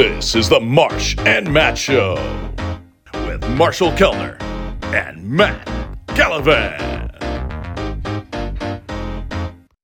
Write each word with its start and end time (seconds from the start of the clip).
This 0.00 0.34
is 0.34 0.48
the 0.48 0.58
Marsh 0.58 1.14
and 1.26 1.52
Matt 1.52 1.76
Show 1.76 2.14
with 3.26 3.46
Marshall 3.50 3.92
Kellner 3.92 4.38
and 4.80 5.22
Matt 5.22 5.68
Gallivan. 6.06 6.80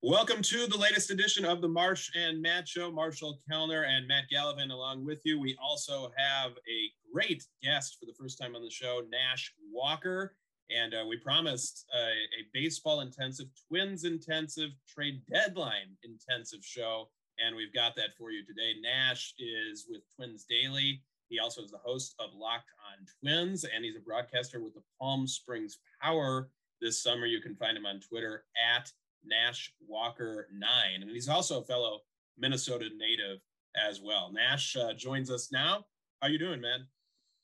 Welcome 0.02 0.40
to 0.40 0.66
the 0.68 0.78
latest 0.78 1.10
edition 1.10 1.44
of 1.44 1.60
the 1.60 1.68
Marsh 1.68 2.10
and 2.16 2.40
Matt 2.40 2.66
Show. 2.66 2.90
Marshall 2.90 3.40
Kellner 3.46 3.82
and 3.82 4.08
Matt 4.08 4.24
Gallivan 4.32 4.70
along 4.70 5.04
with 5.04 5.20
you. 5.24 5.38
We 5.38 5.54
also 5.62 6.10
have 6.16 6.52
a 6.52 7.12
great 7.12 7.44
guest 7.62 7.98
for 8.00 8.06
the 8.06 8.14
first 8.18 8.40
time 8.40 8.56
on 8.56 8.62
the 8.62 8.70
show, 8.70 9.02
Nash 9.10 9.52
Walker. 9.70 10.34
And 10.70 10.94
uh, 10.94 11.04
we 11.06 11.18
promised 11.18 11.84
a, 11.94 12.06
a 12.06 12.48
baseball 12.54 13.02
intensive, 13.02 13.48
twins 13.68 14.04
intensive, 14.04 14.70
trade 14.88 15.20
deadline 15.30 15.94
intensive 16.02 16.60
show. 16.62 17.10
And 17.44 17.54
we've 17.56 17.72
got 17.72 17.96
that 17.96 18.16
for 18.18 18.30
you 18.30 18.44
today. 18.44 18.74
Nash 18.80 19.34
is 19.38 19.86
with 19.88 20.02
Twins 20.14 20.46
Daily. 20.48 21.02
He 21.28 21.38
also 21.38 21.62
is 21.62 21.70
the 21.70 21.78
host 21.78 22.14
of 22.18 22.30
Locked 22.34 22.70
on 22.88 23.06
Twins, 23.20 23.64
and 23.64 23.84
he's 23.84 23.96
a 23.96 24.00
broadcaster 24.00 24.62
with 24.62 24.74
the 24.74 24.82
Palm 25.00 25.26
Springs 25.26 25.78
Power 26.00 26.48
this 26.80 27.02
summer. 27.02 27.26
You 27.26 27.40
can 27.40 27.56
find 27.56 27.76
him 27.76 27.84
on 27.84 28.00
Twitter 28.00 28.44
at 28.76 28.90
Nash 29.24 29.72
Walker 29.86 30.48
nine, 30.52 31.02
and 31.02 31.10
he's 31.10 31.28
also 31.28 31.60
a 31.60 31.64
fellow 31.64 32.00
Minnesota 32.38 32.88
native 32.96 33.40
as 33.76 34.00
well. 34.00 34.30
Nash 34.32 34.76
uh, 34.76 34.92
joins 34.92 35.30
us 35.30 35.50
now. 35.50 35.84
How 36.22 36.28
you 36.28 36.38
doing, 36.38 36.60
man? 36.60 36.86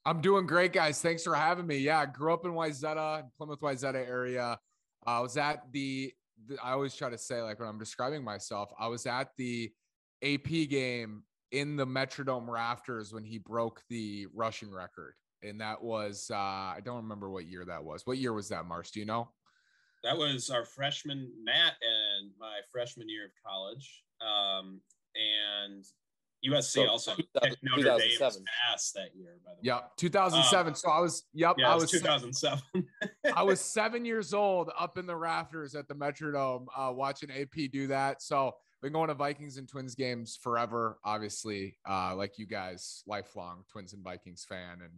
I'm 0.05 0.21
doing 0.21 0.47
great, 0.47 0.73
guys. 0.73 1.01
Thanks 1.01 1.25
for 1.25 1.35
having 1.35 1.67
me. 1.67 1.77
Yeah, 1.77 2.01
I 2.01 2.07
grew 2.07 2.33
up 2.33 2.45
in 2.45 2.53
Wayzata, 2.53 3.25
Plymouth 3.37 3.61
Wayzata 3.61 4.07
area. 4.09 4.59
I 5.07 5.21
was 5.21 5.37
at 5.37 5.71
the, 5.73 6.13
the. 6.47 6.57
I 6.63 6.73
always 6.73 6.95
try 6.95 7.11
to 7.11 7.19
say, 7.19 7.43
like 7.43 7.59
when 7.59 7.69
I'm 7.69 7.79
describing 7.79 8.23
myself, 8.25 8.73
I 8.79 8.89
was 8.89 9.07
at 9.07 9.31
the 9.37 9.73
AP 10.23 10.69
game 10.69 11.23
in 11.51 11.77
the 11.77 11.87
Metrodome 11.87 12.49
rafters 12.49 13.13
when 13.13 13.25
he 13.25 13.39
broke 13.39 13.83
the 13.89 14.27
rushing 14.35 14.73
record, 14.73 15.15
and 15.43 15.61
that 15.61 15.83
was 15.83 16.31
uh, 16.33 16.37
I 16.37 16.81
don't 16.85 16.97
remember 16.97 17.31
what 17.31 17.47
year 17.47 17.65
that 17.65 17.83
was. 17.83 18.07
What 18.07 18.19
year 18.19 18.33
was 18.33 18.49
that, 18.49 18.67
Marsh? 18.67 18.91
Do 18.91 19.01
you 19.01 19.07
know? 19.07 19.29
That 20.05 20.17
was 20.17 20.51
our 20.51 20.65
freshman 20.65 21.31
Matt 21.45 21.75
and 21.81 22.31
my 22.41 22.59
freshman 22.73 23.09
year 23.09 23.27
of 23.27 23.31
college, 23.45 24.03
um, 24.21 24.81
and 25.15 25.85
USC 26.45 26.63
so, 26.63 26.89
also 26.89 27.13
Notre 27.63 27.99
Dame's 27.99 28.21
ass 28.21 28.91
that 28.93 29.15
year. 29.15 29.39
By 29.45 29.53
the 29.53 29.57
way, 29.57 29.61
yep, 29.63 29.93
2007. 29.97 30.69
Um, 30.69 30.75
so 30.75 30.91
I 30.91 30.99
was, 30.99 31.25
yep, 31.33 31.55
yeah, 31.57 31.71
I 31.71 31.77
was 31.77 31.91
2007. 31.91 32.61
I 33.37 33.43
was 33.45 33.61
seven 33.73 34.05
years 34.05 34.35
old, 34.35 34.71
up 34.79 34.99
in 34.99 35.07
the 35.07 35.15
rafters 35.15 35.77
at 35.77 35.87
the 35.87 35.95
Metrodome, 35.95 36.67
uh, 36.77 36.93
watching 36.93 37.31
AP 37.31 37.71
do 37.73 37.87
that. 37.89 38.23
So 38.23 38.55
been 38.83 38.93
going 38.93 39.09
to 39.09 39.15
Vikings 39.15 39.57
and 39.57 39.69
Twins 39.69 39.95
games 39.95 40.39
forever. 40.43 40.99
Obviously, 41.05 41.79
uh, 41.89 42.15
like 42.17 42.39
you 42.39 42.47
guys, 42.47 43.05
lifelong 43.07 43.63
Twins 43.71 43.93
and 43.93 44.03
Vikings 44.03 44.45
fan, 44.47 44.79
and 44.83 44.93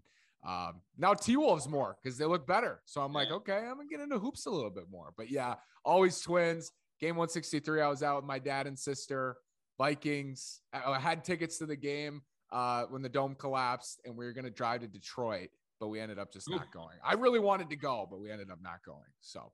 um, 0.46 0.80
now 0.98 1.14
T 1.14 1.36
Wolves 1.36 1.68
more 1.68 1.96
because 2.02 2.18
they 2.18 2.24
look 2.24 2.46
better. 2.46 2.80
So 2.86 3.02
I'm 3.02 3.12
like, 3.12 3.30
okay, 3.30 3.58
I'm 3.58 3.76
gonna 3.76 3.88
get 3.88 4.00
into 4.00 4.18
hoops 4.18 4.46
a 4.46 4.50
little 4.50 4.70
bit 4.70 4.84
more. 4.90 5.12
But 5.16 5.30
yeah, 5.30 5.54
always 5.84 6.20
Twins. 6.20 6.72
Game 7.00 7.16
163, 7.16 7.82
I 7.82 7.88
was 7.88 8.02
out 8.02 8.16
with 8.16 8.24
my 8.24 8.38
dad 8.38 8.66
and 8.66 8.78
sister. 8.78 9.36
Vikings. 9.76 10.60
I 10.72 10.98
had 11.00 11.24
tickets 11.24 11.58
to 11.58 11.66
the 11.66 11.76
game 11.76 12.22
uh, 12.52 12.84
when 12.84 13.02
the 13.02 13.08
dome 13.08 13.34
collapsed, 13.34 14.00
and 14.04 14.16
we 14.16 14.24
were 14.24 14.32
gonna 14.32 14.50
drive 14.50 14.80
to 14.80 14.86
Detroit, 14.86 15.50
but 15.80 15.88
we 15.88 16.00
ended 16.00 16.18
up 16.18 16.32
just 16.32 16.48
not 16.50 16.72
going. 16.72 16.96
I 17.04 17.14
really 17.14 17.40
wanted 17.40 17.70
to 17.70 17.76
go, 17.76 18.06
but 18.10 18.20
we 18.20 18.30
ended 18.30 18.50
up 18.50 18.58
not 18.62 18.82
going. 18.84 19.10
So 19.20 19.52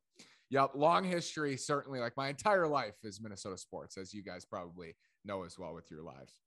Yep, 0.51 0.73
long 0.75 1.05
history. 1.05 1.57
Certainly, 1.57 2.01
like 2.01 2.17
my 2.17 2.29
entire 2.29 2.67
life 2.67 2.97
is 3.05 3.21
Minnesota 3.21 3.57
sports, 3.57 3.97
as 3.97 4.13
you 4.13 4.23
guys 4.23 4.45
probably 4.45 4.97
know 5.25 5.45
as 5.45 5.59
well 5.59 5.75
with 5.75 5.91
your 5.91 6.03
lives. 6.03 6.41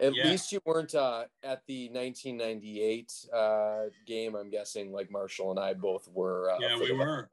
At 0.00 0.16
yeah. 0.16 0.24
least 0.24 0.50
you 0.50 0.60
weren't 0.64 0.94
uh, 0.94 1.24
at 1.42 1.60
the 1.68 1.88
1998 1.90 3.12
uh, 3.32 3.82
game. 4.06 4.34
I'm 4.34 4.50
guessing, 4.50 4.92
like 4.92 5.10
Marshall 5.10 5.50
and 5.50 5.60
I 5.60 5.74
both 5.74 6.08
were. 6.12 6.50
Uh, 6.50 6.58
yeah, 6.58 6.78
we 6.78 6.92
were. 6.92 7.28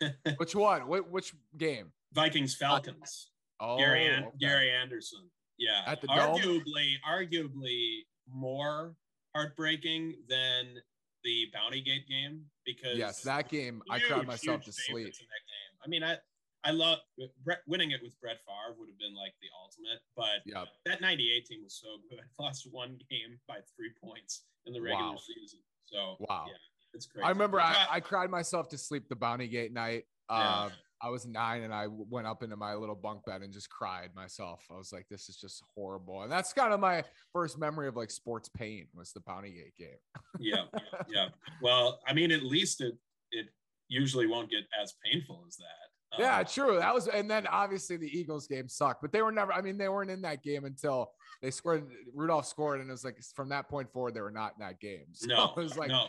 which 0.36 0.54
one? 0.54 0.86
Which, 0.86 1.04
which 1.10 1.34
game? 1.58 1.92
Vikings 2.12 2.54
Falcons. 2.54 3.30
Oh, 3.58 3.76
Gary, 3.76 4.06
An- 4.06 4.24
okay. 4.24 4.36
Gary 4.40 4.70
Anderson. 4.70 5.28
Yeah, 5.58 5.82
at 5.86 6.00
the 6.00 6.06
arguably, 6.06 6.64
dome? 6.64 7.10
arguably 7.10 8.04
more 8.32 8.94
heartbreaking 9.34 10.14
than 10.28 10.76
the 11.24 11.46
Bounty 11.52 11.80
Gate 11.80 12.08
game 12.08 12.42
because 12.64 12.96
yes, 12.96 13.22
that 13.22 13.48
game 13.48 13.82
huge, 13.90 14.02
I 14.02 14.06
cried 14.06 14.26
myself 14.26 14.64
to 14.64 14.72
sleep. 14.72 15.06
In 15.06 15.26
that 15.28 15.44
game. 15.46 15.72
I 15.84 15.88
mean, 15.88 16.02
I 16.02 16.16
I 16.64 16.72
love 16.72 16.98
Brett, 17.44 17.60
winning 17.66 17.92
it 17.92 18.00
with 18.02 18.18
Brett 18.20 18.38
Favre 18.46 18.76
would 18.78 18.88
have 18.88 18.98
been 18.98 19.14
like 19.14 19.32
the 19.40 19.48
ultimate, 19.62 20.00
but 20.16 20.44
yep. 20.44 20.68
that 20.84 21.00
'98 21.00 21.46
team 21.46 21.62
was 21.64 21.74
so 21.80 21.88
good. 22.08 22.18
I 22.20 22.24
lost 22.42 22.68
one 22.70 22.98
game 23.10 23.38
by 23.48 23.58
three 23.76 23.90
points 24.02 24.44
in 24.66 24.72
the 24.72 24.80
regular 24.80 25.12
wow. 25.12 25.16
season. 25.16 25.60
So 25.84 26.16
wow, 26.20 26.44
yeah, 26.46 26.52
it's 26.92 27.06
crazy. 27.06 27.24
I 27.24 27.30
remember 27.30 27.60
I, 27.60 27.86
I 27.90 28.00
cried 28.00 28.30
myself 28.30 28.68
to 28.70 28.78
sleep 28.78 29.08
the 29.08 29.16
Bounty 29.16 29.48
Gate 29.48 29.72
night. 29.72 30.04
Uh, 30.28 30.68
yeah. 30.68 30.76
I 31.02 31.08
was 31.08 31.26
nine 31.26 31.62
and 31.62 31.72
I 31.72 31.86
went 31.88 32.26
up 32.26 32.42
into 32.42 32.56
my 32.56 32.74
little 32.74 32.94
bunk 32.94 33.24
bed 33.24 33.42
and 33.42 33.52
just 33.52 33.70
cried 33.70 34.10
myself. 34.14 34.64
I 34.70 34.76
was 34.76 34.92
like, 34.92 35.06
this 35.08 35.28
is 35.28 35.36
just 35.36 35.62
horrible. 35.74 36.22
And 36.22 36.30
that's 36.30 36.52
kind 36.52 36.74
of 36.74 36.80
my 36.80 37.04
first 37.32 37.58
memory 37.58 37.88
of 37.88 37.96
like 37.96 38.10
sports 38.10 38.50
pain 38.50 38.86
was 38.94 39.12
the 39.12 39.20
Bounty 39.20 39.52
Gate 39.52 39.74
game. 39.78 39.98
yeah. 40.38 40.64
Yeah. 41.08 41.28
Well, 41.62 42.00
I 42.06 42.12
mean, 42.12 42.30
at 42.30 42.42
least 42.42 42.80
it, 42.82 42.94
it 43.32 43.46
usually 43.88 44.26
won't 44.26 44.50
get 44.50 44.64
as 44.80 44.94
painful 45.04 45.44
as 45.48 45.56
that. 45.56 46.16
Um, 46.16 46.22
yeah, 46.22 46.42
true. 46.42 46.78
That 46.78 46.94
was, 46.94 47.08
and 47.08 47.30
then 47.30 47.46
obviously 47.46 47.96
the 47.96 48.06
Eagles 48.06 48.46
game 48.46 48.68
sucked, 48.68 49.00
but 49.00 49.12
they 49.12 49.22
were 49.22 49.32
never, 49.32 49.52
I 49.52 49.62
mean, 49.62 49.78
they 49.78 49.88
weren't 49.88 50.10
in 50.10 50.22
that 50.22 50.42
game 50.42 50.64
until 50.64 51.12
they 51.40 51.50
scored, 51.50 51.84
Rudolph 52.14 52.46
scored. 52.46 52.80
And 52.80 52.88
it 52.90 52.92
was 52.92 53.04
like, 53.04 53.18
from 53.34 53.48
that 53.48 53.68
point 53.68 53.90
forward, 53.92 54.14
they 54.14 54.20
were 54.20 54.30
not 54.30 54.54
in 54.58 54.66
that 54.66 54.80
game. 54.80 55.06
So 55.14 55.26
no, 55.28 55.52
it 55.56 55.62
was 55.62 55.78
like, 55.78 55.88
no. 55.88 56.06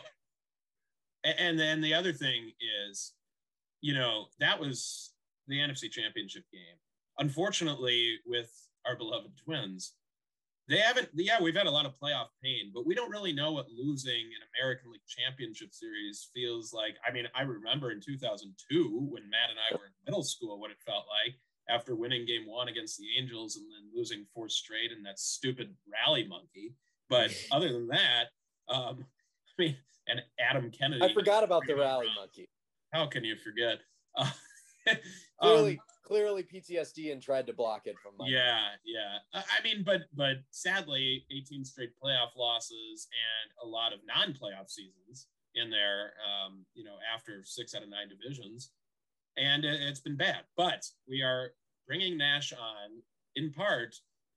And 1.24 1.58
then 1.58 1.80
the 1.80 1.94
other 1.94 2.12
thing 2.12 2.50
is, 2.90 3.12
you 3.82 3.92
know, 3.92 4.26
that 4.40 4.58
was 4.58 5.12
the 5.48 5.58
NFC 5.58 5.90
Championship 5.90 6.44
game. 6.50 6.78
Unfortunately, 7.18 8.16
with 8.24 8.50
our 8.86 8.96
beloved 8.96 9.32
Twins, 9.44 9.92
they 10.68 10.78
haven't. 10.78 11.10
Yeah, 11.14 11.42
we've 11.42 11.56
had 11.56 11.66
a 11.66 11.70
lot 11.70 11.84
of 11.84 11.92
playoff 12.00 12.28
pain, 12.42 12.70
but 12.72 12.86
we 12.86 12.94
don't 12.94 13.10
really 13.10 13.32
know 13.32 13.52
what 13.52 13.66
losing 13.68 14.30
an 14.32 14.46
American 14.56 14.92
League 14.92 15.02
Championship 15.06 15.74
Series 15.74 16.30
feels 16.32 16.72
like. 16.72 16.94
I 17.06 17.12
mean, 17.12 17.26
I 17.34 17.42
remember 17.42 17.90
in 17.90 18.00
2002 18.00 19.08
when 19.10 19.28
Matt 19.28 19.50
and 19.50 19.58
I 19.58 19.74
were 19.76 19.86
in 19.86 19.92
middle 20.06 20.22
school, 20.22 20.58
what 20.58 20.70
it 20.70 20.78
felt 20.86 21.04
like 21.10 21.34
after 21.68 21.94
winning 21.94 22.24
Game 22.24 22.46
One 22.46 22.68
against 22.68 22.98
the 22.98 23.06
Angels 23.18 23.56
and 23.56 23.66
then 23.66 23.90
losing 23.94 24.24
four 24.32 24.48
straight 24.48 24.92
and 24.92 25.04
that 25.04 25.18
stupid 25.18 25.74
rally 25.92 26.26
monkey. 26.26 26.74
But 27.10 27.32
other 27.52 27.72
than 27.72 27.88
that, 27.88 28.26
um, 28.68 29.04
I 29.58 29.62
mean, 29.62 29.76
and 30.08 30.22
Adam 30.38 30.70
Kennedy. 30.70 31.04
I 31.04 31.12
forgot 31.12 31.44
about 31.44 31.64
the 31.66 31.76
rally 31.76 32.08
monkey. 32.16 32.48
How 32.92 33.06
can 33.06 33.24
you 33.24 33.36
forget? 33.36 33.78
Uh, 34.16 34.30
clearly, 35.40 35.72
um, 35.72 35.78
clearly 36.04 36.42
PTSD 36.42 37.12
and 37.12 37.22
tried 37.22 37.46
to 37.46 37.52
block 37.52 37.82
it 37.86 37.96
from. 38.02 38.12
My 38.18 38.26
yeah, 38.28 38.60
yeah. 38.84 39.18
I 39.34 39.62
mean, 39.64 39.82
but 39.84 40.02
but 40.14 40.36
sadly, 40.50 41.24
18 41.34 41.64
straight 41.64 41.92
playoff 42.02 42.36
losses 42.36 43.08
and 43.12 43.66
a 43.66 43.70
lot 43.70 43.92
of 43.92 44.00
non-playoff 44.06 44.70
seasons 44.70 45.28
in 45.54 45.70
there. 45.70 46.12
Um, 46.22 46.64
you 46.74 46.84
know, 46.84 46.96
after 47.14 47.42
six 47.44 47.74
out 47.74 47.82
of 47.82 47.88
nine 47.88 48.08
divisions, 48.08 48.72
and 49.36 49.64
it's 49.64 50.00
been 50.00 50.16
bad. 50.16 50.40
But 50.56 50.84
we 51.08 51.22
are 51.22 51.52
bringing 51.86 52.18
Nash 52.18 52.52
on 52.52 53.02
in 53.36 53.52
part 53.52 53.94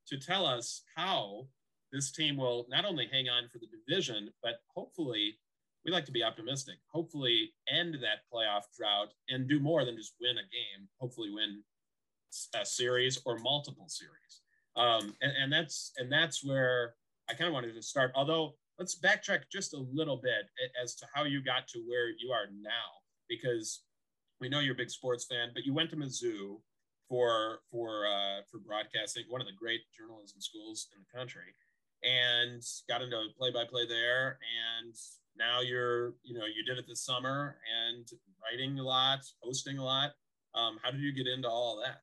to 0.07 0.17
tell 0.17 0.45
us 0.45 0.83
how 0.95 1.47
this 1.91 2.11
team 2.11 2.37
will 2.37 2.67
not 2.69 2.85
only 2.85 3.07
hang 3.11 3.27
on 3.29 3.49
for 3.51 3.59
the 3.59 3.67
division, 3.67 4.29
but 4.41 4.61
hopefully 4.73 5.35
we 5.85 5.91
like 5.91 6.05
to 6.05 6.11
be 6.11 6.23
optimistic. 6.23 6.75
Hopefully, 6.91 7.51
end 7.69 7.95
that 7.95 8.25
playoff 8.33 8.63
drought 8.75 9.09
and 9.29 9.47
do 9.47 9.59
more 9.59 9.85
than 9.85 9.95
just 9.95 10.15
win 10.19 10.37
a 10.37 10.41
game. 10.41 10.87
Hopefully, 10.99 11.29
win 11.31 11.61
a 12.59 12.65
series 12.65 13.21
or 13.25 13.37
multiple 13.37 13.87
series. 13.87 14.41
Um, 14.75 15.15
and, 15.21 15.31
and 15.39 15.53
that's 15.53 15.91
and 15.97 16.11
that's 16.11 16.43
where 16.43 16.95
I 17.29 17.33
kind 17.33 17.47
of 17.47 17.53
wanted 17.53 17.73
to 17.73 17.81
start. 17.81 18.11
Although 18.15 18.55
let's 18.79 18.99
backtrack 18.99 19.43
just 19.51 19.73
a 19.73 19.85
little 19.93 20.17
bit 20.17 20.49
as 20.81 20.95
to 20.95 21.05
how 21.13 21.23
you 21.23 21.41
got 21.43 21.67
to 21.69 21.79
where 21.87 22.09
you 22.09 22.31
are 22.31 22.47
now, 22.61 22.69
because 23.29 23.83
we 24.41 24.49
know 24.49 24.59
you're 24.59 24.73
a 24.73 24.77
big 24.77 24.89
sports 24.89 25.25
fan, 25.25 25.51
but 25.53 25.65
you 25.65 25.73
went 25.73 25.91
to 25.91 25.95
Mizzou 25.95 26.59
for 27.07 27.59
for 27.71 28.07
uh, 28.07 28.41
for 28.51 28.59
broadcasting, 28.59 29.25
one 29.29 29.39
of 29.39 29.47
the 29.47 29.53
great 29.53 29.81
journalism 29.95 30.41
schools 30.41 30.87
in 30.95 31.01
the 31.01 31.17
country, 31.17 31.53
and 32.03 32.61
got 32.89 33.01
into 33.01 33.21
play 33.37 33.51
by 33.51 33.63
play 33.63 33.87
there, 33.87 34.39
and 34.83 34.95
now 35.37 35.61
you're 35.61 36.13
you 36.23 36.37
know 36.37 36.45
you 36.45 36.63
did 36.65 36.77
it 36.77 36.85
this 36.87 37.03
summer 37.03 37.57
and 37.87 38.07
writing 38.41 38.79
a 38.79 38.83
lot 38.83 39.19
hosting 39.41 39.77
a 39.77 39.83
lot. 39.83 40.11
Um, 40.53 40.77
how 40.81 40.91
did 40.91 41.01
you 41.01 41.13
get 41.13 41.27
into 41.27 41.49
all 41.49 41.81
that? 41.83 42.01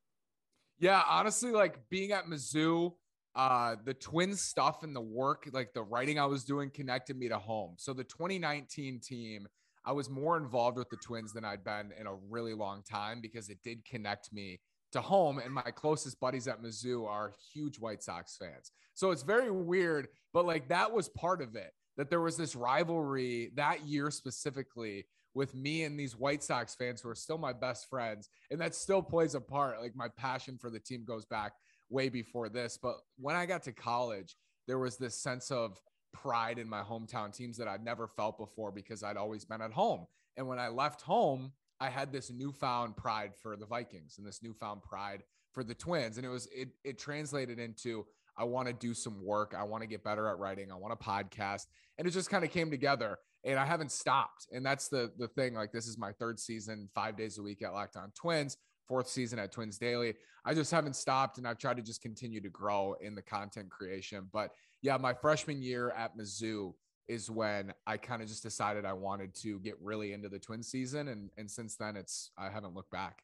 Yeah 0.79 1.03
honestly 1.09 1.53
like 1.53 1.79
being 1.91 2.13
at 2.13 2.27
mizzou 2.27 2.93
uh 3.35 3.77
the 3.85 3.95
twin 3.95 4.35
stuff 4.35 4.83
and 4.83 4.95
the 4.95 5.01
work 5.01 5.49
like 5.53 5.73
the 5.73 5.83
writing 5.83 6.19
i 6.19 6.27
was 6.27 6.45
doing 6.45 6.71
connected 6.71 7.17
me 7.17 7.29
to 7.29 7.39
home. 7.39 7.75
So 7.79 7.93
the 7.93 8.05
2019 8.05 9.01
team 9.01 9.47
i 9.85 9.93
was 9.93 10.11
more 10.11 10.37
involved 10.37 10.77
with 10.77 10.91
the 10.91 10.99
twins 10.99 11.33
than 11.33 11.45
i'd 11.45 11.65
been 11.65 11.93
in 11.99 12.07
a 12.07 12.15
really 12.29 12.55
long 12.55 12.83
time 12.83 13.21
because 13.21 13.49
it 13.49 13.59
did 13.65 13.85
connect 13.85 14.33
me 14.33 14.61
to 14.93 15.01
home, 15.01 15.39
and 15.39 15.53
my 15.53 15.63
closest 15.63 16.21
buddies 16.21 16.47
at 16.47 16.63
Mizzou 16.63 17.09
are 17.09 17.33
huge 17.53 17.79
White 17.79 18.03
Sox 18.03 18.37
fans. 18.37 18.73
So 18.95 19.11
it's 19.11 19.23
very 19.23 19.51
weird, 19.51 20.09
but 20.33 20.47
like 20.47 20.69
that 20.69 20.93
was 20.93 21.09
part 21.09 21.43
of 21.43 21.57
it 21.57 21.73
that 21.97 22.11
there 22.11 22.21
was 22.21 22.37
this 22.37 22.57
rivalry 22.57 23.51
that 23.55 23.87
year 23.87 24.11
specifically 24.11 25.07
with 25.35 25.55
me 25.55 25.85
and 25.85 25.99
these 25.99 26.17
White 26.17 26.43
Sox 26.43 26.75
fans 26.75 27.01
who 27.01 27.09
are 27.09 27.15
still 27.15 27.39
my 27.39 27.53
best 27.53 27.89
friends. 27.89 28.29
And 28.51 28.61
that 28.61 28.75
still 28.75 29.03
plays 29.03 29.35
a 29.35 29.41
part. 29.41 29.81
Like 29.81 29.97
my 29.97 30.09
passion 30.09 30.59
for 30.59 30.71
the 30.71 30.81
team 30.81 31.05
goes 31.07 31.25
back 31.25 31.53
way 31.89 32.09
before 32.09 32.49
this. 32.49 32.79
But 32.81 32.97
when 33.19 33.37
I 33.37 33.47
got 33.47 33.63
to 33.65 33.73
college, 33.73 34.37
there 34.67 34.79
was 34.79 34.97
this 34.97 35.17
sense 35.17 35.51
of 35.51 35.81
pride 36.13 36.59
in 36.59 36.69
my 36.69 36.83
hometown 36.83 37.35
teams 37.35 37.57
that 37.57 37.69
I'd 37.69 37.85
never 37.85 38.07
felt 38.07 38.39
before 38.39 38.71
because 38.71 39.03
I'd 39.03 39.17
always 39.17 39.45
been 39.45 39.63
at 39.63 39.73
home. 39.73 40.07
And 40.37 40.47
when 40.47 40.59
I 40.59 40.69
left 40.69 41.03
home, 41.03 41.53
I 41.81 41.89
had 41.89 42.13
this 42.13 42.31
newfound 42.31 42.97
pride 42.97 43.33
for 43.35 43.57
the 43.57 43.67
Vikings 43.67 44.19
and 44.19 44.27
this 44.27 44.43
newfound 44.43 44.83
pride 44.83 45.23
for 45.53 45.65
the 45.65 45.75
Twins. 45.75 46.17
And 46.17 46.27
it 46.27 46.31
was, 46.31 46.47
it, 46.55 46.69
it 46.85 46.99
translated 46.99 47.59
into, 47.59 48.07
I 48.37 48.45
want 48.45 48.69
to 48.69 48.75
do 48.75 48.95
some 48.95 49.25
work. 49.25 49.55
I 49.57 49.65
want 49.65 49.83
to 49.83 49.87
get 49.87 50.03
better 50.03 50.29
at 50.29 50.39
writing. 50.39 50.71
I 50.73 50.77
want 50.77 50.93
a 50.93 50.97
podcast. 50.97 51.67
And 51.99 52.09
it 52.09 52.13
just 52.13 52.31
kind 52.31 52.45
of 52.45 52.51
came 52.51 52.71
together 52.71 53.19
and 53.45 53.59
I 53.59 53.67
haven't 53.67 53.93
stopped. 53.93 54.47
And 54.53 54.65
that's 54.65 54.89
the 54.89 55.13
the 55.19 55.29
thing. 55.29 55.55
Like 55.55 55.73
this 55.73 55.87
is 55.87 55.99
my 55.99 56.13
third 56.13 56.39
season, 56.39 56.89
five 56.95 57.17
days 57.17 57.39
a 57.39 57.43
week 57.43 57.63
at 57.63 57.73
Locked 57.73 57.97
On 57.97 58.11
Twins, 58.15 58.57
fourth 58.89 59.09
season 59.09 59.39
at 59.39 59.53
Twins 59.53 59.79
Daily. 59.79 60.15
I 60.45 60.55
just 60.55 60.71
haven't 60.71 60.97
stopped, 60.97 61.39
and 61.39 61.47
I've 61.47 61.59
tried 61.59 61.77
to 61.77 61.83
just 61.83 62.03
continue 62.03 62.41
to 62.41 62.49
grow 62.49 62.95
in 63.01 63.15
the 63.15 63.23
content 63.23 63.71
creation. 63.71 64.29
But 64.33 64.51
yeah, 64.81 64.97
my 64.97 65.15
freshman 65.15 65.63
year 65.63 65.91
at 65.91 66.17
Mizzou 66.17 66.75
is 67.09 67.31
when 67.31 67.73
I 67.87 67.97
kind 67.97 68.23
of 68.23 68.29
just 68.29 68.43
decided 68.43 68.85
I 68.85 68.93
wanted 68.93 69.35
to 69.37 69.59
get 69.61 69.75
really 69.81 70.13
into 70.13 70.29
the 70.29 70.39
Twin 70.39 70.63
season, 70.63 71.09
and 71.09 71.31
and 71.37 71.51
since 71.51 71.77
then, 71.77 71.97
it's 71.97 72.31
I 72.39 72.49
haven't 72.49 72.75
looked 72.75 72.93
back. 72.93 73.23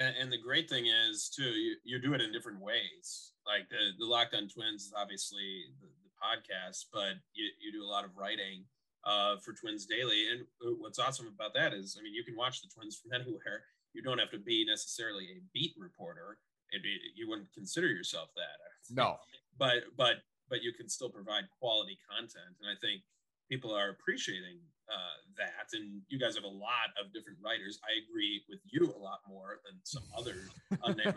And, 0.00 0.16
and 0.16 0.32
the 0.32 0.38
great 0.38 0.68
thing 0.68 0.86
is 0.86 1.28
too, 1.28 1.50
you, 1.50 1.76
you 1.84 2.00
do 2.00 2.14
it 2.14 2.20
in 2.20 2.32
different 2.32 2.60
ways. 2.60 3.32
Like 3.46 3.68
the 3.68 3.92
the 3.98 4.06
Locked 4.06 4.34
On 4.34 4.48
Twins 4.48 4.84
is 4.86 4.92
obviously 4.96 5.64
the, 5.80 5.88
podcast, 6.20 6.84
but 6.92 7.16
you, 7.32 7.48
you 7.64 7.72
do 7.72 7.82
a 7.82 7.88
lot 7.88 8.04
of 8.04 8.10
writing 8.14 8.64
uh, 9.04 9.36
for 9.40 9.54
Twins 9.54 9.86
Daily. 9.86 10.28
And 10.28 10.44
what's 10.78 10.98
awesome 10.98 11.26
about 11.26 11.54
that 11.54 11.72
is, 11.72 11.96
I 11.98 12.02
mean, 12.02 12.12
you 12.12 12.24
can 12.24 12.36
watch 12.36 12.60
the 12.60 12.68
Twins 12.68 13.00
from 13.00 13.12
anywhere. 13.20 13.64
You 13.92 14.02
don't 14.02 14.18
have 14.18 14.30
to 14.32 14.38
be 14.38 14.64
necessarily 14.68 15.24
a 15.32 15.40
beat 15.52 15.72
reporter. 15.78 16.38
it 16.72 16.82
Be, 16.82 16.96
you 17.16 17.28
wouldn't 17.28 17.52
consider 17.52 17.88
yourself 17.88 18.28
that. 18.36 18.60
No. 18.92 19.18
But 19.56 19.84
but 19.96 20.16
but 20.48 20.62
you 20.62 20.72
can 20.72 20.88
still 20.88 21.10
provide 21.10 21.44
quality 21.60 21.96
content, 22.10 22.58
and 22.60 22.66
I 22.66 22.74
think 22.80 23.02
people 23.48 23.72
are 23.72 23.90
appreciating 23.90 24.58
uh, 24.90 25.16
that. 25.38 25.68
And 25.72 26.02
you 26.08 26.18
guys 26.18 26.34
have 26.34 26.44
a 26.44 26.48
lot 26.48 26.90
of 27.00 27.12
different 27.12 27.38
writers. 27.44 27.78
I 27.84 28.02
agree 28.04 28.42
with 28.48 28.60
you 28.70 28.92
a 28.94 28.98
lot 28.98 29.20
more 29.28 29.60
than 29.64 29.78
some 29.84 30.02
others 30.16 30.48
on 30.82 30.96
there, 30.96 31.14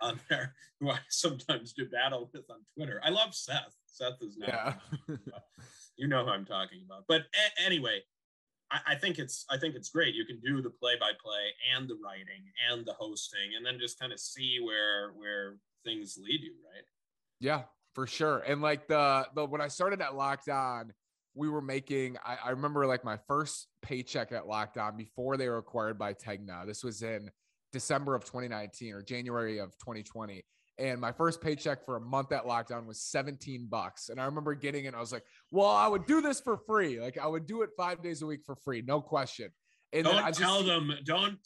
on 0.00 0.20
there 0.28 0.54
who 0.80 0.90
I 0.90 0.98
sometimes 1.08 1.72
do 1.72 1.86
battle 1.86 2.28
with 2.32 2.50
on 2.50 2.58
Twitter. 2.76 3.00
I 3.04 3.10
love 3.10 3.34
Seth. 3.34 3.76
Seth 3.86 4.20
is 4.20 4.36
not. 4.36 4.48
Yeah. 5.08 5.16
you 5.96 6.08
know 6.08 6.24
who 6.24 6.30
I'm 6.30 6.44
talking 6.44 6.82
about. 6.84 7.04
But 7.08 7.22
a- 7.22 7.64
anyway, 7.64 8.00
I, 8.70 8.80
I 8.88 8.94
think 8.96 9.18
it's 9.18 9.44
I 9.50 9.58
think 9.58 9.74
it's 9.74 9.90
great. 9.90 10.14
You 10.14 10.24
can 10.24 10.40
do 10.40 10.62
the 10.62 10.70
play-by-play 10.70 11.76
and 11.76 11.88
the 11.88 11.96
writing 12.04 12.42
and 12.70 12.84
the 12.84 12.94
hosting, 12.94 13.54
and 13.56 13.64
then 13.64 13.78
just 13.78 14.00
kind 14.00 14.12
of 14.12 14.18
see 14.18 14.58
where 14.62 15.12
where 15.12 15.56
things 15.84 16.18
lead 16.20 16.40
you, 16.42 16.54
right? 16.64 16.84
Yeah, 17.40 17.62
for 17.94 18.06
sure. 18.06 18.38
And 18.40 18.60
like 18.62 18.88
the 18.88 19.26
the 19.34 19.44
when 19.44 19.60
I 19.60 19.68
started 19.68 20.00
at 20.00 20.16
Locked 20.16 20.48
On 20.48 20.92
we 21.34 21.48
were 21.48 21.62
making 21.62 22.16
I, 22.24 22.36
I, 22.44 22.50
remember 22.50 22.86
like 22.86 23.04
my 23.04 23.18
first 23.26 23.68
paycheck 23.80 24.32
at 24.32 24.46
Locked 24.46 24.78
On 24.78 24.96
before 24.96 25.36
they 25.36 25.48
were 25.48 25.58
acquired 25.58 25.98
by 25.98 26.14
Tegna. 26.14 26.66
This 26.66 26.84
was 26.84 27.02
in 27.02 27.30
December 27.72 28.14
of 28.14 28.24
2019 28.24 28.92
or 28.92 29.02
January 29.02 29.58
of 29.58 29.72
2020. 29.78 30.44
And 30.78 31.00
my 31.00 31.12
first 31.12 31.40
paycheck 31.40 31.84
for 31.84 31.96
a 31.96 32.00
month 32.00 32.32
at 32.32 32.46
Locked 32.46 32.72
On 32.72 32.86
was 32.86 33.00
17 33.00 33.66
bucks. 33.70 34.08
And 34.08 34.20
I 34.20 34.24
remember 34.24 34.54
getting 34.54 34.86
it. 34.86 34.94
I 34.94 35.00
was 35.00 35.12
like, 35.12 35.24
well, 35.50 35.68
I 35.68 35.86
would 35.86 36.06
do 36.06 36.20
this 36.20 36.40
for 36.40 36.56
free. 36.56 37.00
Like 37.00 37.18
I 37.18 37.26
would 37.26 37.46
do 37.46 37.62
it 37.62 37.70
five 37.76 38.02
days 38.02 38.22
a 38.22 38.26
week 38.26 38.40
for 38.44 38.56
free. 38.56 38.82
No 38.82 39.00
question. 39.00 39.50
And 39.92 40.04
don't 40.04 40.26
just, 40.26 40.40
tell 40.40 40.62
them, 40.62 40.92
don't, 41.04 41.38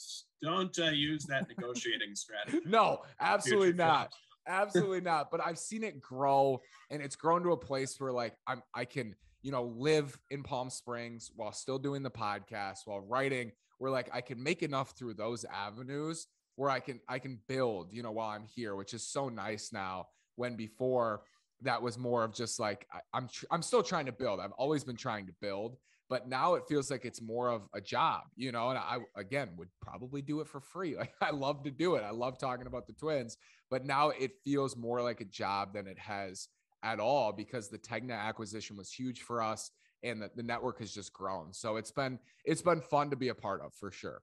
don't 0.43 0.79
uh, 0.79 0.91
use 0.91 1.25
that 1.25 1.49
negotiating 1.49 2.15
strategy. 2.15 2.61
No, 2.67 3.03
absolutely 3.21 3.73
not. 3.73 4.12
Absolutely 4.47 5.00
not. 5.00 5.33
But 5.33 5.41
I've 5.44 5.59
seen 5.59 5.83
it 5.83 6.00
grow 6.00 6.61
and 6.91 7.03
it's 7.03 7.17
grown 7.17 7.43
to 7.43 7.50
a 7.50 7.56
place 7.56 7.99
where 7.99 8.12
like 8.12 8.35
I'm, 8.47 8.62
I 8.73 8.85
can, 8.85 9.17
you 9.47 9.53
know, 9.53 9.73
live 9.77 10.19
in 10.31 10.43
Palm 10.43 10.69
Springs 10.69 11.31
while 11.37 11.53
still 11.53 11.79
doing 11.79 12.03
the 12.03 12.11
podcast, 12.11 12.79
while 12.85 12.99
writing, 12.99 13.53
where 13.79 13.93
like 13.93 14.11
I 14.13 14.21
can 14.21 14.43
make 14.43 14.65
enough 14.65 14.95
through 14.99 15.15
those 15.15 15.45
avenues 15.45 16.27
where 16.57 16.69
I 16.69 16.81
can 16.81 16.99
I 17.09 17.21
can 17.21 17.39
build, 17.47 17.93
you 17.93 18.03
know, 18.03 18.11
while 18.11 18.31
I'm 18.31 18.43
here, 18.43 18.75
which 18.75 18.93
is 18.93 19.07
so 19.07 19.29
nice 19.29 19.73
now. 19.73 20.09
When 20.35 20.57
before 20.57 21.23
that 21.63 21.81
was 21.81 21.97
more 21.97 22.25
of 22.25 22.35
just 22.35 22.59
like 22.59 22.89
I, 22.93 22.99
I'm 23.15 23.29
tr- 23.29 23.45
I'm 23.53 23.63
still 23.63 23.85
trying 23.85 24.07
to 24.07 24.13
build. 24.13 24.41
I've 24.41 24.51
always 24.59 24.83
been 24.83 24.97
trying 24.97 25.27
to 25.29 25.33
build, 25.41 25.77
but 26.11 26.29
now 26.29 26.55
it 26.55 26.65
feels 26.69 26.91
like 26.91 27.05
it's 27.05 27.23
more 27.23 27.49
of 27.49 27.69
a 27.73 27.81
job, 27.81 28.23
you 28.35 28.51
know. 28.51 28.71
And 28.71 28.79
I 28.81 28.99
again 29.17 29.51
would 29.59 29.69
probably 29.81 30.23
do 30.23 30.41
it 30.41 30.49
for 30.49 30.61
free. 30.61 30.97
Like 30.99 31.13
I 31.21 31.31
love 31.31 31.63
to 31.63 31.71
do 31.71 31.95
it. 31.95 32.03
I 32.03 32.11
love 32.11 32.37
talking 32.37 32.67
about 32.67 32.89
the 32.89 32.95
Twins, 32.95 33.37
but 33.71 33.85
now 33.85 34.09
it 34.09 34.33
feels 34.45 34.77
more 34.77 35.03
like 35.03 35.21
a 35.21 35.25
job 35.25 35.73
than 35.73 35.87
it 35.87 36.01
has 36.01 36.49
at 36.82 37.00
all 37.00 37.32
because 37.32 37.69
the 37.69 37.78
Tegna 37.78 38.19
acquisition 38.19 38.76
was 38.76 38.93
huge 38.93 39.23
for 39.23 39.43
us 39.43 39.70
and 40.02 40.23
the, 40.23 40.31
the 40.37 40.43
network 40.43 40.78
has 40.81 40.93
just 40.93 41.12
grown. 41.12 41.52
So 41.52 41.76
it's 41.76 41.90
been 41.90 42.19
it's 42.44 42.62
been 42.62 42.81
fun 42.81 43.11
to 43.11 43.17
be 43.17 43.28
a 43.28 43.34
part 43.34 43.61
of 43.62 43.75
for 43.75 43.90
sure. 43.90 44.23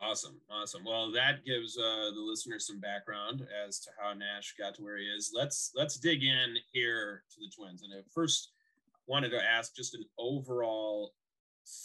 Awesome, 0.00 0.38
awesome. 0.50 0.84
Well, 0.84 1.10
that 1.12 1.44
gives 1.46 1.78
uh, 1.78 2.10
the 2.14 2.20
listeners 2.20 2.66
some 2.66 2.80
background 2.80 3.46
as 3.66 3.80
to 3.80 3.90
how 3.98 4.12
Nash 4.12 4.54
got 4.58 4.74
to 4.74 4.82
where 4.82 4.98
he 4.98 5.04
is. 5.04 5.32
Let's 5.34 5.72
let's 5.74 5.98
dig 5.98 6.22
in 6.22 6.56
here 6.72 7.22
to 7.30 7.36
the 7.40 7.50
Twins. 7.54 7.82
And 7.82 7.92
I 7.94 8.02
first 8.14 8.52
wanted 9.06 9.30
to 9.30 9.42
ask 9.42 9.74
just 9.74 9.94
an 9.94 10.04
overall 10.18 11.14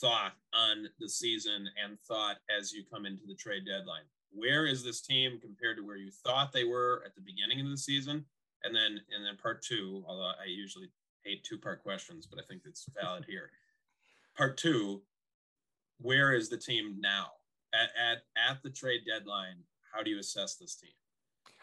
thought 0.02 0.34
on 0.54 0.88
the 1.00 1.10
season 1.10 1.68
and 1.84 1.98
thought 2.02 2.38
as 2.56 2.74
you 2.74 2.84
come 2.92 3.06
into 3.06 3.26
the 3.28 3.36
trade 3.36 3.64
deadline. 3.66 4.04
Where 4.34 4.66
is 4.66 4.84
this 4.84 5.02
team 5.02 5.40
compared 5.42 5.78
to 5.78 5.86
where 5.86 5.98
you 5.98 6.12
thought 6.12 6.52
they 6.52 6.64
were 6.64 7.04
at 7.06 7.16
the 7.16 7.22
beginning 7.22 7.62
of 7.62 7.70
the 7.70 7.78
season? 7.78 8.26
And 8.64 8.76
then 8.76 9.00
and 9.16 9.26
then 9.26 9.38
part 9.42 9.62
two, 9.62 10.04
although 10.08 10.24
I 10.42 10.46
usually 10.48 10.90
hate 11.24 11.44
two 11.44 11.58
part 11.58 11.84
questions, 11.84 12.28
but 12.28 12.40
I 12.40 12.44
think 12.48 12.64
it's 12.66 12.88
valid 13.02 13.26
here. 13.28 13.50
Part 14.38 14.58
two, 14.58 15.02
where 16.00 16.34
is 16.34 16.50
the 16.50 16.58
team 16.58 16.98
now? 17.00 17.28
At, 17.74 17.90
at 18.00 18.18
at 18.50 18.64
the 18.64 18.70
trade 18.70 19.02
deadline, 19.06 19.58
how 19.94 20.04
do 20.04 20.10
you 20.10 20.20
assess 20.20 20.56
this 20.56 20.76
team? 20.76 20.92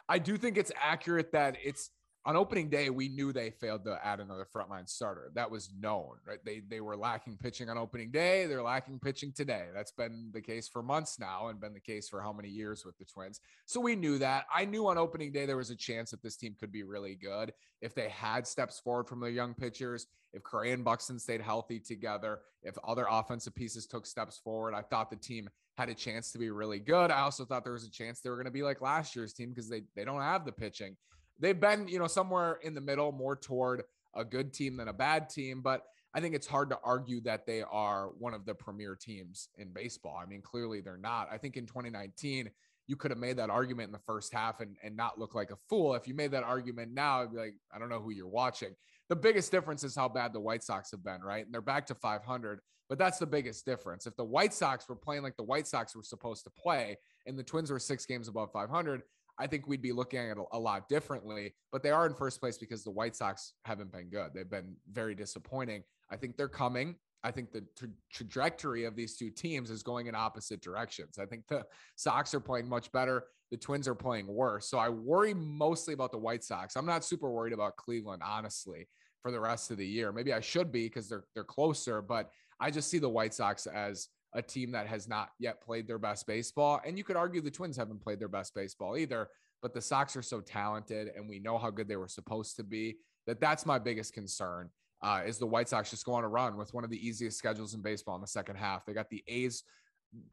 I 0.09 0.19
do 0.19 0.37
think 0.37 0.57
it's 0.57 0.73
accurate 0.81 1.33
that 1.33 1.57
it's 1.63 1.91
on 2.29 2.37
opening 2.37 2.69
day, 2.69 2.91
we 2.91 3.09
knew 3.09 3.33
they 3.33 3.49
failed 3.49 3.85
to 3.85 3.99
add 4.05 4.21
another 4.21 4.47
frontline 4.55 4.87
starter. 4.87 5.31
That 5.35 5.51
was 5.51 5.71
known, 5.81 6.17
right? 6.27 6.39
They 6.45 6.61
they 6.69 6.83
were 6.83 6.95
lacking 6.95 7.39
pitching 7.39 7.71
on 7.71 7.79
opening 7.79 8.11
day. 8.11 8.45
They're 8.45 8.63
lacking 8.63 8.99
pitching 8.99 9.33
today. 9.33 9.69
That's 9.75 9.93
been 9.93 10.29
the 10.35 10.43
case 10.43 10.69
for 10.69 10.83
months 10.83 11.19
now, 11.19 11.49
and 11.49 11.59
been 11.59 11.73
the 11.73 11.81
case 11.81 12.07
for 12.07 12.21
how 12.21 12.35
many 12.35 12.51
years 12.51 12.85
with 12.85 12.99
the 12.99 13.07
Twins. 13.07 13.41
So 13.65 13.81
we 13.81 13.97
knew 13.97 14.19
that. 14.19 14.45
I 14.55 14.67
knew 14.67 14.87
on 14.89 14.99
opening 14.99 15.33
day 15.33 15.47
there 15.47 15.57
was 15.57 15.71
a 15.71 15.77
chance 15.77 16.11
that 16.11 16.23
this 16.23 16.37
team 16.37 16.55
could 16.61 16.71
be 16.71 16.83
really 16.83 17.15
good 17.15 17.55
if 17.81 17.95
they 17.95 18.11
had 18.11 18.47
steps 18.47 18.79
forward 18.79 19.09
from 19.09 19.21
their 19.21 19.31
young 19.31 19.55
pitchers. 19.55 20.07
If 20.35 20.43
Correa 20.43 20.75
and 20.75 20.85
Buxton 20.85 21.19
stayed 21.19 21.41
healthy 21.41 21.81
together, 21.81 22.41
if 22.63 22.77
other 22.87 23.07
offensive 23.11 23.55
pieces 23.55 23.87
took 23.87 24.05
steps 24.05 24.37
forward, 24.37 24.75
I 24.75 24.83
thought 24.83 25.09
the 25.09 25.17
team 25.17 25.49
had 25.79 25.89
a 25.89 25.95
chance 25.95 26.31
to 26.33 26.39
be 26.39 26.51
really 26.51 26.79
good. 26.79 27.11
I 27.11 27.21
also 27.21 27.47
thought 27.47 27.65
there 27.65 27.73
was 27.73 27.87
a 27.87 27.91
chance 27.91 28.21
they 28.21 28.29
were 28.29 28.37
going 28.37 28.45
to 28.45 28.51
be 28.51 28.63
like 28.63 28.83
last 28.83 29.17
year's 29.17 29.33
team 29.33 29.49
because 29.49 29.71
they 29.71 29.85
they 29.97 30.05
don't 30.05 30.21
have 30.21 30.45
the 30.45 30.53
pitching 30.53 30.95
they've 31.39 31.59
been, 31.59 31.89
you 31.89 31.99
know, 31.99 32.07
somewhere 32.07 32.59
in 32.63 32.75
the 32.75 32.81
middle, 32.81 33.13
more 33.13 33.37
toward 33.37 33.85
a 34.15 34.25
good 34.25 34.53
team 34.53 34.77
than 34.77 34.89
a 34.89 34.93
bad 34.93 35.29
team. 35.29 35.61
But 35.63 35.85
I 36.15 36.21
think 36.21 36.35
it's 36.35 36.47
hard 36.47 36.71
to 36.71 36.79
argue 36.83 37.21
that 37.23 37.47
they 37.47 37.63
are 37.63 38.09
one 38.19 38.35
of 38.35 38.45
the 38.45 38.55
premier 38.55 38.97
teams 38.97 39.49
in 39.59 39.73
baseball. 39.73 40.19
I 40.21 40.27
mean, 40.27 40.43
clearly 40.43 40.81
they're 40.81 40.97
not. 40.97 41.29
I 41.31 41.39
think 41.39 41.57
in 41.57 41.67
2019, 41.67 42.51
you 42.87 42.97
could 42.97 43.11
have 43.11 43.19
made 43.19 43.37
that 43.37 43.51
argument 43.51 43.89
in 43.89 43.93
the 43.93 43.99
first 43.99 44.33
half 44.33 44.61
and, 44.61 44.77
and 44.83 44.97
not 44.97 45.19
look 45.19 45.35
like 45.35 45.51
a 45.51 45.59
fool. 45.69 45.95
If 45.95 46.09
you 46.09 46.15
made 46.15 46.31
that 46.31 46.43
argument 46.43 46.93
now, 46.93 47.21
I'd 47.21 47.31
be 47.31 47.37
like, 47.37 47.55
I 47.71 47.79
don't 47.79 47.91
know 47.91 48.01
who 48.01 48.11
you're 48.11 48.27
watching. 48.27 48.75
The 49.11 49.17
biggest 49.17 49.53
difference 49.53 49.85
is 49.85 49.95
how 49.95 50.09
bad 50.09 50.33
the 50.33 50.41
White 50.41 50.63
Sox 50.63 50.91
have 50.91 51.05
been, 51.05 51.21
right? 51.21 51.45
And 51.45 51.53
they're 51.53 51.61
back 51.61 51.87
to 51.87 51.95
500, 51.95 52.61
but 52.89 52.99
that's 52.99 53.19
the 53.19 53.27
biggest 53.27 53.67
difference. 53.67 54.07
If 54.07 54.17
the 54.17 54.25
White 54.25 54.55
Sox 54.55 54.89
were 54.89 54.97
playing 54.97 55.23
like 55.23 55.37
the 55.37 55.45
White 55.45 55.67
Sox 55.67 55.95
were 55.95 56.03
supposed 56.03 56.45
to 56.45 56.51
play 56.51 56.97
and 57.27 57.39
the 57.39 57.43
Twins 57.43 57.71
were 57.71 57.79
six 57.79 58.07
games 58.07 58.27
above 58.27 58.51
500, 58.53 59.03
I 59.39 59.47
think 59.47 59.67
we'd 59.67 59.83
be 59.83 59.93
looking 59.93 60.19
at 60.19 60.37
it 60.37 60.45
a 60.53 60.59
lot 60.59 60.89
differently. 60.89 61.55
But 61.73 61.83
they 61.83 61.91
are 61.91 62.07
in 62.07 62.15
first 62.15 62.41
place 62.41 62.59
because 62.59 62.85
the 62.85 62.91
White 62.91 63.17
Sox 63.17 63.55
haven't 63.65 63.93
been 63.93 64.09
good. 64.09 64.31
They've 64.35 64.51
been 64.51 64.77
very 64.91 65.15
disappointing. 65.15 65.83
I 66.11 66.17
think 66.17 66.37
they're 66.37 66.49
coming. 66.49 66.97
I 67.25 67.31
think 67.31 67.53
the 67.53 67.65
tra- 67.77 67.89
trajectory 68.13 68.85
of 68.85 68.95
these 68.95 69.17
two 69.17 69.31
teams 69.31 69.71
is 69.71 69.83
going 69.83 70.07
in 70.07 70.15
opposite 70.15 70.63
directions. 70.63 71.19
I 71.19 71.27
think 71.27 71.47
the 71.49 71.65
Sox 71.97 72.33
are 72.35 72.41
playing 72.41 72.69
much 72.69 72.93
better. 72.93 73.25
The 73.51 73.57
Twins 73.57 73.89
are 73.89 73.95
playing 73.95 74.27
worse. 74.27 74.69
So 74.69 74.79
I 74.79 74.89
worry 74.89 75.35
mostly 75.35 75.95
about 75.95 76.13
the 76.13 76.19
White 76.19 76.45
Sox. 76.45 76.77
I'm 76.77 76.87
not 76.87 77.05
super 77.05 77.31
worried 77.31 77.53
about 77.53 77.77
Cleveland, 77.77 78.23
honestly, 78.25 78.89
for 79.23 79.31
the 79.31 79.41
rest 79.41 79.71
of 79.71 79.79
the 79.79 79.87
year. 79.87 80.13
Maybe 80.13 80.33
I 80.33 80.41
should 80.41 80.71
be 80.71 80.85
because 80.85 81.09
they're 81.09 81.25
they're 81.35 81.45
closer, 81.45 82.03
but 82.03 82.31
I 82.61 82.71
just 82.71 82.91
see 82.91 82.99
the 82.99 83.09
White 83.09 83.35
Sox 83.35 83.67
as 83.67 84.09
a 84.35 84.43
team 84.43 84.73
that 84.73 84.87
has 84.87 85.09
not 85.09 85.31
yet 85.39 85.61
played 85.61 85.87
their 85.87 85.99
best 85.99 86.27
baseball. 86.27 86.81
And 86.85 86.99
you 86.99 87.05
could 87.05 87.17
argue 87.17 87.41
the 87.41 87.51
Twins 87.51 87.77
haven't 87.77 88.03
played 88.03 88.21
their 88.21 88.29
best 88.29 88.55
baseball 88.55 88.97
either, 88.97 89.29
but 89.63 89.75
the 89.75 89.81
Sox 89.81 90.17
are 90.17 90.23
so 90.23 90.41
talented 90.41 91.11
and 91.17 91.29
we 91.29 91.39
know 91.39 91.59
how 91.59 91.71
good 91.71 91.89
they 91.89 91.97
were 91.97 92.09
supposed 92.09 92.57
to 92.57 92.63
be 92.63 92.99
that 93.27 93.41
that's 93.41 93.67
my 93.67 93.79
biggest 93.79 94.13
concern. 94.13 94.71
Uh, 95.01 95.23
is 95.25 95.39
the 95.39 95.47
White 95.47 95.69
Sox 95.69 95.91
just 95.91 96.05
go 96.05 96.15
on 96.15 96.25
a 96.25 96.29
run 96.29 96.57
with 96.57 96.75
one 96.75 96.85
of 96.85 96.91
the 96.91 97.07
easiest 97.07 97.39
schedules 97.39 97.75
in 97.75 97.83
baseball 97.83 98.17
in 98.17 98.21
the 98.21 98.27
second 98.27 98.57
half? 98.57 98.85
They 98.85 98.93
got 98.93 99.11
the 99.11 99.23
A's 99.29 99.63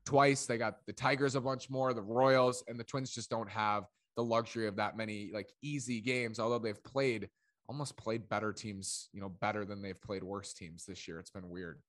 twice, 0.05 0.45
they 0.45 0.57
got 0.57 0.85
the 0.87 0.93
Tigers 0.93 1.35
a 1.35 1.41
bunch 1.41 1.69
more, 1.69 1.93
the 1.93 2.01
Royals, 2.01 2.63
and 2.67 2.79
the 2.79 2.83
Twins 2.83 3.11
just 3.11 3.29
don't 3.29 3.49
have 3.49 3.83
the 4.15 4.23
luxury 4.23 4.67
of 4.67 4.77
that 4.77 4.97
many 4.97 5.29
like 5.33 5.49
easy 5.61 6.01
games, 6.01 6.39
although 6.39 6.59
they've 6.59 6.83
played 6.83 7.29
almost 7.67 7.97
played 7.97 8.29
better 8.29 8.53
teams, 8.53 9.09
you 9.11 9.19
know, 9.19 9.29
better 9.29 9.65
than 9.65 9.81
they've 9.81 10.01
played 10.01 10.23
worse 10.23 10.53
teams 10.53 10.85
this 10.85 11.07
year. 11.07 11.19
It's 11.19 11.31
been 11.31 11.49
weird. 11.49 11.79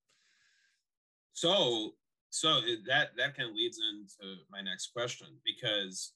So, 1.37 1.93
so 2.31 2.61
that 2.89 3.11
that 3.19 3.37
kind 3.37 3.51
of 3.51 3.55
leads 3.55 3.79
into 3.79 4.37
my 4.51 4.63
next 4.63 4.95
question 4.95 5.29
because 5.45 6.15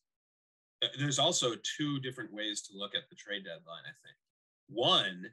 uh, 0.83 0.89
there's 0.99 1.19
also 1.19 1.53
two 1.77 2.01
different 2.01 2.33
ways 2.33 2.63
to 2.63 2.73
look 2.75 2.95
at 2.95 3.03
the 3.11 3.17
trade 3.17 3.45
deadline. 3.45 3.85
I 3.85 3.93
think 4.03 4.17
one, 4.71 5.27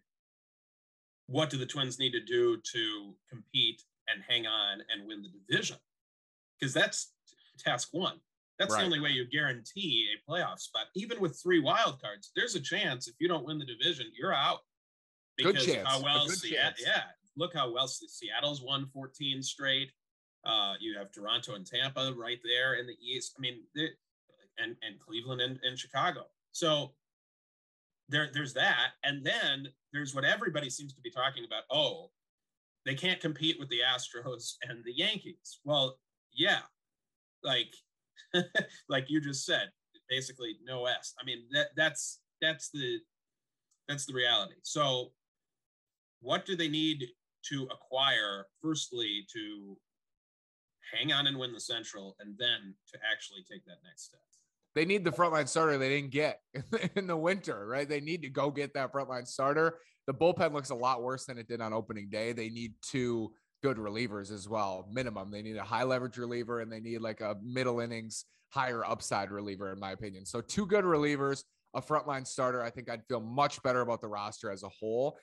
what 1.28 1.50
do 1.50 1.58
the 1.58 1.66
Twins 1.66 2.00
need 2.00 2.12
to 2.12 2.20
do 2.20 2.58
to 2.74 3.16
compete 3.30 3.82
and 4.10 4.22
hang 4.28 4.46
on 4.46 4.80
and 4.94 5.08
win 5.08 5.24
the 5.24 5.30
division? 5.30 5.78
Because 6.60 6.74
that's 6.74 7.14
task 7.58 7.88
one. 7.94 8.20
That's 8.60 8.74
right. 8.74 8.82
the 8.82 8.86
only 8.88 9.00
way 9.00 9.12
you 9.12 9.26
guarantee 9.26 10.10
a 10.12 10.30
playoff 10.30 10.60
spot. 10.60 10.88
Even 10.96 11.22
with 11.22 11.40
three 11.42 11.62
wild 11.62 12.02
cards, 12.02 12.32
there's 12.36 12.56
a 12.56 12.60
chance 12.60 13.08
if 13.08 13.16
you 13.20 13.30
don't 13.30 13.46
win 13.46 13.58
the 13.58 13.66
division, 13.66 14.08
you're 14.20 14.34
out. 14.34 14.60
Because 15.38 15.66
good 15.66 15.76
chance. 15.76 15.88
how 15.88 16.04
well 16.04 16.28
Seattle, 16.28 16.74
yeah, 16.86 17.04
look 17.38 17.54
how 17.54 17.72
well 17.72 17.88
Seattle's 17.88 18.62
won 18.62 18.88
14 18.94 19.42
straight. 19.42 19.92
Uh, 20.46 20.74
you 20.80 20.98
have 20.98 21.12
Toronto 21.12 21.56
and 21.56 21.66
Tampa 21.66 22.14
right 22.18 22.40
there 22.44 22.76
in 22.76 22.88
the 22.88 22.96
East. 23.02 23.36
I 23.38 23.42
mean, 23.42 23.60
and 24.58 24.76
and 24.82 25.00
Cleveland 25.00 25.42
and, 25.42 25.60
and 25.64 25.78
Chicago. 25.78 26.26
So 26.52 26.94
there, 28.10 28.30
there's 28.34 28.54
that, 28.54 28.92
and 29.04 29.24
then 29.26 29.68
there's 29.94 30.16
what 30.16 30.26
everybody 30.26 30.70
seems 30.70 30.94
to 30.94 31.02
be 31.02 31.12
talking 31.12 31.46
about. 31.46 31.64
Oh, 31.72 32.12
they 32.86 32.96
can't 32.96 33.20
compete 33.20 33.58
with 33.60 33.70
the 33.70 33.80
Astros 33.82 34.54
and 34.70 34.84
the 34.84 34.94
Yankees. 34.94 35.60
Well, 35.64 36.00
yeah, 36.34 36.62
like 37.44 37.74
like 38.90 39.10
you 39.10 39.22
just 39.22 39.46
said, 39.46 39.70
basically 40.10 40.58
no 40.64 40.86
S. 40.86 41.14
I 41.20 41.26
mean 41.26 41.44
that 41.52 41.68
that's 41.76 42.20
that's 42.42 42.70
the 42.70 43.00
that's 43.88 44.06
the 44.06 44.14
reality. 44.14 44.56
So 44.64 45.12
what 46.22 46.46
do 46.46 46.56
they 46.56 46.68
need 46.68 47.08
to 47.50 47.68
acquire 47.72 48.46
firstly 48.62 49.26
to 49.34 49.78
hang 50.94 51.12
on 51.12 51.28
and 51.28 51.38
win 51.38 51.54
the 51.54 51.60
central 51.60 52.16
and 52.20 52.36
then 52.38 52.74
to 52.92 53.00
actually 53.12 53.44
take 53.50 53.66
that 53.66 53.78
next 53.84 54.06
step? 54.06 54.22
They 54.76 54.86
need 54.86 55.04
the 55.04 55.12
frontline 55.12 55.48
starter 55.48 55.78
they 55.78 55.90
didn't 55.90 56.12
get 56.12 56.42
in 56.96 57.08
the 57.08 57.18
winter, 57.18 57.68
right? 57.68 57.90
They 57.90 58.00
need 58.00 58.22
to 58.22 58.30
go 58.30 58.52
get 58.52 58.74
that 58.76 58.94
frontline 58.94 59.28
starter. 59.28 59.80
The 60.06 60.14
bullpen 60.14 60.54
looks 60.54 60.70
a 60.70 60.76
lot 60.76 61.02
worse 61.02 61.26
than 61.26 61.38
it 61.38 61.48
did 61.48 61.62
on 61.62 61.74
opening 61.74 62.10
day. 62.10 62.32
They 62.32 62.50
need 62.50 62.74
to 62.92 63.32
good 63.64 63.78
relievers 63.78 64.32
as 64.32 64.48
well. 64.48 64.88
Minimum, 64.92 65.32
they 65.32 65.42
need 65.42 65.58
a 65.58 65.64
high 65.64 65.84
leverage 65.84 66.18
reliever 66.18 66.62
and 66.62 66.72
they 66.72 66.80
need 66.80 67.02
like 67.02 67.22
a 67.22 67.36
middle 67.44 67.80
innings, 67.80 68.26
higher 68.50 68.86
upside 68.86 69.32
reliever, 69.32 69.72
in 69.72 69.80
my 69.80 69.92
opinion. 69.92 70.26
So, 70.26 70.42
two 70.42 70.66
good 70.66 70.86
relievers, 70.86 71.44
a 71.74 71.82
frontline 71.82 72.26
starter. 72.26 72.62
I 72.62 72.70
think 72.70 72.90
I'd 72.90 73.06
feel 73.08 73.20
much 73.20 73.62
better 73.64 73.82
about 73.82 74.02
the 74.02 74.08
roster 74.08 74.52
as 74.52 74.64
a 74.64 74.70
whole. 74.70 75.18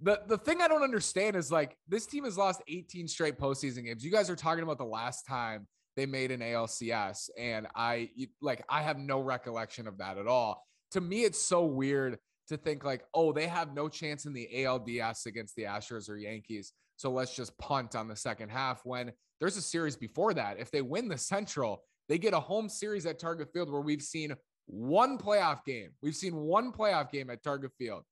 The, 0.00 0.20
the 0.28 0.38
thing 0.38 0.62
I 0.62 0.68
don't 0.68 0.82
understand 0.82 1.34
is 1.34 1.50
like 1.50 1.76
this 1.88 2.06
team 2.06 2.24
has 2.24 2.38
lost 2.38 2.62
18 2.68 3.08
straight 3.08 3.38
postseason 3.38 3.84
games. 3.84 4.04
You 4.04 4.12
guys 4.12 4.30
are 4.30 4.36
talking 4.36 4.62
about 4.62 4.78
the 4.78 4.84
last 4.84 5.26
time 5.26 5.66
they 5.96 6.06
made 6.06 6.30
an 6.30 6.40
ALCS, 6.40 7.30
and 7.36 7.66
I 7.74 8.10
like 8.40 8.64
I 8.68 8.82
have 8.82 8.98
no 8.98 9.20
recollection 9.20 9.88
of 9.88 9.98
that 9.98 10.16
at 10.16 10.28
all. 10.28 10.64
To 10.92 11.00
me, 11.00 11.24
it's 11.24 11.42
so 11.42 11.64
weird 11.64 12.18
to 12.48 12.56
think 12.56 12.84
like, 12.84 13.04
oh, 13.14 13.32
they 13.32 13.46
have 13.46 13.74
no 13.74 13.88
chance 13.88 14.24
in 14.24 14.32
the 14.32 14.48
ALDS 14.54 15.26
against 15.26 15.56
the 15.56 15.64
Astros 15.64 16.08
or 16.08 16.16
Yankees. 16.16 16.72
So 16.96 17.10
let's 17.10 17.34
just 17.34 17.56
punt 17.58 17.94
on 17.94 18.08
the 18.08 18.16
second 18.16 18.50
half 18.50 18.80
when 18.84 19.12
there's 19.40 19.56
a 19.56 19.62
series 19.62 19.96
before 19.96 20.34
that. 20.34 20.58
If 20.58 20.70
they 20.70 20.82
win 20.82 21.08
the 21.08 21.18
Central, 21.18 21.82
they 22.08 22.18
get 22.18 22.34
a 22.34 22.40
home 22.40 22.68
series 22.68 23.06
at 23.06 23.18
Target 23.18 23.52
Field 23.52 23.70
where 23.70 23.80
we've 23.80 24.02
seen 24.02 24.34
one 24.66 25.18
playoff 25.18 25.64
game. 25.64 25.90
We've 26.02 26.16
seen 26.16 26.34
one 26.34 26.72
playoff 26.72 27.10
game 27.10 27.30
at 27.30 27.42
Target 27.42 27.72
Field. 27.78 28.02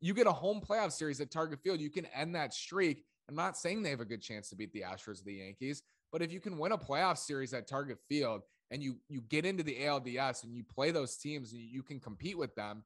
You 0.00 0.14
get 0.14 0.26
a 0.26 0.32
home 0.32 0.60
playoff 0.60 0.92
series 0.92 1.20
at 1.20 1.30
Target 1.30 1.60
Field, 1.62 1.80
you 1.80 1.90
can 1.90 2.06
end 2.06 2.34
that 2.34 2.52
streak. 2.52 3.04
I'm 3.28 3.34
not 3.34 3.56
saying 3.56 3.82
they 3.82 3.90
have 3.90 4.00
a 4.00 4.04
good 4.04 4.22
chance 4.22 4.50
to 4.50 4.56
beat 4.56 4.72
the 4.72 4.82
Astros 4.82 5.20
or 5.20 5.24
the 5.24 5.34
Yankees, 5.34 5.82
but 6.12 6.22
if 6.22 6.32
you 6.32 6.40
can 6.40 6.58
win 6.58 6.72
a 6.72 6.78
playoff 6.78 7.18
series 7.18 7.54
at 7.54 7.66
Target 7.66 7.98
Field 8.08 8.42
and 8.70 8.82
you 8.82 8.96
you 9.08 9.22
get 9.22 9.46
into 9.46 9.62
the 9.62 9.76
ALDS 9.76 10.44
and 10.44 10.54
you 10.54 10.62
play 10.62 10.90
those 10.90 11.16
teams 11.16 11.52
and 11.52 11.62
you 11.62 11.82
can 11.82 12.00
compete 12.00 12.36
with 12.36 12.54
them, 12.54 12.84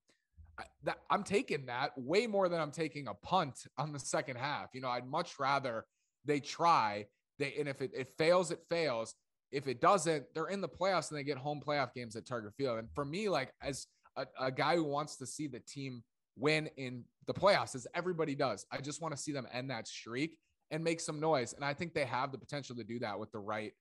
that 0.85 0.99
I'm 1.11 1.23
taking 1.23 1.67
that 1.67 1.93
way 1.97 2.27
more 2.27 2.49
than 2.49 2.61
I'm 2.61 2.71
taking 2.71 3.09
a 3.09 3.15
punt 3.15 3.67
on 3.77 3.93
the 3.93 3.99
second 3.99 4.37
half. 4.37 4.69
You 4.75 4.81
know, 4.81 4.88
I'd 4.88 5.07
much 5.07 5.38
rather 5.38 5.85
they 6.25 6.41
try. 6.41 7.07
They 7.38 7.55
and 7.59 7.69
if 7.69 7.81
it, 7.81 7.91
it 7.95 8.09
fails, 8.19 8.50
it 8.50 8.61
fails. 8.69 9.15
If 9.50 9.67
it 9.67 9.81
doesn't, 9.81 10.25
they're 10.35 10.49
in 10.49 10.61
the 10.61 10.69
playoffs 10.69 11.11
and 11.11 11.19
they 11.19 11.25
get 11.25 11.38
home 11.38 11.61
playoff 11.67 11.95
games 11.95 12.17
at 12.17 12.27
Target 12.27 12.53
Field. 12.57 12.79
And 12.79 12.88
for 12.95 13.05
me, 13.05 13.29
like 13.29 13.53
as 13.62 13.87
a, 14.17 14.27
a 14.38 14.53
guy 14.53 14.77
who 14.77 14.85
wants 14.85 15.17
to 15.17 15.27
see 15.27 15.47
the 15.47 15.61
team 15.61 16.03
win 16.38 16.68
in 16.76 17.04
the 17.26 17.35
playoffs, 17.35 17.75
as 17.75 17.87
everybody 17.95 18.35
does, 18.35 18.66
I 18.71 18.78
just 18.78 19.02
want 19.02 19.14
to 19.14 19.21
see 19.21 19.33
them 19.33 19.47
end 19.52 19.71
that 19.71 19.87
streak 19.87 20.38
and 20.71 20.83
make 20.83 21.00
some 21.00 21.21
noise. 21.21 21.52
And 21.52 21.64
I 21.64 21.75
think 21.75 21.95
they 21.95 22.04
have 22.04 22.33
the 22.33 22.38
potential 22.38 22.76
to 22.76 22.85
do 22.85 22.99
that 23.00 23.18
with 23.18 23.33
the 23.33 23.38
right 23.38 23.73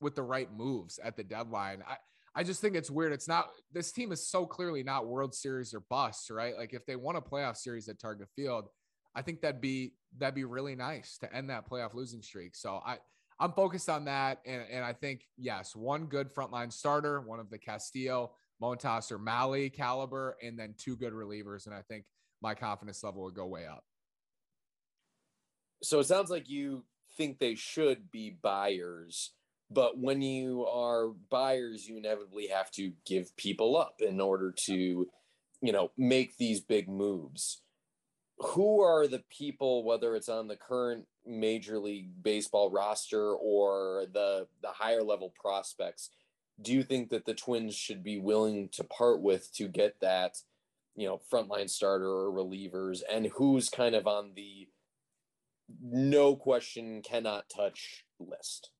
with 0.00 0.14
the 0.16 0.22
right 0.22 0.52
moves 0.52 0.98
at 0.98 1.16
the 1.16 1.22
deadline. 1.22 1.82
I, 1.88 1.96
I 2.34 2.42
just 2.42 2.60
think 2.60 2.74
it's 2.74 2.90
weird. 2.90 3.12
It's 3.12 3.28
not 3.28 3.50
this 3.72 3.92
team 3.92 4.10
is 4.10 4.26
so 4.26 4.46
clearly 4.46 4.82
not 4.82 5.06
World 5.06 5.34
Series 5.34 5.74
or 5.74 5.80
bust, 5.80 6.30
right? 6.30 6.56
Like 6.56 6.72
if 6.72 6.86
they 6.86 6.96
won 6.96 7.16
a 7.16 7.20
playoff 7.20 7.56
series 7.56 7.88
at 7.88 7.98
Target 7.98 8.28
Field, 8.34 8.68
I 9.14 9.22
think 9.22 9.42
that'd 9.42 9.60
be 9.60 9.94
that'd 10.18 10.34
be 10.34 10.44
really 10.44 10.74
nice 10.74 11.18
to 11.18 11.34
end 11.34 11.50
that 11.50 11.68
playoff 11.68 11.94
losing 11.94 12.22
streak. 12.22 12.56
So 12.56 12.80
I 12.84 12.98
I'm 13.42 13.52
focused 13.52 13.88
on 13.88 14.04
that, 14.06 14.40
and 14.46 14.62
and 14.70 14.84
I 14.84 14.92
think 14.92 15.26
yes, 15.36 15.74
one 15.74 16.06
good 16.06 16.32
frontline 16.32 16.72
starter, 16.72 17.20
one 17.20 17.40
of 17.40 17.50
the 17.50 17.58
Castillo, 17.58 18.32
Montas, 18.62 19.10
or 19.10 19.18
Mahle 19.18 19.72
caliber, 19.72 20.36
and 20.42 20.58
then 20.58 20.74
two 20.78 20.96
good 20.96 21.12
relievers, 21.12 21.66
and 21.66 21.74
I 21.74 21.82
think 21.82 22.04
my 22.40 22.54
confidence 22.54 23.02
level 23.02 23.22
would 23.24 23.34
go 23.34 23.46
way 23.46 23.66
up. 23.66 23.84
So 25.82 25.98
it 25.98 26.04
sounds 26.04 26.30
like 26.30 26.48
you 26.48 26.84
think 27.16 27.38
they 27.38 27.56
should 27.56 28.10
be 28.10 28.38
buyers 28.42 29.32
but 29.72 29.98
when 29.98 30.20
you 30.20 30.66
are 30.66 31.08
buyers, 31.30 31.88
you 31.88 31.96
inevitably 31.96 32.48
have 32.48 32.70
to 32.72 32.92
give 33.06 33.34
people 33.36 33.76
up 33.76 33.94
in 34.00 34.20
order 34.20 34.54
to, 34.66 35.06
you 35.62 35.72
know, 35.72 35.90
make 35.96 36.36
these 36.36 36.60
big 36.60 36.88
moves. 36.88 37.62
Who 38.38 38.82
are 38.82 39.06
the 39.06 39.22
people, 39.30 39.84
whether 39.84 40.14
it's 40.14 40.28
on 40.28 40.48
the 40.48 40.56
current 40.56 41.06
Major 41.26 41.78
League 41.78 42.22
Baseball 42.22 42.70
roster 42.70 43.32
or 43.34 44.06
the 44.12 44.46
the 44.62 44.68
higher 44.68 45.02
level 45.02 45.32
prospects, 45.40 46.10
do 46.60 46.72
you 46.72 46.82
think 46.82 47.10
that 47.10 47.24
the 47.24 47.34
Twins 47.34 47.74
should 47.74 48.02
be 48.02 48.18
willing 48.18 48.68
to 48.70 48.84
part 48.84 49.20
with 49.20 49.52
to 49.54 49.68
get 49.68 50.00
that, 50.00 50.36
you 50.96 51.06
know, 51.06 51.20
frontline 51.32 51.70
starter 51.70 52.08
or 52.08 52.32
relievers? 52.32 53.02
And 53.10 53.26
who's 53.26 53.68
kind 53.68 53.94
of 53.94 54.06
on 54.06 54.32
the 54.34 54.68
no 55.80 56.36
question 56.36 57.02
cannot 57.02 57.48
touch 57.48 58.04
list? 58.18 58.70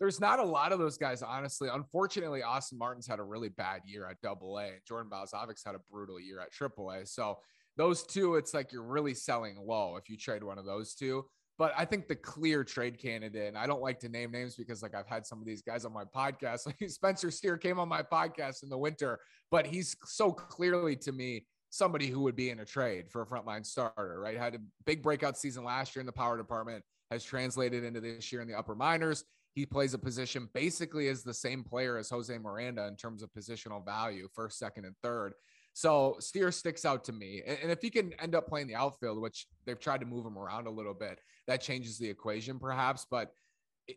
there's 0.00 0.18
not 0.18 0.38
a 0.38 0.44
lot 0.44 0.72
of 0.72 0.78
those 0.78 0.96
guys, 0.96 1.22
honestly. 1.22 1.68
Unfortunately, 1.70 2.42
Austin 2.42 2.78
Martin's 2.78 3.06
had 3.06 3.18
a 3.18 3.22
really 3.22 3.50
bad 3.50 3.82
year 3.84 4.08
at 4.08 4.20
double 4.22 4.58
A. 4.58 4.64
and 4.64 4.80
Jordan 4.88 5.10
Balazovic 5.12 5.62
had 5.64 5.74
a 5.74 5.80
brutal 5.90 6.18
year 6.18 6.40
at 6.40 6.50
triple 6.50 6.90
A. 6.90 7.04
So 7.04 7.38
those 7.76 8.02
two, 8.02 8.36
it's 8.36 8.54
like 8.54 8.72
you're 8.72 8.82
really 8.82 9.12
selling 9.12 9.56
low 9.58 9.96
if 9.96 10.08
you 10.08 10.16
trade 10.16 10.42
one 10.42 10.58
of 10.58 10.64
those 10.64 10.94
two. 10.94 11.26
But 11.60 11.74
I 11.76 11.84
think 11.84 12.08
the 12.08 12.16
clear 12.16 12.64
trade 12.64 12.98
candidate, 12.98 13.48
and 13.48 13.58
I 13.58 13.66
don't 13.66 13.82
like 13.82 14.00
to 14.00 14.08
name 14.08 14.30
names 14.30 14.56
because 14.56 14.82
like 14.82 14.94
I've 14.94 15.06
had 15.06 15.26
some 15.26 15.40
of 15.40 15.44
these 15.46 15.60
guys 15.60 15.84
on 15.84 15.92
my 15.92 16.04
podcast. 16.04 16.60
Like 16.66 16.88
Spencer 16.88 17.30
Steer 17.30 17.58
came 17.58 17.78
on 17.78 17.86
my 17.86 18.02
podcast 18.02 18.62
in 18.62 18.70
the 18.70 18.78
winter, 18.78 19.20
but 19.50 19.66
he's 19.66 19.94
so 20.06 20.32
clearly 20.32 20.96
to 20.96 21.12
me 21.12 21.44
somebody 21.68 22.06
who 22.06 22.20
would 22.22 22.34
be 22.34 22.48
in 22.48 22.60
a 22.60 22.64
trade 22.64 23.10
for 23.10 23.20
a 23.20 23.26
frontline 23.26 23.66
starter, 23.66 24.18
right? 24.20 24.38
Had 24.38 24.54
a 24.54 24.60
big 24.86 25.02
breakout 25.02 25.36
season 25.36 25.62
last 25.62 25.94
year 25.94 26.00
in 26.00 26.06
the 26.06 26.12
power 26.12 26.38
department, 26.38 26.82
has 27.10 27.22
translated 27.22 27.84
into 27.84 28.00
this 28.00 28.32
year 28.32 28.40
in 28.40 28.48
the 28.48 28.56
upper 28.56 28.74
minors. 28.74 29.26
He 29.54 29.66
plays 29.66 29.92
a 29.92 29.98
position 29.98 30.48
basically 30.54 31.08
as 31.08 31.22
the 31.22 31.34
same 31.34 31.62
player 31.62 31.98
as 31.98 32.08
Jose 32.08 32.38
Miranda 32.38 32.86
in 32.86 32.96
terms 32.96 33.22
of 33.22 33.28
positional 33.38 33.84
value, 33.84 34.28
first, 34.34 34.58
second, 34.58 34.86
and 34.86 34.94
third. 35.02 35.34
So 35.72 36.16
Steer 36.18 36.50
sticks 36.52 36.84
out 36.84 37.04
to 37.04 37.12
me. 37.12 37.42
And 37.46 37.70
if 37.70 37.80
he 37.80 37.90
can 37.90 38.12
end 38.14 38.34
up 38.34 38.48
playing 38.48 38.66
the 38.66 38.74
outfield, 38.74 39.20
which 39.20 39.46
they've 39.66 39.78
tried 39.78 40.00
to 40.00 40.06
move 40.06 40.26
him 40.26 40.38
around 40.38 40.66
a 40.66 40.70
little 40.70 40.94
bit, 40.94 41.20
that 41.46 41.60
changes 41.60 41.98
the 41.98 42.08
equation 42.08 42.58
perhaps. 42.58 43.06
But 43.10 43.32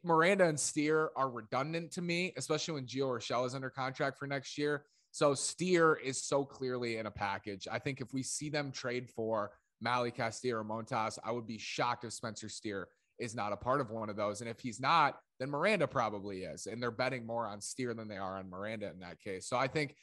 Miranda 0.03 0.46
and 0.46 0.60
Steer 0.60 1.10
are 1.15 1.30
redundant 1.30 1.92
to 1.94 2.01
me, 2.01 2.34
especially 2.38 2.75
when 2.75 2.86
Gio 2.86 3.08
Urshela 3.08 3.46
is 3.46 3.56
under 3.56 3.70
contract 3.70 4.18
for 4.18 4.27
next 4.27 4.58
year. 4.58 4.86
So 5.12 5.36
Steer 5.36 5.96
is 5.96 6.24
so 6.24 6.44
clearly 6.44 6.98
in 6.98 7.06
a 7.06 7.12
package. 7.12 7.68
I 7.72 7.80
think 7.80 8.01
if 8.01 8.13
we 8.13 8.24
see 8.24 8.50
them 8.50 8.72
trade 8.72 9.10
for 9.10 9.51
Mahle 9.84 10.13
Castillo 10.13 10.58
or 10.58 10.63
Montas, 10.63 11.20
I 11.24 11.32
would 11.32 11.46
be 11.46 11.60
shocked 11.60 12.06
if 12.06 12.13
Spencer 12.13 12.50
Steer 12.50 12.88
is 13.20 13.36
not 13.36 13.53
a 13.53 13.58
part 13.58 13.80
of 13.80 13.92
one 13.92 14.10
of 14.10 14.15
those. 14.15 14.42
And 14.42 14.50
if 14.50 14.60
he's 14.60 14.80
not, 14.80 15.20
then 15.39 15.51
Miranda 15.51 15.88
probably 15.88 16.44
is. 16.44 16.65
And 16.65 16.82
they're 16.82 16.89
betting 16.89 17.27
more 17.27 17.46
on 17.46 17.62
Steer 17.62 17.94
than 17.94 18.08
they 18.08 18.18
are 18.18 18.38
on 18.38 18.50
Miranda 18.50 18.89
in 18.89 19.00
that 19.01 19.20
case. 19.20 19.48
So 19.48 19.56
I 19.58 19.68
think 19.68 19.96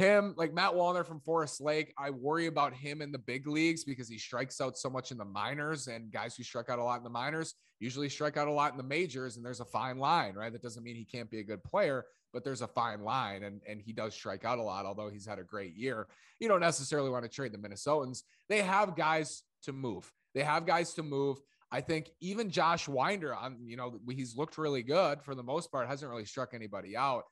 him, 0.00 0.34
like 0.36 0.54
Matt 0.54 0.72
Wallner 0.72 1.06
from 1.06 1.20
Forest 1.20 1.60
Lake, 1.60 1.92
I 1.98 2.10
worry 2.10 2.46
about 2.46 2.72
him 2.72 3.02
in 3.02 3.12
the 3.12 3.18
big 3.18 3.46
leagues 3.46 3.84
because 3.84 4.08
he 4.08 4.18
strikes 4.18 4.60
out 4.60 4.78
so 4.78 4.88
much 4.88 5.12
in 5.12 5.18
the 5.18 5.24
minors, 5.24 5.86
and 5.88 6.10
guys 6.10 6.34
who 6.34 6.42
strike 6.42 6.70
out 6.70 6.78
a 6.78 6.82
lot 6.82 6.96
in 6.96 7.04
the 7.04 7.10
minors 7.10 7.54
usually 7.78 8.08
strike 8.08 8.36
out 8.36 8.48
a 8.48 8.52
lot 8.52 8.72
in 8.72 8.78
the 8.78 8.82
majors. 8.82 9.36
And 9.36 9.44
there's 9.44 9.60
a 9.60 9.64
fine 9.66 9.98
line, 9.98 10.34
right? 10.34 10.52
That 10.52 10.62
doesn't 10.62 10.82
mean 10.82 10.96
he 10.96 11.04
can't 11.04 11.30
be 11.30 11.40
a 11.40 11.44
good 11.44 11.62
player, 11.62 12.06
but 12.32 12.44
there's 12.44 12.62
a 12.62 12.66
fine 12.66 13.02
line, 13.02 13.42
and 13.42 13.60
and 13.68 13.80
he 13.80 13.92
does 13.92 14.14
strike 14.14 14.44
out 14.44 14.58
a 14.58 14.62
lot, 14.62 14.86
although 14.86 15.10
he's 15.10 15.26
had 15.26 15.38
a 15.38 15.44
great 15.44 15.76
year. 15.76 16.08
You 16.38 16.48
don't 16.48 16.60
necessarily 16.60 17.10
want 17.10 17.24
to 17.24 17.30
trade 17.30 17.52
the 17.52 17.58
Minnesotans. 17.58 18.22
They 18.48 18.62
have 18.62 18.96
guys 18.96 19.42
to 19.64 19.72
move. 19.72 20.10
They 20.34 20.42
have 20.42 20.66
guys 20.66 20.94
to 20.94 21.02
move. 21.02 21.38
I 21.70 21.80
think 21.82 22.10
even 22.20 22.50
Josh 22.50 22.88
Winder, 22.88 23.34
on 23.34 23.58
you 23.64 23.76
know, 23.76 24.00
he's 24.10 24.36
looked 24.36 24.56
really 24.56 24.82
good 24.82 25.22
for 25.22 25.34
the 25.34 25.42
most 25.42 25.70
part, 25.70 25.86
hasn't 25.88 26.10
really 26.10 26.24
struck 26.24 26.54
anybody 26.54 26.96
out. 26.96 27.24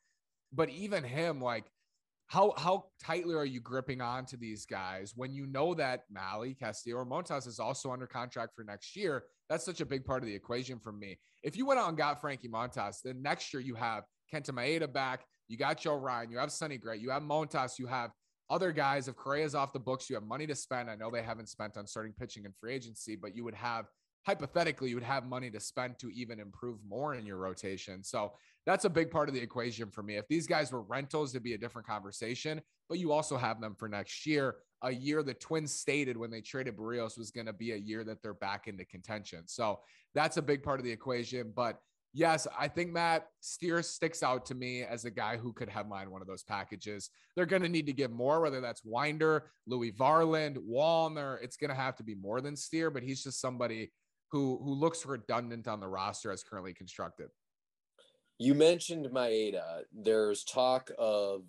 But 0.53 0.69
even 0.69 1.03
him, 1.03 1.41
like 1.41 1.65
how 2.29 2.53
how 2.57 2.85
tightly 3.03 3.33
are 3.33 3.45
you 3.45 3.59
gripping 3.59 4.01
on 4.01 4.23
to 4.27 4.37
these 4.37 4.63
guys 4.63 5.13
when 5.15 5.33
you 5.33 5.47
know 5.47 5.73
that 5.73 6.03
Mahle, 6.15 6.57
Castillo, 6.57 6.97
or 6.97 7.05
Montas 7.05 7.47
is 7.47 7.59
also 7.59 7.91
under 7.91 8.05
contract 8.05 8.53
for 8.55 8.63
next 8.63 8.95
year? 8.95 9.23
That's 9.49 9.65
such 9.65 9.81
a 9.81 9.85
big 9.85 10.05
part 10.05 10.21
of 10.21 10.27
the 10.27 10.35
equation 10.35 10.79
for 10.79 10.91
me. 10.91 11.17
If 11.43 11.57
you 11.57 11.65
went 11.65 11.79
out 11.79 11.89
and 11.89 11.97
got 11.97 12.21
Frankie 12.21 12.47
Montas, 12.47 12.97
then 13.03 13.23
next 13.23 13.51
year 13.51 13.61
you 13.61 13.73
have 13.73 14.03
Kenta 14.31 14.51
Maeda 14.51 14.91
back, 14.91 15.25
you 15.47 15.57
got 15.57 15.79
Joe 15.79 15.95
Ryan, 15.95 16.29
you 16.29 16.37
have 16.37 16.51
Sonny 16.51 16.77
Gray, 16.77 16.97
you 16.97 17.09
have 17.09 17.23
Montas, 17.23 17.79
you 17.79 17.87
have 17.87 18.11
other 18.51 18.71
guys. 18.71 19.07
If 19.07 19.15
Correa's 19.15 19.55
off 19.55 19.73
the 19.73 19.79
books, 19.79 20.07
you 20.07 20.15
have 20.15 20.23
money 20.23 20.45
to 20.45 20.55
spend. 20.55 20.87
I 20.87 20.95
know 20.95 21.09
they 21.09 21.23
haven't 21.23 21.49
spent 21.49 21.77
on 21.77 21.87
starting 21.87 22.13
pitching 22.13 22.45
and 22.45 22.55
free 22.55 22.75
agency, 22.75 23.15
but 23.15 23.35
you 23.35 23.43
would 23.43 23.55
have 23.55 23.85
hypothetically 24.25 24.89
you 24.89 24.95
would 24.95 25.03
have 25.03 25.25
money 25.25 25.49
to 25.49 25.59
spend 25.59 25.97
to 25.97 26.09
even 26.09 26.39
improve 26.39 26.77
more 26.87 27.15
in 27.15 27.25
your 27.25 27.37
rotation. 27.37 28.03
So 28.03 28.33
that's 28.65 28.85
a 28.85 28.89
big 28.89 29.09
part 29.09 29.29
of 29.29 29.35
the 29.35 29.41
equation 29.41 29.89
for 29.89 30.03
me. 30.03 30.17
If 30.17 30.27
these 30.27 30.47
guys 30.47 30.71
were 30.71 30.81
rentals, 30.81 31.31
it'd 31.31 31.43
be 31.43 31.53
a 31.53 31.57
different 31.57 31.87
conversation, 31.87 32.61
but 32.87 32.99
you 32.99 33.11
also 33.11 33.37
have 33.37 33.61
them 33.61 33.75
for 33.75 33.87
next 33.87 34.25
year, 34.25 34.57
a 34.83 34.91
year 34.91 35.23
the 35.23 35.33
Twins 35.33 35.73
stated 35.73 36.17
when 36.17 36.31
they 36.31 36.41
traded 36.41 36.77
Berrios 36.77 37.17
was 37.17 37.31
going 37.31 37.47
to 37.47 37.53
be 37.53 37.71
a 37.71 37.77
year 37.77 38.03
that 38.03 38.21
they're 38.21 38.33
back 38.33 38.67
into 38.67 38.85
contention. 38.85 39.43
So 39.47 39.79
that's 40.13 40.37
a 40.37 40.41
big 40.41 40.63
part 40.63 40.79
of 40.79 40.85
the 40.85 40.91
equation. 40.91 41.51
But 41.55 41.79
yes, 42.13 42.47
I 42.57 42.67
think 42.67 42.91
Matt 42.91 43.27
Steer 43.39 43.81
sticks 43.81 44.23
out 44.23 44.45
to 44.47 44.55
me 44.55 44.83
as 44.83 45.05
a 45.05 45.11
guy 45.11 45.37
who 45.37 45.53
could 45.53 45.69
headline 45.69 46.11
one 46.11 46.21
of 46.21 46.27
those 46.27 46.43
packages. 46.43 47.09
They're 47.35 47.45
going 47.45 47.61
to 47.61 47.69
need 47.69 47.87
to 47.87 47.93
give 47.93 48.11
more, 48.11 48.41
whether 48.41 48.61
that's 48.61 48.83
Winder, 48.83 49.51
Louie 49.67 49.91
Varland, 49.91 50.57
Wallner. 50.57 51.37
It's 51.41 51.57
going 51.57 51.69
to 51.69 51.75
have 51.75 51.95
to 51.97 52.03
be 52.03 52.15
more 52.15 52.41
than 52.41 52.55
Steer, 52.55 52.89
but 52.89 53.03
he's 53.03 53.23
just 53.23 53.41
somebody 53.41 53.91
who 54.31 54.59
who 54.63 54.73
looks 54.73 55.05
redundant 55.05 55.67
on 55.67 55.79
the 55.79 55.87
roster 55.87 56.31
as 56.31 56.43
currently 56.43 56.73
constructed. 56.73 57.29
You 58.39 58.53
mentioned 58.53 59.07
Maeda. 59.07 59.81
There's 59.93 60.45
talk 60.45 60.91
of 60.97 61.43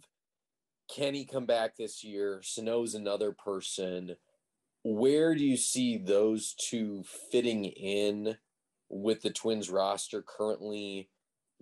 can 0.94 1.14
he 1.14 1.24
come 1.24 1.46
back 1.46 1.76
this 1.76 2.02
year? 2.02 2.40
Sano's 2.42 2.94
another 2.94 3.30
person. 3.30 4.16
Where 4.82 5.36
do 5.36 5.44
you 5.44 5.56
see 5.56 5.98
those 5.98 6.54
two 6.54 7.04
fitting 7.30 7.64
in 7.64 8.36
with 8.88 9.22
the 9.22 9.30
Twins 9.30 9.70
roster 9.70 10.20
currently? 10.20 11.08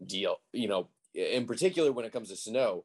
Deal, 0.05 0.37
you 0.53 0.69
know, 0.69 0.89
in 1.15 1.45
particular 1.45 1.93
when 1.93 2.07
it 2.07 2.13
comes 2.13 2.31
to 2.31 2.37
Sano, 2.37 2.85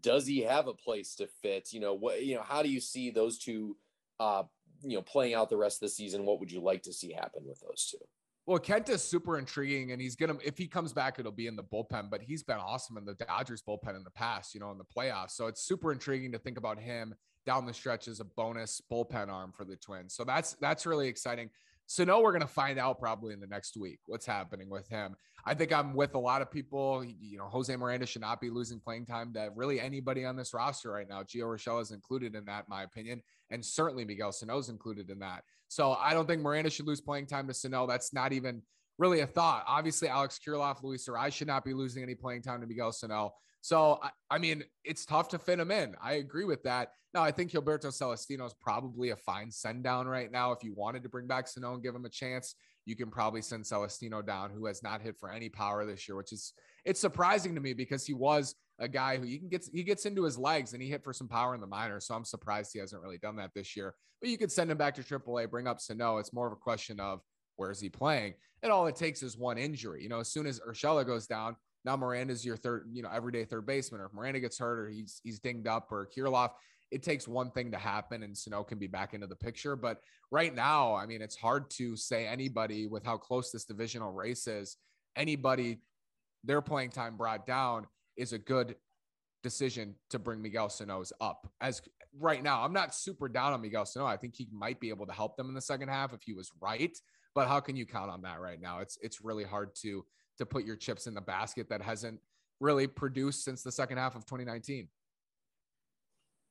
does 0.00 0.26
he 0.26 0.40
have 0.40 0.66
a 0.66 0.72
place 0.72 1.14
to 1.16 1.28
fit? 1.42 1.72
You 1.72 1.80
know, 1.80 1.94
what 1.94 2.24
you 2.24 2.34
know, 2.34 2.42
how 2.42 2.62
do 2.62 2.70
you 2.70 2.80
see 2.80 3.10
those 3.10 3.38
two 3.38 3.76
uh 4.18 4.42
you 4.82 4.96
know 4.96 5.02
playing 5.02 5.34
out 5.34 5.50
the 5.50 5.56
rest 5.56 5.76
of 5.76 5.88
the 5.88 5.94
season 5.94 6.24
what 6.24 6.40
would 6.40 6.52
you 6.52 6.60
like 6.60 6.82
to 6.82 6.92
see 6.92 7.12
happen 7.12 7.42
with 7.44 7.60
those 7.60 7.86
two 7.90 8.04
well, 8.48 8.58
Kent 8.58 8.88
is 8.88 9.04
super 9.04 9.38
intriguing, 9.38 9.92
and 9.92 10.00
he's 10.00 10.16
gonna 10.16 10.38
if 10.42 10.56
he 10.56 10.66
comes 10.66 10.94
back, 10.94 11.18
it'll 11.18 11.30
be 11.30 11.48
in 11.48 11.54
the 11.54 11.62
bullpen. 11.62 12.08
But 12.08 12.22
he's 12.22 12.42
been 12.42 12.56
awesome 12.56 12.96
in 12.96 13.04
the 13.04 13.12
Dodgers 13.12 13.62
bullpen 13.62 13.94
in 13.94 14.02
the 14.04 14.10
past, 14.10 14.54
you 14.54 14.60
know, 14.60 14.70
in 14.70 14.78
the 14.78 14.84
playoffs. 14.84 15.32
So 15.32 15.48
it's 15.48 15.60
super 15.60 15.92
intriguing 15.92 16.32
to 16.32 16.38
think 16.38 16.56
about 16.56 16.78
him 16.78 17.14
down 17.44 17.66
the 17.66 17.74
stretch 17.74 18.08
as 18.08 18.20
a 18.20 18.24
bonus 18.24 18.80
bullpen 18.90 19.28
arm 19.28 19.52
for 19.52 19.66
the 19.66 19.76
Twins. 19.76 20.14
So 20.14 20.24
that's 20.24 20.54
that's 20.62 20.86
really 20.86 21.08
exciting. 21.08 21.50
So 21.90 22.04
no, 22.04 22.20
we're 22.20 22.32
gonna 22.32 22.46
find 22.46 22.78
out 22.78 23.00
probably 23.00 23.32
in 23.32 23.40
the 23.40 23.46
next 23.46 23.74
week 23.74 24.00
what's 24.04 24.26
happening 24.26 24.68
with 24.68 24.86
him. 24.88 25.16
I 25.46 25.54
think 25.54 25.72
I'm 25.72 25.94
with 25.94 26.14
a 26.14 26.18
lot 26.18 26.42
of 26.42 26.50
people. 26.50 27.02
You 27.02 27.38
know, 27.38 27.46
Jose 27.46 27.74
Miranda 27.74 28.04
should 28.04 28.20
not 28.20 28.42
be 28.42 28.50
losing 28.50 28.78
playing 28.78 29.06
time 29.06 29.32
to 29.32 29.50
really 29.56 29.80
anybody 29.80 30.26
on 30.26 30.36
this 30.36 30.52
roster 30.52 30.90
right 30.90 31.08
now. 31.08 31.22
Gio 31.22 31.44
Urshela 31.44 31.80
is 31.80 31.90
included 31.90 32.34
in 32.34 32.44
that, 32.44 32.64
in 32.64 32.68
my 32.68 32.82
opinion, 32.82 33.22
and 33.50 33.64
certainly 33.64 34.04
Miguel 34.04 34.32
Sano 34.32 34.58
is 34.58 34.68
included 34.68 35.08
in 35.08 35.18
that. 35.20 35.44
So 35.68 35.94
I 35.94 36.12
don't 36.12 36.28
think 36.28 36.42
Miranda 36.42 36.68
should 36.68 36.86
lose 36.86 37.00
playing 37.00 37.24
time 37.24 37.48
to 37.48 37.54
Sano. 37.54 37.86
That's 37.86 38.12
not 38.12 38.34
even 38.34 38.60
really 38.98 39.20
a 39.20 39.26
thought. 39.26 39.64
Obviously, 39.66 40.08
Alex 40.08 40.38
Kirilloff, 40.44 40.82
Luis 40.82 41.08
Arraez 41.08 41.32
should 41.32 41.46
not 41.46 41.64
be 41.64 41.72
losing 41.72 42.02
any 42.02 42.14
playing 42.14 42.42
time 42.42 42.60
to 42.60 42.66
Miguel 42.66 42.92
Sano. 42.92 43.32
So, 43.60 43.98
I, 44.02 44.10
I, 44.30 44.38
mean, 44.38 44.64
it's 44.84 45.04
tough 45.04 45.28
to 45.28 45.38
fit 45.38 45.58
him 45.58 45.70
in. 45.70 45.94
I 46.02 46.14
agree 46.14 46.44
with 46.44 46.62
that. 46.64 46.90
Now, 47.14 47.22
I 47.22 47.30
think 47.30 47.50
Gilberto 47.50 47.86
Celestino 47.86 48.46
is 48.46 48.54
probably 48.60 49.10
a 49.10 49.16
fine 49.16 49.50
send 49.50 49.82
down 49.82 50.06
right 50.06 50.30
now. 50.30 50.52
If 50.52 50.62
you 50.62 50.74
wanted 50.74 51.02
to 51.04 51.08
bring 51.08 51.26
back 51.26 51.48
Sano 51.48 51.74
and 51.74 51.82
give 51.82 51.94
him 51.94 52.04
a 52.04 52.10
chance, 52.10 52.54
you 52.84 52.96
can 52.96 53.10
probably 53.10 53.42
send 53.42 53.64
Celestino 53.64 54.24
down, 54.24 54.50
who 54.50 54.66
has 54.66 54.82
not 54.82 55.02
hit 55.02 55.16
for 55.18 55.30
any 55.30 55.48
power 55.48 55.84
this 55.84 56.08
year, 56.08 56.16
which 56.16 56.32
is 56.32 56.52
it's 56.84 57.00
surprising 57.00 57.54
to 57.54 57.60
me 57.60 57.74
because 57.74 58.06
he 58.06 58.14
was 58.14 58.54
a 58.78 58.88
guy 58.88 59.18
who 59.18 59.26
you 59.26 59.38
can 59.38 59.48
get 59.48 59.68
he 59.72 59.82
gets 59.82 60.06
into 60.06 60.24
his 60.24 60.38
legs 60.38 60.72
and 60.72 60.82
he 60.82 60.88
hit 60.88 61.04
for 61.04 61.12
some 61.12 61.28
power 61.28 61.54
in 61.54 61.60
the 61.60 61.66
minors. 61.66 62.06
So 62.06 62.14
I'm 62.14 62.24
surprised 62.24 62.70
he 62.72 62.78
hasn't 62.78 63.02
really 63.02 63.18
done 63.18 63.36
that 63.36 63.50
this 63.54 63.76
year. 63.76 63.94
But 64.20 64.30
you 64.30 64.38
could 64.38 64.52
send 64.52 64.70
him 64.70 64.78
back 64.78 64.94
to 64.94 65.02
AAA, 65.02 65.50
bring 65.50 65.66
up 65.66 65.80
Sano. 65.80 66.18
It's 66.18 66.32
more 66.32 66.46
of 66.46 66.52
a 66.52 66.56
question 66.56 66.98
of 66.98 67.20
where's 67.58 67.80
he 67.80 67.90
playing? 67.90 68.34
And 68.62 68.72
all 68.72 68.86
it 68.86 68.96
takes 68.96 69.22
is 69.22 69.36
one 69.36 69.58
injury. 69.58 70.02
You 70.02 70.08
know, 70.08 70.20
as 70.20 70.28
soon 70.32 70.46
as 70.46 70.60
Urshela 70.60 71.06
goes 71.06 71.26
down, 71.26 71.56
now 71.84 71.96
Miranda's 71.96 72.44
your 72.44 72.56
third, 72.56 72.88
you 72.90 73.02
know, 73.02 73.10
everyday 73.12 73.44
third 73.44 73.66
baseman. 73.66 74.00
Or 74.00 74.06
if 74.06 74.14
Miranda 74.14 74.40
gets 74.40 74.58
hurt 74.58 74.78
or 74.78 74.88
he's 74.88 75.20
he's 75.22 75.38
dinged 75.38 75.66
up 75.66 75.88
or 75.90 76.08
Kirilloff, 76.16 76.50
it 76.90 77.02
takes 77.02 77.28
one 77.28 77.50
thing 77.50 77.70
to 77.72 77.78
happen 77.78 78.22
and 78.22 78.36
Sano 78.36 78.64
can 78.64 78.78
be 78.78 78.86
back 78.86 79.14
into 79.14 79.26
the 79.26 79.36
picture. 79.36 79.76
But 79.76 79.98
right 80.30 80.54
now, 80.54 80.94
I 80.94 81.06
mean, 81.06 81.22
it's 81.22 81.36
hard 81.36 81.70
to 81.72 81.96
say 81.96 82.26
anybody 82.26 82.86
with 82.86 83.04
how 83.04 83.16
close 83.16 83.50
this 83.50 83.64
divisional 83.64 84.12
race 84.12 84.46
is, 84.46 84.76
anybody 85.16 85.82
their 86.44 86.62
playing 86.62 86.90
time 86.90 87.16
brought 87.16 87.46
down 87.46 87.86
is 88.16 88.32
a 88.32 88.38
good 88.38 88.76
decision 89.42 89.94
to 90.10 90.18
bring 90.18 90.42
Miguel 90.42 90.68
Sano's 90.68 91.12
up. 91.20 91.48
As 91.60 91.80
right 92.18 92.42
now, 92.42 92.62
I'm 92.62 92.72
not 92.72 92.94
super 92.94 93.28
down 93.28 93.52
on 93.52 93.60
Miguel 93.60 93.86
Sano. 93.86 94.06
I 94.06 94.16
think 94.16 94.34
he 94.34 94.48
might 94.52 94.80
be 94.80 94.88
able 94.88 95.06
to 95.06 95.12
help 95.12 95.36
them 95.36 95.48
in 95.48 95.54
the 95.54 95.60
second 95.60 95.88
half 95.88 96.12
if 96.12 96.22
he 96.22 96.32
was 96.32 96.50
right. 96.60 96.96
But 97.34 97.48
how 97.48 97.60
can 97.60 97.76
you 97.76 97.86
count 97.86 98.10
on 98.10 98.22
that 98.22 98.40
right 98.40 98.60
now? 98.60 98.80
It's 98.80 98.98
it's 99.02 99.24
really 99.24 99.44
hard 99.44 99.74
to 99.82 100.04
to 100.38 100.46
put 100.46 100.64
your 100.64 100.76
chips 100.76 101.06
in 101.06 101.14
the 101.14 101.20
basket 101.20 101.68
that 101.68 101.82
hasn't 101.82 102.20
really 102.60 102.86
produced 102.86 103.44
since 103.44 103.62
the 103.62 103.72
second 103.72 103.98
half 103.98 104.16
of 104.16 104.24
2019. 104.24 104.88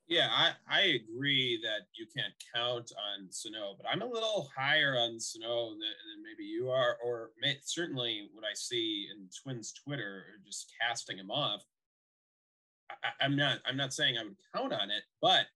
Yeah, 0.07 0.29
I, 0.31 0.51
I 0.69 0.81
agree 0.81 1.59
that 1.63 1.87
you 1.93 2.05
can't 2.15 2.33
count 2.55 2.93
on 2.95 3.29
Sano, 3.29 3.75
but 3.77 3.89
I'm 3.91 4.01
a 4.01 4.05
little 4.05 4.49
higher 4.55 4.95
on 4.97 5.19
Sano 5.19 5.71
than, 5.71 5.79
than 5.79 6.23
maybe 6.23 6.47
you 6.47 6.69
are, 6.69 6.97
or 7.03 7.31
may, 7.41 7.57
certainly 7.61 8.29
what 8.31 8.45
I 8.45 8.53
see 8.53 9.09
in 9.13 9.27
Twins 9.43 9.73
Twitter, 9.73 10.23
just 10.45 10.71
casting 10.81 11.17
him 11.17 11.29
off. 11.29 11.61
I, 12.89 13.25
I'm 13.25 13.35
not 13.35 13.59
I'm 13.65 13.75
not 13.75 13.93
saying 13.93 14.17
I 14.17 14.23
would 14.23 14.37
count 14.55 14.71
on 14.71 14.89
it, 14.91 15.03
but 15.21 15.47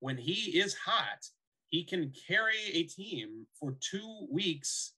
when 0.00 0.16
he 0.16 0.58
is 0.58 0.74
hot, 0.74 1.28
he 1.72 1.82
can 1.82 2.12
carry 2.28 2.70
a 2.74 2.82
team 2.84 3.46
for 3.58 3.76
two 3.80 4.28
weeks 4.30 4.92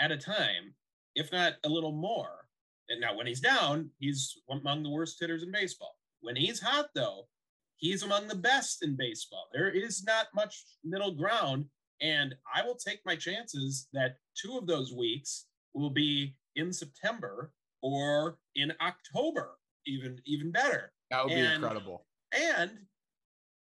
at 0.00 0.12
a 0.12 0.16
time, 0.16 0.74
if 1.16 1.30
not 1.32 1.54
a 1.64 1.68
little 1.68 1.92
more. 1.92 2.46
And 2.88 3.00
now 3.00 3.16
when 3.16 3.26
he's 3.26 3.40
down, 3.40 3.90
he's 3.98 4.38
among 4.48 4.84
the 4.84 4.90
worst 4.90 5.18
hitters 5.20 5.42
in 5.42 5.50
baseball. 5.50 5.96
When 6.20 6.36
he's 6.36 6.60
hot, 6.60 6.90
though, 6.94 7.26
he's 7.78 8.04
among 8.04 8.28
the 8.28 8.36
best 8.36 8.84
in 8.84 8.96
baseball. 8.96 9.48
There 9.52 9.70
is 9.70 10.04
not 10.04 10.28
much 10.32 10.64
middle 10.84 11.12
ground. 11.12 11.64
And 12.00 12.34
I 12.54 12.64
will 12.64 12.76
take 12.76 13.00
my 13.04 13.16
chances 13.16 13.88
that 13.92 14.16
two 14.40 14.56
of 14.56 14.68
those 14.68 14.92
weeks 14.92 15.46
will 15.74 15.90
be 15.90 16.36
in 16.54 16.72
September 16.72 17.52
or 17.82 18.38
in 18.54 18.72
October, 18.80 19.56
even 19.86 20.18
even 20.26 20.52
better. 20.52 20.92
That 21.10 21.24
would 21.24 21.32
and, 21.32 21.48
be 21.48 21.54
incredible. 21.54 22.06
And 22.32 22.70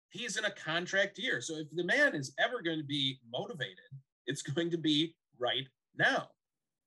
he's 0.10 0.38
in 0.38 0.46
a 0.46 0.52
contract 0.52 1.18
year. 1.18 1.42
So 1.42 1.56
if 1.56 1.68
the 1.72 1.84
man 1.84 2.16
is 2.16 2.34
ever 2.40 2.62
going 2.62 2.80
to 2.80 2.86
be 2.86 3.20
motivated, 3.32 3.90
it's 4.26 4.42
going 4.42 4.70
to 4.72 4.78
be 4.78 5.16
right 5.40 5.68
now. 5.98 6.30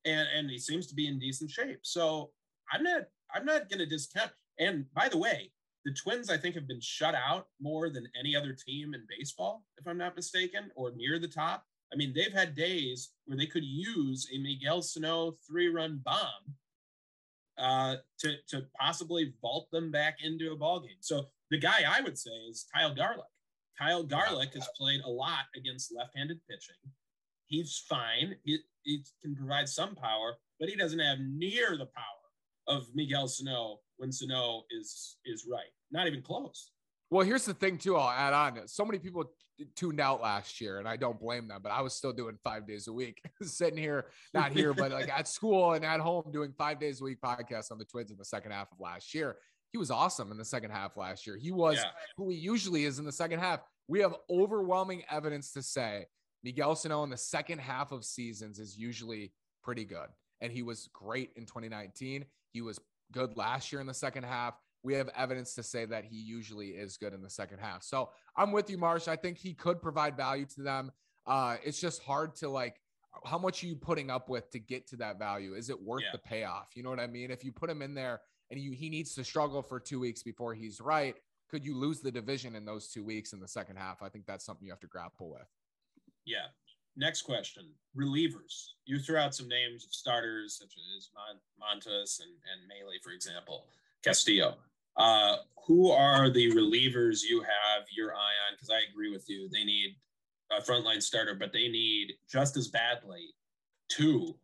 And 0.04 0.26
and 0.34 0.50
he 0.50 0.58
seems 0.58 0.86
to 0.88 0.94
be 0.94 1.06
in 1.06 1.18
decent 1.18 1.50
shape. 1.50 1.80
So 1.82 2.30
I'm 2.72 2.82
not 2.82 3.02
I'm 3.34 3.44
not 3.44 3.68
going 3.68 3.80
to 3.80 3.86
discount. 3.86 4.30
And 4.58 4.86
by 4.94 5.08
the 5.08 5.18
way, 5.18 5.52
the 5.84 5.92
Twins 5.92 6.30
I 6.30 6.36
think 6.36 6.54
have 6.54 6.68
been 6.68 6.80
shut 6.80 7.14
out 7.14 7.46
more 7.60 7.90
than 7.90 8.06
any 8.18 8.36
other 8.36 8.54
team 8.54 8.94
in 8.94 9.06
baseball, 9.08 9.64
if 9.78 9.86
I'm 9.86 9.98
not 9.98 10.16
mistaken, 10.16 10.70
or 10.74 10.92
near 10.94 11.18
the 11.18 11.28
top. 11.28 11.64
I 11.92 11.96
mean, 11.96 12.12
they've 12.14 12.32
had 12.32 12.54
days 12.54 13.10
where 13.24 13.36
they 13.36 13.46
could 13.46 13.64
use 13.64 14.28
a 14.32 14.38
Miguel 14.38 14.80
Sano 14.80 15.36
three-run 15.46 16.00
bomb 16.04 16.54
uh, 17.58 17.96
to 18.20 18.36
to 18.48 18.66
possibly 18.78 19.34
vault 19.40 19.70
them 19.70 19.90
back 19.90 20.18
into 20.22 20.52
a 20.52 20.56
ball 20.56 20.80
game. 20.80 21.00
So 21.00 21.26
the 21.50 21.58
guy 21.58 21.82
I 21.88 22.00
would 22.00 22.18
say 22.18 22.30
is 22.48 22.66
Kyle 22.74 22.94
Garlick. 22.94 23.24
Kyle 23.78 24.02
Garlick 24.02 24.54
has 24.54 24.68
played 24.76 25.00
a 25.04 25.10
lot 25.10 25.44
against 25.56 25.94
left-handed 25.96 26.38
pitching. 26.48 26.76
He's 27.46 27.82
fine. 27.88 28.36
He, 28.44 28.58
he 28.82 29.04
can 29.22 29.34
provide 29.34 29.68
some 29.68 29.94
power, 29.94 30.36
but 30.58 30.68
he 30.68 30.76
doesn't 30.76 30.98
have 30.98 31.18
near 31.18 31.76
the 31.76 31.86
power 31.86 32.04
of 32.68 32.86
Miguel 32.94 33.26
Sano 33.26 33.78
when 33.96 34.12
Sano 34.12 34.62
is 34.70 35.16
is 35.24 35.46
right. 35.50 35.72
Not 35.90 36.06
even 36.06 36.22
close. 36.22 36.70
Well, 37.10 37.26
here's 37.26 37.44
the 37.44 37.54
thing 37.54 37.78
too. 37.78 37.96
I'll 37.96 38.08
add 38.08 38.32
on. 38.32 38.68
So 38.68 38.84
many 38.84 38.98
people 38.98 39.24
tuned 39.76 40.00
out 40.00 40.22
last 40.22 40.60
year, 40.60 40.78
and 40.78 40.88
I 40.88 40.96
don't 40.96 41.18
blame 41.18 41.48
them. 41.48 41.60
But 41.62 41.72
I 41.72 41.80
was 41.82 41.94
still 41.94 42.12
doing 42.12 42.38
five 42.44 42.66
days 42.66 42.86
a 42.86 42.92
week, 42.92 43.20
sitting 43.42 43.78
here, 43.78 44.06
not 44.32 44.52
here, 44.52 44.72
but 44.72 44.92
like 44.92 45.08
at 45.18 45.26
school 45.26 45.72
and 45.72 45.84
at 45.84 46.00
home, 46.00 46.30
doing 46.32 46.52
five 46.56 46.78
days 46.78 47.00
a 47.00 47.04
week 47.04 47.20
podcasts 47.20 47.72
on 47.72 47.78
the 47.78 47.84
Twins 47.84 48.10
in 48.10 48.16
the 48.16 48.24
second 48.24 48.52
half 48.52 48.70
of 48.70 48.78
last 48.78 49.14
year. 49.14 49.36
He 49.72 49.78
was 49.78 49.90
awesome 49.90 50.30
in 50.32 50.38
the 50.38 50.44
second 50.44 50.70
half 50.70 50.96
last 50.96 51.26
year. 51.26 51.36
He 51.36 51.52
was 51.52 51.76
yeah. 51.76 51.90
who 52.16 52.30
he 52.30 52.36
usually 52.36 52.84
is 52.84 52.98
in 52.98 53.04
the 53.04 53.12
second 53.12 53.40
half. 53.40 53.60
We 53.88 54.00
have 54.00 54.14
overwhelming 54.28 55.02
evidence 55.10 55.52
to 55.52 55.62
say 55.62 56.06
Miguel 56.42 56.74
Sano 56.74 57.02
in 57.04 57.10
the 57.10 57.16
second 57.16 57.60
half 57.60 57.92
of 57.92 58.04
seasons 58.04 58.58
is 58.58 58.76
usually 58.76 59.32
pretty 59.62 59.84
good, 59.84 60.08
and 60.40 60.52
he 60.52 60.62
was 60.62 60.88
great 60.92 61.30
in 61.36 61.46
2019. 61.46 62.24
He 62.52 62.62
was 62.62 62.78
good 63.12 63.36
last 63.36 63.72
year 63.72 63.80
in 63.80 63.86
the 63.86 63.94
second 63.94 64.24
half 64.24 64.54
we 64.82 64.94
have 64.94 65.10
evidence 65.16 65.54
to 65.54 65.62
say 65.62 65.84
that 65.84 66.04
he 66.04 66.16
usually 66.16 66.68
is 66.68 66.96
good 66.96 67.12
in 67.12 67.22
the 67.22 67.30
second 67.30 67.58
half. 67.58 67.82
So 67.82 68.10
I'm 68.36 68.52
with 68.52 68.70
you, 68.70 68.78
Marsh. 68.78 69.08
I 69.08 69.16
think 69.16 69.38
he 69.38 69.52
could 69.52 69.82
provide 69.82 70.16
value 70.16 70.46
to 70.54 70.62
them. 70.62 70.92
Uh, 71.26 71.56
it's 71.64 71.80
just 71.80 72.02
hard 72.02 72.34
to 72.36 72.48
like, 72.48 72.80
how 73.24 73.38
much 73.38 73.62
are 73.62 73.66
you 73.66 73.76
putting 73.76 74.10
up 74.10 74.28
with 74.28 74.50
to 74.50 74.58
get 74.58 74.86
to 74.88 74.96
that 74.96 75.18
value? 75.18 75.54
Is 75.54 75.68
it 75.68 75.80
worth 75.80 76.02
yeah. 76.02 76.12
the 76.12 76.18
payoff? 76.18 76.68
You 76.74 76.82
know 76.82 76.90
what 76.90 77.00
I 77.00 77.06
mean? 77.06 77.30
If 77.30 77.44
you 77.44 77.52
put 77.52 77.68
him 77.68 77.82
in 77.82 77.94
there 77.94 78.20
and 78.50 78.60
you, 78.60 78.72
he 78.72 78.90
needs 78.90 79.14
to 79.14 79.24
struggle 79.24 79.62
for 79.62 79.78
two 79.78 80.00
weeks 80.00 80.22
before 80.22 80.54
he's 80.54 80.80
right, 80.80 81.16
could 81.50 81.64
you 81.64 81.76
lose 81.76 82.00
the 82.00 82.10
division 82.10 82.54
in 82.54 82.64
those 82.64 82.88
two 82.88 83.04
weeks 83.04 83.32
in 83.32 83.40
the 83.40 83.48
second 83.48 83.76
half? 83.76 84.02
I 84.02 84.08
think 84.08 84.26
that's 84.26 84.44
something 84.44 84.64
you 84.64 84.72
have 84.72 84.80
to 84.80 84.86
grapple 84.86 85.30
with. 85.30 85.48
Yeah. 86.24 86.46
Next 86.96 87.22
question: 87.22 87.70
relievers. 87.96 88.70
You 88.84 88.98
threw 88.98 89.16
out 89.16 89.34
some 89.34 89.48
names 89.48 89.84
of 89.84 89.92
starters 89.92 90.58
such 90.58 90.74
as 90.96 91.08
Montas 91.60 92.20
and, 92.20 92.30
and 92.30 92.68
Mahle, 92.68 93.00
for 93.02 93.10
example. 93.10 93.64
Castillo. 94.04 94.56
Uh, 94.96 95.36
who 95.66 95.90
are 95.90 96.30
the 96.30 96.50
relievers 96.52 97.20
you 97.28 97.40
have 97.40 97.84
your 97.96 98.14
eye 98.14 98.36
on? 98.48 98.54
Because 98.54 98.70
I 98.70 98.80
agree 98.90 99.10
with 99.10 99.24
you. 99.28 99.48
They 99.48 99.64
need 99.64 99.96
a 100.50 100.60
frontline 100.60 101.02
starter, 101.02 101.34
but 101.34 101.52
they 101.52 101.68
need 101.68 102.14
just 102.28 102.56
as 102.56 102.68
badly 102.68 103.34
two 103.88 104.34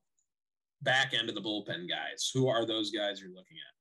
back 0.82 1.14
end 1.14 1.28
of 1.28 1.34
the 1.34 1.40
bullpen 1.40 1.88
guys. 1.88 2.30
Who 2.32 2.48
are 2.48 2.64
those 2.64 2.90
guys 2.90 3.20
you're 3.20 3.30
looking 3.30 3.56
at? 3.56 3.75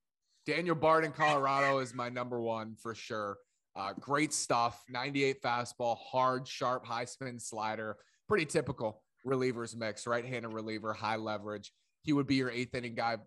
Daniel 0.45 0.75
Bard 0.75 1.05
in 1.05 1.11
Colorado 1.11 1.79
is 1.79 1.93
my 1.93 2.09
number 2.09 2.39
one 2.39 2.75
for 2.75 2.93
sure. 2.93 3.37
Uh, 3.75 3.93
great 3.99 4.33
stuff. 4.33 4.83
98 4.89 5.41
fastball, 5.41 5.97
hard, 5.97 6.47
sharp, 6.47 6.85
high 6.85 7.05
spin 7.05 7.39
slider. 7.39 7.97
Pretty 8.27 8.45
typical 8.45 9.01
relievers 9.25 9.75
mix, 9.75 10.07
right 10.07 10.25
handed 10.25 10.49
reliever, 10.49 10.93
high 10.93 11.15
leverage. 11.15 11.71
He 12.03 12.13
would 12.13 12.27
be 12.27 12.35
your 12.35 12.51
eighth 12.51 12.75
inning 12.75 12.95
guy 12.95 13.17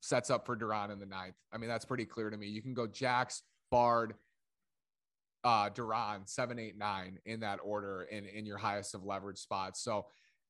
sets 0.00 0.30
up 0.30 0.44
for 0.44 0.56
Duran 0.56 0.90
in 0.90 0.98
the 0.98 1.06
ninth. 1.06 1.36
I 1.52 1.58
mean, 1.58 1.68
that's 1.68 1.84
pretty 1.84 2.04
clear 2.04 2.30
to 2.30 2.36
me. 2.36 2.48
You 2.48 2.62
can 2.62 2.74
go 2.74 2.86
Jax, 2.86 3.42
Bard, 3.70 4.14
uh, 5.44 5.68
Duran, 5.68 6.26
seven, 6.26 6.58
eight, 6.58 6.76
nine 6.76 7.18
in 7.24 7.40
that 7.40 7.60
order 7.62 8.02
in, 8.10 8.24
in 8.24 8.44
your 8.44 8.58
highest 8.58 8.94
of 8.94 9.04
leverage 9.04 9.38
spots. 9.38 9.82
So 9.82 10.06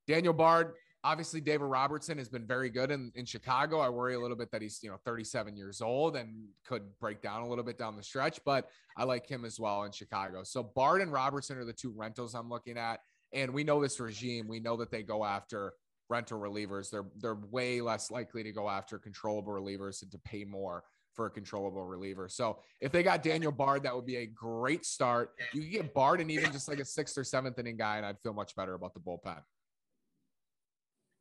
Daniel 0.07 0.33
Bard, 0.33 0.73
obviously 1.07 1.41
David 1.41 1.67
Robertson 1.67 2.19
has 2.19 2.29
been 2.29 2.45
very 2.45 2.69
good 2.69 2.91
in, 2.91 3.13
in 3.15 3.25
Chicago. 3.25 3.79
I 3.79 3.89
worry 3.89 4.17
a 4.17 4.21
little 4.21 4.37
bit 4.37 4.51
that 4.51 4.61
he's, 4.61 4.81
you 4.83 4.91
know, 4.91 4.97
37 5.05 5.57
years 5.57 5.81
old 5.81 6.17
and 6.17 6.49
could 6.67 6.83
break 6.99 7.23
down 7.23 7.43
a 7.43 7.49
little 7.49 7.63
bit 7.63 7.79
down 7.79 7.97
the 7.97 8.03
stretch, 8.03 8.41
but 8.45 8.69
I 8.97 9.05
like 9.05 9.25
him 9.25 9.45
as 9.45 9.61
well 9.61 9.85
in 9.85 9.93
Chicago. 9.93 10.43
So 10.43 10.65
Bard 10.65 11.01
and 11.03 11.13
Robertson 11.13 11.59
are 11.59 11.65
the 11.65 11.73
two 11.73 11.93
rentals 11.97 12.35
I'm 12.35 12.49
looking 12.49 12.77
at. 12.77 12.99
And 13.33 13.55
we 13.55 13.63
know 13.63 13.81
this 13.81 14.01
regime. 14.01 14.49
We 14.49 14.59
know 14.59 14.77
that 14.79 14.91
they 14.91 15.05
go 15.05 15.25
after 15.25 15.75
rental 16.09 16.41
relievers. 16.41 16.91
They're 16.91 17.07
they're 17.21 17.39
way 17.51 17.81
less 17.81 18.11
likely 18.11 18.43
to 18.43 18.53
go 18.53 18.69
after 18.69 18.99
controllable 18.99 19.53
relievers 19.53 20.03
and 20.03 20.11
to 20.11 20.19
pay 20.19 20.45
more 20.45 20.83
for 21.15 21.27
a 21.27 21.31
controllable 21.31 21.85
reliever. 21.85 22.29
So 22.29 22.59
if 22.81 22.91
they 22.91 23.03
got 23.05 23.23
Daniel 23.23 23.53
Bard, 23.53 23.85
that 23.85 23.95
would 23.95 24.07
be 24.07 24.17
a 24.17 24.27
great 24.27 24.85
start. 24.85 25.31
You 25.53 25.63
could 25.63 25.71
get 25.71 25.95
Bard 25.95 26.21
and 26.21 26.31
even 26.31 26.53
just 26.53 26.69
like 26.69 26.81
a 26.81 26.85
sixth 26.85 27.17
or 27.17 27.25
seventh 27.25 27.59
inning 27.59 27.77
guy, 27.77 27.97
and 27.97 28.07
I'd 28.07 28.21
feel 28.21 28.35
much 28.35 28.55
better 28.57 28.75
about 28.75 28.93
the 28.93 29.01
bullpen. 29.01 29.41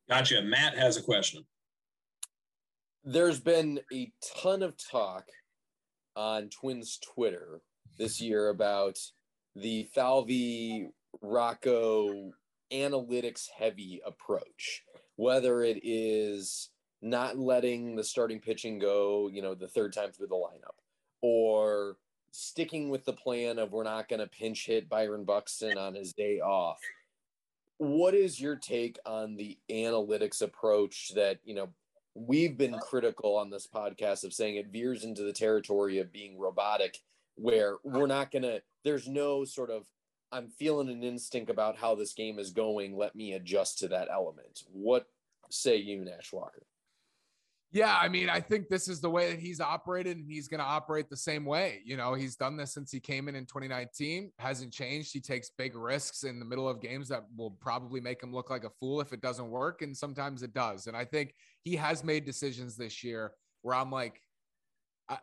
Gotcha. 0.08 0.42
Matt 0.42 0.76
has 0.76 0.96
a 0.96 1.02
question. 1.02 1.44
There's 3.04 3.40
been 3.40 3.80
a 3.92 4.12
ton 4.42 4.62
of 4.62 4.74
talk 4.76 5.24
on 6.14 6.48
Twins 6.48 6.98
Twitter 7.14 7.60
this 7.98 8.20
year 8.20 8.48
about 8.48 8.98
the 9.54 9.88
Falvey 9.94 10.88
Rocco 11.22 12.32
analytics 12.72 13.46
heavy 13.56 14.00
approach, 14.04 14.82
whether 15.16 15.62
it 15.62 15.80
is 15.82 16.70
not 17.02 17.38
letting 17.38 17.96
the 17.96 18.04
starting 18.04 18.40
pitching 18.40 18.78
go, 18.78 19.28
you 19.32 19.42
know, 19.42 19.54
the 19.54 19.68
third 19.68 19.92
time 19.92 20.12
through 20.12 20.26
the 20.28 20.34
lineup, 20.34 20.76
or 21.22 21.96
sticking 22.32 22.90
with 22.90 23.04
the 23.04 23.12
plan 23.12 23.58
of 23.58 23.72
we're 23.72 23.84
not 23.84 24.08
going 24.08 24.20
to 24.20 24.26
pinch 24.26 24.66
hit 24.66 24.88
Byron 24.88 25.24
Buxton 25.24 25.78
on 25.78 25.94
his 25.94 26.12
day 26.12 26.40
off. 26.40 26.80
What 27.78 28.14
is 28.14 28.40
your 28.40 28.56
take 28.56 28.98
on 29.04 29.36
the 29.36 29.58
analytics 29.70 30.42
approach 30.42 31.12
that, 31.14 31.38
you 31.44 31.54
know, 31.54 31.68
we've 32.14 32.56
been 32.56 32.78
critical 32.78 33.36
on 33.36 33.50
this 33.50 33.66
podcast 33.66 34.24
of 34.24 34.32
saying 34.32 34.56
it 34.56 34.72
veers 34.72 35.04
into 35.04 35.22
the 35.22 35.32
territory 35.32 35.98
of 35.98 36.12
being 36.12 36.38
robotic, 36.38 36.98
where 37.34 37.76
we're 37.84 38.06
not 38.06 38.30
to, 38.32 38.62
there's 38.84 39.06
no 39.06 39.44
sort 39.44 39.70
of 39.70 39.84
I'm 40.32 40.48
feeling 40.48 40.88
an 40.88 41.02
instinct 41.02 41.50
about 41.50 41.76
how 41.76 41.94
this 41.94 42.12
game 42.12 42.38
is 42.38 42.50
going. 42.50 42.96
Let 42.96 43.14
me 43.14 43.34
adjust 43.34 43.78
to 43.78 43.88
that 43.88 44.08
element. 44.10 44.64
What 44.72 45.06
say 45.50 45.76
you, 45.76 46.04
Nash 46.04 46.32
Walker? 46.32 46.66
Yeah, 47.76 47.94
I 48.00 48.08
mean, 48.08 48.30
I 48.30 48.40
think 48.40 48.70
this 48.70 48.88
is 48.88 49.02
the 49.02 49.10
way 49.10 49.30
that 49.30 49.38
he's 49.38 49.60
operated, 49.60 50.16
and 50.16 50.24
he's 50.26 50.48
going 50.48 50.60
to 50.60 50.66
operate 50.66 51.10
the 51.10 51.16
same 51.16 51.44
way. 51.44 51.82
You 51.84 51.98
know, 51.98 52.14
he's 52.14 52.34
done 52.34 52.56
this 52.56 52.72
since 52.72 52.90
he 52.90 53.00
came 53.00 53.28
in 53.28 53.34
in 53.34 53.44
2019, 53.44 54.32
hasn't 54.38 54.72
changed. 54.72 55.12
He 55.12 55.20
takes 55.20 55.50
big 55.50 55.76
risks 55.76 56.24
in 56.24 56.38
the 56.38 56.46
middle 56.46 56.66
of 56.66 56.80
games 56.80 57.06
that 57.08 57.24
will 57.36 57.50
probably 57.50 58.00
make 58.00 58.22
him 58.22 58.32
look 58.32 58.48
like 58.48 58.64
a 58.64 58.70
fool 58.80 59.02
if 59.02 59.12
it 59.12 59.20
doesn't 59.20 59.50
work, 59.50 59.82
and 59.82 59.94
sometimes 59.94 60.42
it 60.42 60.54
does. 60.54 60.86
And 60.86 60.96
I 60.96 61.04
think 61.04 61.34
he 61.64 61.76
has 61.76 62.02
made 62.02 62.24
decisions 62.24 62.78
this 62.78 63.04
year 63.04 63.32
where 63.60 63.74
I'm 63.74 63.90
like, 63.90 64.22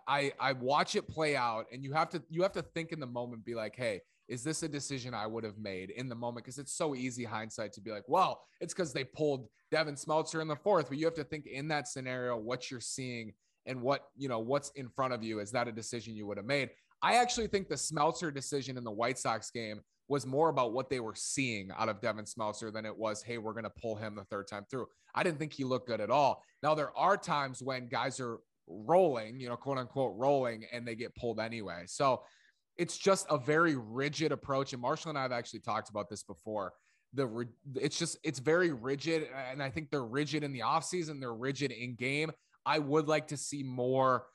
I, 0.07 0.31
I, 0.39 0.53
watch 0.53 0.95
it 0.95 1.07
play 1.07 1.35
out, 1.35 1.65
and 1.73 1.83
you 1.83 1.91
have 1.93 2.09
to 2.09 2.21
you 2.29 2.43
have 2.43 2.53
to 2.53 2.61
think 2.61 2.91
in 2.91 2.99
the 2.99 3.07
moment, 3.07 3.43
be 3.43 3.55
like, 3.55 3.75
hey, 3.75 4.01
is 4.27 4.43
this 4.43 4.63
a 4.63 4.69
decision 4.69 5.13
I 5.13 5.27
would 5.27 5.43
have 5.43 5.57
made 5.57 5.89
in 5.89 6.09
the 6.09 6.15
moment? 6.15 6.45
Because 6.45 6.57
it's 6.57 6.75
so 6.75 6.95
easy 6.95 7.23
hindsight 7.23 7.73
to 7.73 7.81
be 7.81 7.91
like, 7.91 8.03
well, 8.07 8.41
it's 8.62 8.73
because 8.73 8.93
they 8.93 9.03
pulled 9.03 9.47
Devin 9.71 9.95
Smeltzer 9.95 10.41
in 10.41 10.47
the 10.47 10.55
fourth, 10.55 10.89
but 10.89 10.97
you 10.97 11.05
have 11.05 11.13
to 11.15 11.23
think 11.23 11.45
in 11.45 11.67
that 11.69 11.88
scenario 11.88 12.38
what 12.38 12.71
you're 12.71 12.79
seeing 12.79 13.33
and 13.65 13.81
what 13.81 14.05
you 14.17 14.27
know 14.27 14.39
what's 14.39 14.69
in 14.71 14.89
front 14.89 15.13
of 15.13 15.23
you. 15.23 15.39
Is 15.39 15.51
that 15.51 15.67
a 15.67 15.71
decision 15.71 16.15
you 16.15 16.27
would 16.27 16.38
have 16.38 16.45
made? 16.45 16.69
I 17.01 17.15
actually 17.15 17.47
think 17.47 17.67
the 17.67 17.75
Smeltzer 17.75 18.33
decision 18.33 18.77
in 18.77 18.83
the 18.83 18.91
White 18.91 19.19
Sox 19.19 19.51
game 19.51 19.81
was 20.07 20.25
more 20.25 20.49
about 20.49 20.73
what 20.73 20.89
they 20.89 20.99
were 20.99 21.15
seeing 21.15 21.69
out 21.77 21.89
of 21.89 22.01
Devin 22.01 22.25
Smeltzer 22.25 22.71
than 22.71 22.86
it 22.86 22.95
was, 22.95 23.23
hey, 23.23 23.38
we're 23.38 23.53
going 23.53 23.63
to 23.63 23.69
pull 23.81 23.95
him 23.95 24.15
the 24.15 24.23
third 24.25 24.47
time 24.47 24.65
through. 24.69 24.86
I 25.15 25.23
didn't 25.23 25.39
think 25.39 25.53
he 25.53 25.63
looked 25.63 25.88
good 25.88 26.01
at 26.01 26.09
all. 26.09 26.43
Now, 26.62 26.75
there 26.75 26.97
are 26.97 27.17
times 27.17 27.62
when 27.62 27.88
guys 27.88 28.19
are 28.19 28.39
rolling, 28.67 29.39
you 29.39 29.49
know, 29.49 29.55
quote 29.55 29.77
unquote 29.77 30.13
rolling, 30.15 30.65
and 30.71 30.88
they 30.88 30.95
get 30.95 31.15
pulled 31.15 31.39
anyway. 31.39 31.83
So 31.88 32.21
it's 32.77 32.97
just 32.97 33.25
a 33.29 33.38
very 33.38 33.75
rigid 33.75 34.31
approach. 34.31 34.73
And 34.73 34.81
Marshall 34.81 35.09
and 35.09 35.17
I 35.17 35.23
have 35.23 35.31
actually 35.31 35.59
talked 35.59 35.89
about 35.89 36.09
this 36.09 36.23
before. 36.23 36.73
The 37.13 37.47
it's 37.75 37.97
just 37.97 38.17
it's 38.23 38.39
very 38.39 38.71
rigid, 38.71 39.27
and 39.51 39.62
I 39.62 39.69
think 39.69 39.91
they're 39.91 40.03
rigid 40.03 40.43
in 40.43 40.51
the 40.51 40.62
offseason, 40.62 41.19
they're 41.19 41.33
rigid 41.33 41.71
in 41.71 41.95
game. 41.95 42.31
I 42.65 42.79
would 42.79 43.07
like 43.07 43.27
to 43.27 43.38
see 43.38 43.62
more 43.62 44.25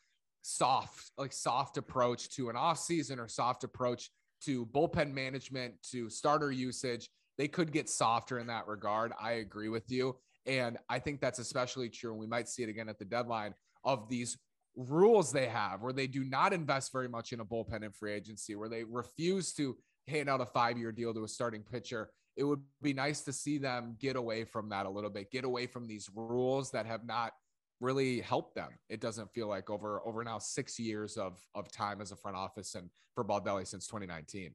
soft, 0.43 1.11
like 1.19 1.33
soft 1.33 1.77
approach 1.77 2.31
to 2.31 2.51
an 2.51 2.57
offseason 2.57 3.19
or 3.19 3.27
soft 3.27 3.65
approach 3.65 4.11
to 4.45 4.67
bullpen 4.67 5.13
management, 5.13 5.75
to 5.91 6.09
starter 6.09 6.53
usage. 6.53 7.09
They 7.37 7.49
could 7.49 7.73
get 7.73 7.89
softer 7.89 8.39
in 8.39 8.47
that 8.49 8.67
regard. 8.67 9.13
I 9.21 9.33
agree 9.33 9.69
with 9.69 9.91
you. 9.91 10.17
And 10.47 10.79
I 10.89 10.99
think 10.99 11.21
that's 11.21 11.39
especially 11.39 11.89
true. 11.89 12.11
And 12.11 12.19
we 12.21 12.27
might 12.27 12.49
see 12.49 12.63
it 12.63 12.69
again 12.69 12.89
at 12.89 12.99
the 12.99 13.05
deadline 13.05 13.55
of 13.85 14.09
these 14.09 14.37
rules 14.79 15.33
they 15.33 15.47
have 15.47 15.83
where 15.83 15.93
they 15.93 16.07
do 16.07 16.25
not 16.25 16.53
invest 16.53 16.93
very 16.93 17.09
much 17.09 17.33
in 17.33 17.41
a 17.41 17.45
bullpen 17.45 17.83
in 17.83 17.91
free 17.91 18.13
agency, 18.13 18.55
where 18.55 18.69
they 18.69 18.85
refuse 18.85 19.53
to 19.55 19.77
hand 20.07 20.29
out 20.29 20.41
a 20.41 20.47
five 20.47 20.79
year 20.79 20.93
deal 20.93 21.13
to 21.13 21.25
a 21.25 21.29
starting 21.29 21.63
pitcher. 21.63 22.11
It 22.37 22.45
would 22.45 22.63
be 22.81 22.93
nice 22.93 23.23
to 23.23 23.33
see 23.33 23.59
them 23.59 23.97
get 23.99 24.15
away 24.15 24.45
from 24.45 24.69
that 24.69 24.87
a 24.87 24.91
little 24.91 25.11
bit, 25.11 25.33
get 25.33 25.45
away 25.45 25.67
from 25.67 25.89
these 25.89 26.09
rules 26.15 26.71
that 26.71 26.87
have 26.87 27.05
not 27.05 27.33
really 27.81 28.21
helped 28.21 28.55
them. 28.55 28.71
It 28.89 29.01
doesn't 29.01 29.33
feel 29.33 29.49
like 29.49 29.71
over 29.71 30.01
over 30.07 30.23
now 30.23 30.39
six 30.39 30.79
years 30.79 31.17
of 31.17 31.39
of 31.55 31.71
time 31.71 32.01
as 32.01 32.13
a 32.13 32.17
front 32.17 32.37
office 32.37 32.75
and 32.75 32.89
for 33.15 33.25
Baldelli 33.25 33.67
since 33.67 33.87
2019. 33.87 34.55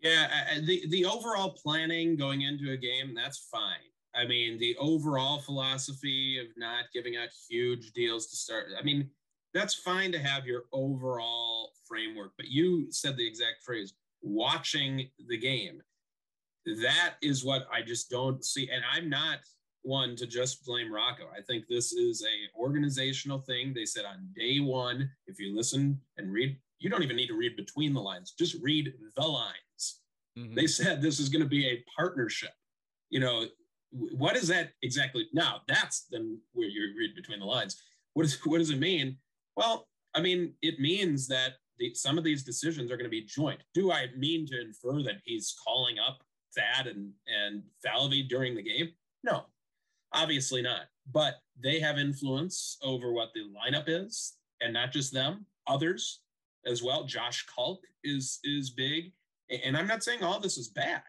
Yeah, 0.00 0.28
the 0.60 0.86
the 0.88 1.04
overall 1.06 1.50
planning 1.50 2.16
going 2.16 2.42
into 2.42 2.72
a 2.72 2.76
game 2.76 3.14
that's 3.14 3.48
fine. 3.50 3.93
I 4.14 4.26
mean, 4.26 4.58
the 4.58 4.76
overall 4.78 5.40
philosophy 5.40 6.38
of 6.38 6.46
not 6.56 6.84
giving 6.92 7.16
out 7.16 7.28
huge 7.48 7.92
deals 7.92 8.26
to 8.28 8.36
start. 8.36 8.66
I 8.78 8.82
mean, 8.82 9.10
that's 9.52 9.74
fine 9.74 10.12
to 10.12 10.18
have 10.18 10.46
your 10.46 10.64
overall 10.72 11.70
framework, 11.86 12.32
but 12.36 12.46
you 12.48 12.90
said 12.90 13.16
the 13.16 13.26
exact 13.26 13.62
phrase 13.64 13.94
watching 14.22 15.08
the 15.28 15.36
game. 15.38 15.80
That 16.66 17.14
is 17.22 17.44
what 17.44 17.66
I 17.72 17.82
just 17.82 18.10
don't 18.10 18.44
see. 18.44 18.70
And 18.70 18.82
I'm 18.90 19.08
not 19.08 19.38
one 19.82 20.16
to 20.16 20.26
just 20.26 20.64
blame 20.64 20.92
Rocco. 20.92 21.24
I 21.36 21.42
think 21.42 21.66
this 21.68 21.92
is 21.92 22.22
a 22.22 22.58
organizational 22.58 23.40
thing. 23.40 23.74
They 23.74 23.84
said 23.84 24.06
on 24.06 24.28
day 24.34 24.60
one, 24.60 25.10
if 25.26 25.38
you 25.38 25.54
listen 25.54 26.00
and 26.16 26.32
read, 26.32 26.56
you 26.78 26.88
don't 26.88 27.02
even 27.02 27.16
need 27.16 27.28
to 27.28 27.36
read 27.36 27.54
between 27.56 27.92
the 27.92 28.00
lines. 28.00 28.32
Just 28.32 28.56
read 28.62 28.94
the 29.14 29.26
lines. 29.26 30.00
Mhm. 30.38 30.54
They 30.54 30.66
said 30.66 31.00
this 31.00 31.20
is 31.20 31.28
going 31.28 31.42
to 31.42 31.48
be 31.48 31.66
a 31.66 31.84
partnership. 31.96 32.52
You 33.10 33.20
know, 33.20 33.46
what 33.94 34.36
is 34.36 34.48
that 34.48 34.72
exactly? 34.82 35.26
Now 35.32 35.60
that's 35.68 36.06
then 36.10 36.40
where 36.52 36.68
you 36.68 36.92
read 36.98 37.14
between 37.14 37.40
the 37.40 37.46
lines. 37.46 37.80
What 38.14 38.26
is 38.26 38.38
what 38.44 38.58
does 38.58 38.70
it 38.70 38.78
mean? 38.78 39.16
Well, 39.56 39.88
I 40.14 40.20
mean, 40.20 40.54
it 40.62 40.80
means 40.80 41.28
that 41.28 41.54
the, 41.78 41.92
some 41.94 42.18
of 42.18 42.24
these 42.24 42.44
decisions 42.44 42.90
are 42.90 42.96
going 42.96 43.04
to 43.04 43.10
be 43.10 43.24
joint. 43.24 43.60
Do 43.72 43.92
I 43.92 44.08
mean 44.16 44.46
to 44.48 44.60
infer 44.60 45.02
that 45.02 45.20
he's 45.24 45.54
calling 45.64 45.96
up 45.98 46.18
Thad 46.54 46.86
and 46.86 47.12
and 47.26 47.62
Falvey 47.82 48.22
during 48.22 48.54
the 48.54 48.62
game? 48.62 48.90
No, 49.22 49.46
obviously 50.12 50.62
not. 50.62 50.82
But 51.12 51.34
they 51.62 51.80
have 51.80 51.98
influence 51.98 52.78
over 52.82 53.12
what 53.12 53.30
the 53.34 53.42
lineup 53.42 53.84
is, 53.86 54.34
and 54.60 54.72
not 54.72 54.92
just 54.92 55.12
them, 55.12 55.46
others 55.66 56.20
as 56.66 56.82
well. 56.82 57.04
Josh 57.04 57.46
Kalk 57.54 57.80
is 58.02 58.40
is 58.44 58.70
big, 58.70 59.12
and 59.64 59.76
I'm 59.76 59.86
not 59.86 60.02
saying 60.02 60.22
all 60.22 60.40
this 60.40 60.58
is 60.58 60.68
bad, 60.68 61.02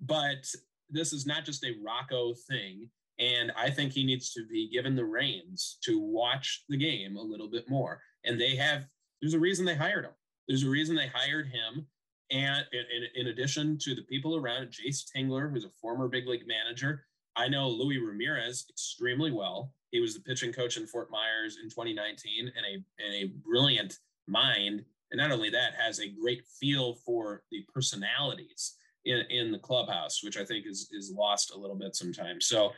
but 0.00 0.46
this 0.90 1.12
is 1.12 1.26
not 1.26 1.44
just 1.44 1.64
a 1.64 1.76
Rocco 1.84 2.34
thing. 2.48 2.88
And 3.18 3.52
I 3.56 3.70
think 3.70 3.92
he 3.92 4.04
needs 4.04 4.32
to 4.32 4.44
be 4.46 4.68
given 4.70 4.96
the 4.96 5.04
reins 5.04 5.78
to 5.84 6.00
watch 6.00 6.64
the 6.68 6.76
game 6.76 7.16
a 7.16 7.22
little 7.22 7.48
bit 7.48 7.68
more. 7.68 8.00
And 8.24 8.40
they 8.40 8.56
have, 8.56 8.86
there's 9.20 9.34
a 9.34 9.38
reason 9.38 9.64
they 9.64 9.76
hired 9.76 10.04
him. 10.04 10.12
There's 10.48 10.64
a 10.64 10.68
reason 10.68 10.96
they 10.96 11.10
hired 11.12 11.46
him. 11.46 11.86
And 12.30 12.64
in, 12.72 13.04
in, 13.14 13.26
addition 13.28 13.78
to 13.82 13.94
the 13.94 14.02
people 14.02 14.34
around 14.34 14.68
Jayce 14.68 15.04
Tingler, 15.14 15.52
who's 15.52 15.64
a 15.64 15.70
former 15.80 16.08
big 16.08 16.26
league 16.26 16.46
manager, 16.48 17.04
I 17.36 17.48
know 17.48 17.68
Louis 17.68 17.98
Ramirez 17.98 18.64
extremely 18.70 19.30
well. 19.30 19.72
He 19.90 20.00
was 20.00 20.14
the 20.14 20.20
pitching 20.20 20.52
coach 20.52 20.76
in 20.76 20.86
Fort 20.86 21.10
Myers 21.10 21.58
in 21.62 21.68
2019 21.68 22.50
and 22.56 22.66
a, 22.66 23.04
and 23.04 23.14
a 23.14 23.32
brilliant 23.46 23.98
mind. 24.26 24.84
And 25.12 25.18
not 25.18 25.30
only 25.30 25.50
that, 25.50 25.74
has 25.78 26.00
a 26.00 26.08
great 26.08 26.44
feel 26.60 26.96
for 27.06 27.42
the 27.52 27.64
personalities 27.72 28.74
in, 29.04 29.22
in 29.30 29.52
the 29.52 29.58
clubhouse, 29.58 30.22
which 30.22 30.36
I 30.36 30.44
think 30.44 30.66
is, 30.66 30.88
is 30.92 31.12
lost 31.16 31.54
a 31.54 31.58
little 31.58 31.76
bit 31.76 31.94
sometimes. 31.94 32.46
So 32.46 32.72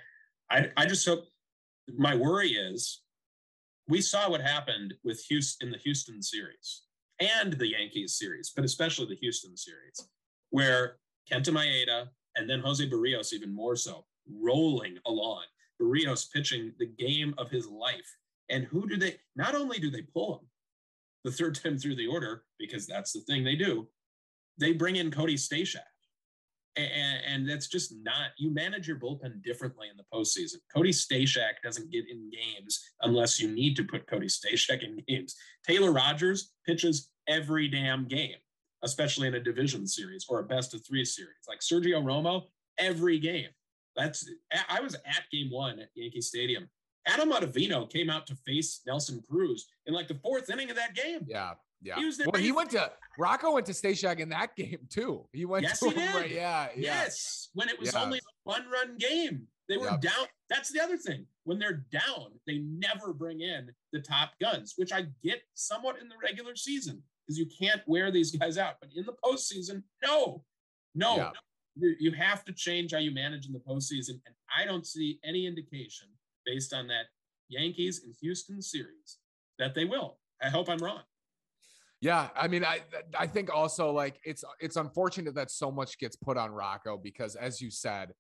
I, 0.50 0.70
I 0.76 0.86
just 0.86 1.06
hope 1.06 1.24
my 1.96 2.14
worry 2.14 2.50
is 2.50 3.02
we 3.88 4.00
saw 4.00 4.28
what 4.28 4.40
happened 4.40 4.94
with 5.04 5.22
Houston 5.28 5.68
in 5.68 5.72
the 5.72 5.78
Houston 5.78 6.22
series 6.22 6.82
and 7.20 7.52
the 7.54 7.68
Yankees 7.68 8.18
series, 8.18 8.52
but 8.54 8.64
especially 8.64 9.06
the 9.06 9.16
Houston 9.16 9.56
series, 9.56 10.08
where 10.50 10.96
Kenta 11.30 11.48
Maeda 11.48 12.08
and 12.36 12.48
then 12.48 12.60
Jose 12.60 12.88
Berrios, 12.88 13.32
even 13.32 13.54
more 13.54 13.76
so, 13.76 14.04
rolling 14.40 14.98
along. 15.06 15.42
Berrios 15.80 16.30
pitching 16.32 16.72
the 16.78 16.86
game 16.86 17.34
of 17.38 17.50
his 17.50 17.66
life. 17.66 18.16
And 18.48 18.64
who 18.64 18.88
do 18.88 18.96
they 18.96 19.16
not 19.34 19.54
only 19.54 19.78
do 19.78 19.90
they 19.90 20.02
pull 20.02 20.38
him 20.38 20.46
the 21.24 21.30
third 21.30 21.54
time 21.62 21.78
through 21.78 21.96
the 21.96 22.06
order, 22.06 22.44
because 22.58 22.86
that's 22.86 23.12
the 23.12 23.20
thing 23.20 23.44
they 23.44 23.56
do, 23.56 23.88
they 24.58 24.72
bring 24.72 24.96
in 24.96 25.10
Cody 25.10 25.36
Stashak. 25.36 25.80
And, 26.76 27.20
and 27.26 27.48
that's 27.48 27.68
just 27.68 27.94
not 28.02 28.32
you 28.36 28.52
manage 28.52 28.86
your 28.86 28.98
bullpen 28.98 29.42
differently 29.42 29.88
in 29.90 29.96
the 29.96 30.04
postseason. 30.12 30.56
Cody 30.74 30.90
Stashak 30.90 31.62
doesn't 31.64 31.90
get 31.90 32.04
in 32.08 32.30
games 32.30 32.80
unless 33.00 33.40
you 33.40 33.50
need 33.50 33.76
to 33.76 33.84
put 33.84 34.06
Cody 34.06 34.26
Stashak 34.26 34.82
in 34.82 35.02
games. 35.08 35.34
Taylor 35.66 35.90
Rogers 35.90 36.52
pitches 36.66 37.10
every 37.28 37.68
damn 37.68 38.06
game, 38.06 38.36
especially 38.82 39.26
in 39.26 39.34
a 39.34 39.40
division 39.40 39.86
series 39.86 40.26
or 40.28 40.40
a 40.40 40.44
best 40.44 40.74
of 40.74 40.86
three 40.86 41.04
series. 41.04 41.36
Like 41.48 41.60
Sergio 41.60 42.02
Romo, 42.02 42.42
every 42.78 43.18
game. 43.18 43.48
That's 43.96 44.28
I 44.68 44.80
was 44.80 44.94
at 44.94 45.24
game 45.32 45.50
one 45.50 45.78
at 45.78 45.88
Yankee 45.94 46.20
Stadium. 46.20 46.68
Adam 47.06 47.30
Ottavino 47.30 47.88
came 47.88 48.10
out 48.10 48.26
to 48.26 48.36
face 48.46 48.82
Nelson 48.86 49.22
Cruz 49.30 49.66
in 49.86 49.94
like 49.94 50.08
the 50.08 50.18
fourth 50.22 50.50
inning 50.50 50.70
of 50.70 50.76
that 50.76 50.94
game. 50.94 51.24
Yeah. 51.26 51.54
Yeah. 51.82 51.96
He 51.96 52.04
was 52.04 52.20
well, 52.32 52.40
he 52.42 52.52
went 52.52 52.70
to 52.70 52.90
Rocco 53.18 53.52
went 53.52 53.66
to 53.66 53.72
Stashak 53.72 54.18
in 54.18 54.28
that 54.30 54.56
game 54.56 54.86
too. 54.90 55.26
He 55.32 55.44
went 55.44 55.64
Yes, 55.64 55.80
to 55.80 55.90
he 55.90 55.94
did. 55.94 56.14
right? 56.14 56.30
Yeah. 56.30 56.68
Yeah. 56.74 56.82
Yes, 57.04 57.50
when 57.54 57.68
it 57.68 57.78
was 57.78 57.92
Yeah. 57.92 58.02
only 58.02 58.18
a 58.18 58.22
one-run 58.44 58.96
game, 58.98 59.46
they 59.68 59.76
were 59.76 59.86
Yep. 59.90 60.00
down. 60.00 60.26
That's 60.48 60.70
the 60.70 60.80
other 60.80 60.96
thing. 60.96 61.26
When 61.44 61.58
they're 61.58 61.84
down, 61.92 62.38
they 62.46 62.58
never 62.58 63.12
bring 63.12 63.40
in 63.40 63.70
the 63.92 64.00
top 64.00 64.32
guns, 64.40 64.74
which 64.76 64.92
I 64.92 65.06
get 65.22 65.42
somewhat 65.54 65.98
in 66.00 66.08
the 66.08 66.16
regular 66.22 66.56
season 66.56 67.02
because 67.26 67.38
you 67.38 67.46
can't 67.46 67.82
wear 67.86 68.10
these 68.10 68.30
guys 68.36 68.58
out. 68.58 68.76
But 68.80 68.90
in 68.94 69.04
the 69.06 69.14
postseason, 69.24 69.82
no, 70.02 70.44
no, 70.94 71.16
Yeah. 71.16 71.30
you, 71.76 71.96
you 72.00 72.12
have 72.12 72.44
to 72.46 72.52
change 72.52 72.92
how 72.92 72.98
you 72.98 73.10
manage 73.10 73.46
in 73.46 73.52
the 73.52 73.60
postseason, 73.60 74.20
and 74.26 74.34
I 74.56 74.64
don't 74.64 74.86
see 74.86 75.20
any 75.24 75.46
indication 75.46 76.08
based 76.44 76.72
on 76.72 76.86
that 76.88 77.06
Yankees 77.48 78.02
and 78.02 78.14
Houston 78.20 78.62
series 78.62 79.18
that 79.58 79.74
they 79.74 79.84
will. 79.84 80.18
I 80.42 80.48
hope 80.48 80.68
I'm 80.68 80.78
wrong. 80.78 81.02
Yeah, 82.06 82.28
I 82.36 82.46
mean, 82.46 82.64
I 82.64 82.82
I 83.18 83.26
think 83.26 83.52
also 83.52 83.90
like 83.90 84.20
it's 84.24 84.44
it's 84.60 84.76
unfortunate 84.76 85.34
that 85.34 85.50
so 85.50 85.72
much 85.72 85.98
gets 85.98 86.14
put 86.14 86.36
on 86.36 86.52
Rocco 86.52 86.96
because, 86.96 87.34
as 87.34 87.60
you 87.60 87.68
said, 87.68 88.12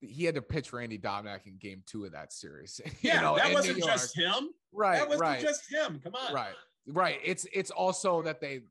he 0.00 0.24
had 0.24 0.34
to 0.36 0.40
pitch 0.40 0.72
Randy 0.72 0.98
Dobnak 0.98 1.40
in 1.46 1.58
Game 1.58 1.82
Two 1.84 2.06
of 2.06 2.12
that 2.12 2.32
series. 2.32 2.80
you 2.86 2.92
Yeah, 3.02 3.20
know, 3.20 3.36
that 3.36 3.52
wasn't 3.52 3.84
just 3.84 4.16
him. 4.16 4.48
right, 4.72 4.98
that 4.98 5.08
wasn't 5.08 5.20
right, 5.20 5.40
just 5.42 5.70
him. 5.70 6.00
Come 6.02 6.14
on. 6.14 6.32
right, 6.32 6.54
right. 6.86 7.20
It's 7.22 7.46
it's 7.52 7.70
also 7.70 8.22
that 8.22 8.40
they, 8.40 8.62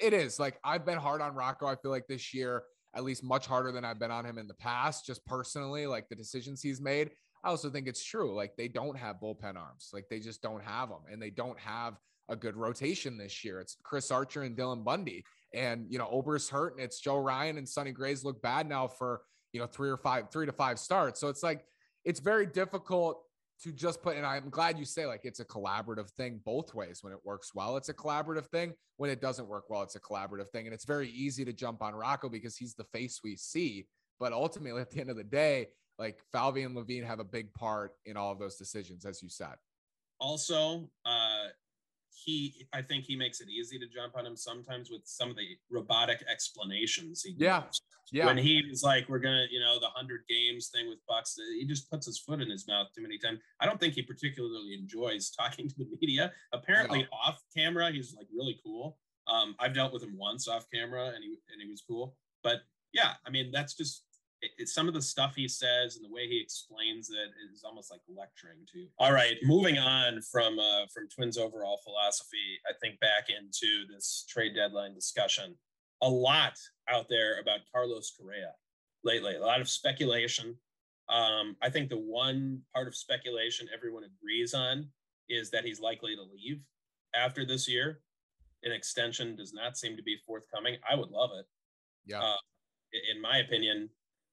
it 0.00 0.12
is 0.12 0.38
like 0.38 0.60
I've 0.62 0.86
been 0.86 0.98
hard 0.98 1.20
on 1.20 1.34
Rocco. 1.34 1.66
I 1.66 1.74
feel 1.74 1.90
like 1.90 2.06
this 2.06 2.32
year, 2.32 2.62
at 2.94 3.02
least 3.02 3.24
much 3.24 3.48
harder 3.48 3.72
than 3.72 3.84
I've 3.84 3.98
been 3.98 4.12
on 4.12 4.24
him 4.24 4.38
in 4.38 4.46
the 4.46 4.54
past. 4.54 5.04
Just 5.04 5.26
personally, 5.26 5.88
like 5.88 6.08
the 6.08 6.14
decisions 6.14 6.62
he's 6.62 6.80
made. 6.80 7.10
I 7.42 7.48
also 7.48 7.70
think 7.70 7.88
it's 7.88 8.04
true. 8.04 8.36
Like 8.36 8.54
they 8.56 8.68
don't 8.68 8.96
have 8.96 9.16
bullpen 9.20 9.56
arms. 9.56 9.90
Like 9.92 10.04
they 10.08 10.20
just 10.20 10.42
don't 10.42 10.62
have 10.62 10.90
them, 10.90 11.00
and 11.10 11.20
they 11.20 11.30
don't 11.30 11.58
have 11.58 11.94
a 12.28 12.36
good 12.36 12.56
rotation 12.56 13.16
this 13.18 13.44
year. 13.44 13.60
It's 13.60 13.76
Chris 13.82 14.10
Archer 14.10 14.42
and 14.42 14.56
Dylan 14.56 14.84
Bundy, 14.84 15.24
and 15.54 15.86
you 15.88 15.98
know 15.98 16.08
Ober's 16.10 16.48
hurt, 16.48 16.74
and 16.74 16.82
it's 16.82 17.00
Joe 17.00 17.18
Ryan 17.18 17.58
and 17.58 17.68
Sonny 17.68 17.92
Grays 17.92 18.24
look 18.24 18.40
bad 18.42 18.68
now 18.68 18.86
for 18.88 19.22
you 19.52 19.60
know 19.60 19.66
three 19.66 19.88
or 19.88 19.96
five, 19.96 20.30
three 20.30 20.46
to 20.46 20.52
five 20.52 20.78
starts. 20.78 21.20
So 21.20 21.28
it's 21.28 21.42
like 21.42 21.64
it's 22.04 22.20
very 22.20 22.46
difficult 22.46 23.22
to 23.62 23.72
just 23.72 24.02
put. 24.02 24.16
And 24.16 24.26
I'm 24.26 24.50
glad 24.50 24.78
you 24.78 24.84
say 24.84 25.06
like 25.06 25.20
it's 25.24 25.40
a 25.40 25.44
collaborative 25.44 26.10
thing 26.10 26.40
both 26.44 26.74
ways. 26.74 26.98
When 27.02 27.12
it 27.12 27.18
works 27.24 27.54
well, 27.54 27.76
it's 27.76 27.88
a 27.88 27.94
collaborative 27.94 28.46
thing. 28.46 28.74
When 28.96 29.10
it 29.10 29.20
doesn't 29.20 29.48
work 29.48 29.70
well, 29.70 29.82
it's 29.82 29.96
a 29.96 30.00
collaborative 30.00 30.50
thing. 30.50 30.66
And 30.66 30.74
it's 30.74 30.84
very 30.84 31.10
easy 31.10 31.44
to 31.44 31.52
jump 31.52 31.82
on 31.82 31.94
Rocco 31.94 32.28
because 32.28 32.56
he's 32.56 32.74
the 32.74 32.84
face 32.92 33.20
we 33.24 33.36
see. 33.36 33.86
But 34.18 34.32
ultimately, 34.32 34.80
at 34.80 34.90
the 34.90 35.00
end 35.00 35.10
of 35.10 35.16
the 35.16 35.24
day, 35.24 35.68
like 35.98 36.18
Falvey 36.32 36.62
and 36.62 36.74
Levine 36.74 37.04
have 37.04 37.20
a 37.20 37.24
big 37.24 37.52
part 37.54 37.92
in 38.04 38.16
all 38.16 38.32
of 38.32 38.38
those 38.38 38.56
decisions, 38.56 39.04
as 39.04 39.22
you 39.22 39.28
said. 39.28 39.54
also 40.20 40.88
uh 41.04 41.46
he 42.26 42.66
i 42.72 42.82
think 42.82 43.04
he 43.04 43.16
makes 43.16 43.40
it 43.40 43.48
easy 43.48 43.78
to 43.78 43.86
jump 43.86 44.16
on 44.18 44.26
him 44.26 44.36
sometimes 44.36 44.90
with 44.90 45.02
some 45.04 45.30
of 45.30 45.36
the 45.36 45.46
robotic 45.70 46.22
explanations 46.30 47.22
he 47.22 47.34
Yeah. 47.38 47.62
gives. 47.62 47.80
Yeah. 48.12 48.26
when 48.26 48.36
he 48.38 48.62
was 48.70 48.82
like 48.84 49.08
we're 49.08 49.18
gonna 49.18 49.46
you 49.50 49.58
know 49.60 49.74
the 49.80 49.86
100 49.86 50.20
games 50.28 50.68
thing 50.68 50.88
with 50.88 50.98
bucks 51.08 51.36
he 51.58 51.64
just 51.66 51.90
puts 51.90 52.06
his 52.06 52.18
foot 52.18 52.40
in 52.40 52.48
his 52.50 52.66
mouth 52.68 52.88
too 52.94 53.02
many 53.02 53.18
times 53.18 53.40
i 53.60 53.66
don't 53.66 53.80
think 53.80 53.94
he 53.94 54.02
particularly 54.02 54.74
enjoys 54.74 55.30
talking 55.30 55.68
to 55.68 55.74
the 55.78 55.86
media 56.00 56.32
apparently 56.52 57.06
off 57.12 57.42
camera 57.56 57.90
he's 57.90 58.14
like 58.14 58.28
really 58.32 58.58
cool 58.64 58.98
um 59.28 59.56
i've 59.58 59.74
dealt 59.74 59.92
with 59.92 60.02
him 60.04 60.16
once 60.16 60.46
off 60.46 60.66
camera 60.72 61.06
and 61.14 61.24
he 61.24 61.30
and 61.52 61.60
he 61.62 61.68
was 61.68 61.82
cool 61.88 62.16
but 62.44 62.58
yeah 62.92 63.14
i 63.26 63.30
mean 63.30 63.50
that's 63.50 63.74
just 63.74 64.04
it, 64.42 64.50
it's 64.58 64.72
some 64.74 64.88
of 64.88 64.94
the 64.94 65.02
stuff 65.02 65.34
he 65.34 65.48
says 65.48 65.96
and 65.96 66.04
the 66.04 66.12
way 66.12 66.26
he 66.28 66.40
explains 66.40 67.10
it 67.10 67.30
is 67.52 67.64
almost 67.64 67.90
like 67.90 68.00
lecturing 68.08 68.58
too. 68.70 68.86
All 68.98 69.12
right, 69.12 69.36
moving 69.42 69.78
on 69.78 70.20
from 70.22 70.58
uh, 70.58 70.86
from 70.92 71.08
Twins 71.08 71.38
overall 71.38 71.80
philosophy, 71.84 72.58
I 72.68 72.72
think 72.80 73.00
back 73.00 73.28
into 73.28 73.86
this 73.92 74.24
trade 74.28 74.54
deadline 74.54 74.94
discussion. 74.94 75.56
A 76.02 76.08
lot 76.08 76.58
out 76.88 77.06
there 77.08 77.40
about 77.40 77.60
Carlos 77.72 78.12
Correa 78.18 78.52
lately. 79.02 79.36
A 79.36 79.40
lot 79.40 79.60
of 79.60 79.68
speculation. 79.68 80.54
Um, 81.08 81.56
I 81.62 81.70
think 81.70 81.88
the 81.88 81.96
one 81.98 82.60
part 82.74 82.88
of 82.88 82.94
speculation 82.96 83.68
everyone 83.72 84.02
agrees 84.04 84.52
on 84.54 84.88
is 85.28 85.50
that 85.50 85.64
he's 85.64 85.80
likely 85.80 86.14
to 86.16 86.22
leave 86.22 86.60
after 87.14 87.46
this 87.46 87.68
year. 87.68 88.00
An 88.64 88.72
extension 88.72 89.36
does 89.36 89.52
not 89.54 89.76
seem 89.78 89.96
to 89.96 90.02
be 90.02 90.16
forthcoming. 90.26 90.76
I 90.88 90.96
would 90.96 91.10
love 91.10 91.30
it 91.38 91.46
Yeah. 92.04 92.20
uh, 92.20 92.36
in 93.14 93.20
my 93.22 93.38
opinion, 93.38 93.88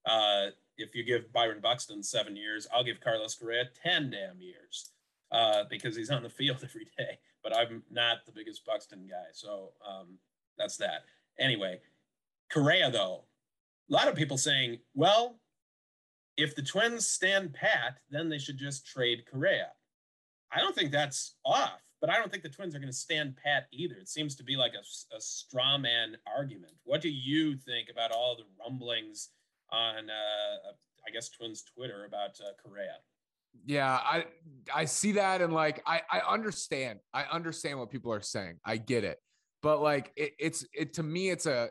uh, 0.06 0.48
if 0.78 0.96
you 0.96 1.04
give 1.04 1.32
Byron 1.32 1.60
Buxton 1.62 2.04
seven 2.04 2.36
years, 2.36 2.68
I'll 2.74 2.84
give 2.84 3.00
Carlos 3.00 3.36
Correa 3.36 3.66
10 3.84 4.12
damn 4.12 4.42
years 4.42 4.92
uh, 5.32 5.64
because 5.70 5.96
he's 5.96 6.10
on 6.10 6.24
the 6.24 6.30
field 6.30 6.58
every 6.64 6.88
day. 6.98 7.20
But 7.44 7.56
I'm 7.56 7.84
not 7.92 8.26
the 8.26 8.32
biggest 8.32 8.66
Buxton 8.66 9.08
guy. 9.10 9.32
So 9.34 9.72
um, 9.88 10.18
that's 10.58 10.78
that. 10.78 11.04
Anyway, 11.40 11.80
Correa, 12.52 12.90
though, 12.92 13.26
a 13.90 13.94
lot 13.94 14.08
of 14.08 14.16
people 14.16 14.38
saying, 14.38 14.80
well, 14.94 15.40
if 16.38 16.56
the 16.56 16.62
Twins 16.62 17.08
stand 17.08 17.54
pat, 17.54 18.00
then 18.10 18.30
they 18.30 18.40
should 18.40 18.58
just 18.58 18.88
trade 18.88 19.26
Correa. 19.30 19.72
I 20.52 20.60
don't 20.60 20.76
think 20.76 20.92
that's 20.92 21.36
off, 21.46 21.82
but 22.00 22.10
I 22.10 22.18
don't 22.18 22.32
think 22.32 22.44
the 22.44 22.50
Twins 22.50 22.76
are 22.76 22.80
going 22.80 22.92
to 22.92 22.94
stand 22.94 23.36
pat 23.44 23.68
either. 23.72 23.96
It 23.96 24.08
seems 24.08 24.36
to 24.36 24.44
be 24.44 24.56
like 24.56 24.74
a, 24.74 25.16
a 25.16 25.20
straw 25.20 25.78
man 25.78 26.16
argument. 26.36 26.74
What 26.84 27.02
do 27.02 27.10
you 27.10 27.58
think 27.58 27.90
about 27.92 28.12
all 28.12 28.36
the 28.36 28.46
rumblings 28.64 29.30
on 29.74 30.10
uh, 30.10 30.72
I 31.08 31.12
guess 31.12 31.30
Twins 31.30 31.64
Twitter 31.76 32.06
about 32.06 32.32
uh, 32.40 32.52
Correa. 32.64 32.98
Yeah, 33.66 33.92
I 33.92 34.26
I 34.74 34.86
see 34.86 35.14
that 35.14 35.42
and 35.42 35.54
like 35.54 35.82
I 35.86 36.02
I 36.12 36.20
understand. 36.20 37.00
I 37.14 37.24
understand 37.24 37.80
what 37.80 37.90
people 37.90 38.14
are 38.14 38.22
saying. 38.22 38.60
I 38.66 38.78
get 38.78 39.04
it. 39.04 39.20
But 39.62 39.82
like 39.82 40.12
it, 40.16 40.34
it's 40.40 40.66
it 40.74 40.94
to 40.96 41.04
me 41.04 41.30
it's 41.30 41.46
a 41.46 41.70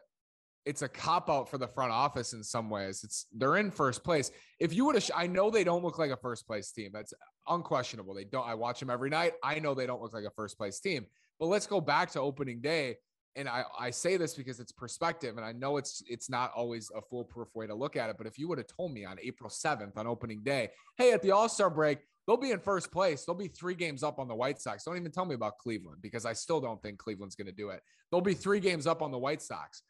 it's 0.65 0.83
a 0.83 0.89
cop 0.89 1.29
out 1.29 1.49
for 1.49 1.59
the 1.59 1.67
front 1.67 1.93
office 1.93 2.35
in 2.35 2.43
some 2.43 2.71
ways. 2.71 3.03
It's 3.03 3.27
they're 3.33 3.57
in 3.57 3.71
first 3.71 4.05
place. 4.05 4.31
If 4.61 4.73
you 4.73 4.85
would 4.87 4.95
have, 4.95 5.11
I 5.15 5.27
know 5.27 5.51
they 5.51 5.65
don't 5.65 5.83
look 5.83 5.99
like 5.99 6.11
a 6.11 6.17
first 6.17 6.47
place 6.47 6.71
team. 6.71 6.91
That's 6.93 7.13
unquestionable. 7.49 8.15
They 8.15 8.25
don't. 8.25 8.47
I 8.47 8.55
watch 8.55 8.81
them 8.81 8.91
every 8.91 9.11
night. 9.11 9.33
I 9.43 9.59
know 9.59 9.75
they 9.75 9.87
don't 9.87 10.01
look 10.01 10.15
like 10.15 10.25
a 10.25 10.31
first 10.31 10.57
place 10.57 10.79
team. 10.79 11.07
But 11.41 11.47
let's 11.47 11.67
go 11.67 11.81
back 11.81 12.13
to 12.13 12.21
opening 12.21 12.61
day. 12.61 12.97
And 13.35 13.49
I, 13.49 13.65
I 13.79 13.91
say 13.91 14.17
this 14.17 14.35
because 14.35 14.61
it's 14.61 14.73
perspective, 14.73 15.37
and 15.37 15.47
I 15.47 15.53
know 15.53 15.79
it's 15.79 16.03
it's 16.07 16.29
not 16.29 16.53
always 16.55 16.91
a 16.95 17.01
foolproof 17.01 17.49
way 17.55 17.67
to 17.67 17.75
look 17.75 17.97
at 17.97 18.11
it. 18.11 18.17
But 18.19 18.27
if 18.27 18.39
you 18.39 18.49
would 18.49 18.59
have 18.59 18.67
told 18.67 18.93
me 18.93 19.05
on 19.05 19.19
April 19.23 19.49
7th 19.49 19.97
on 19.97 20.07
opening 20.07 20.43
day, 20.43 20.71
hey, 20.99 21.13
at 21.13 21.23
the 21.23 21.31
All-Star 21.31 21.71
break, 21.71 22.01
they'll 22.27 22.37
be 22.37 22.51
in 22.51 22.61
first 22.61 22.93
place. 22.93 23.25
They'll 23.25 23.35
be 23.35 23.49
three 23.49 23.75
games 23.75 24.03
up 24.03 24.19
on 24.19 24.29
the 24.29 24.35
White 24.35 24.61
Sox. 24.61 24.85
Don't 24.85 24.97
even 24.97 25.13
tell 25.13 25.25
me 25.25 25.35
about 25.35 25.59
Cleveland 25.59 26.03
because 26.03 26.27
I 26.27 26.35
still 26.35 26.61
don't 26.61 26.83
think 26.83 26.99
Cleveland's 26.99 27.35
going 27.35 27.47
to 27.47 27.53
do 27.53 27.71
it. 27.71 27.81
They'll 28.11 28.21
be 28.21 28.35
three 28.35 28.61
games 28.61 28.87
up 28.87 29.01
on 29.01 29.11
the 29.11 29.19
White 29.19 29.41
Sox 29.41 29.83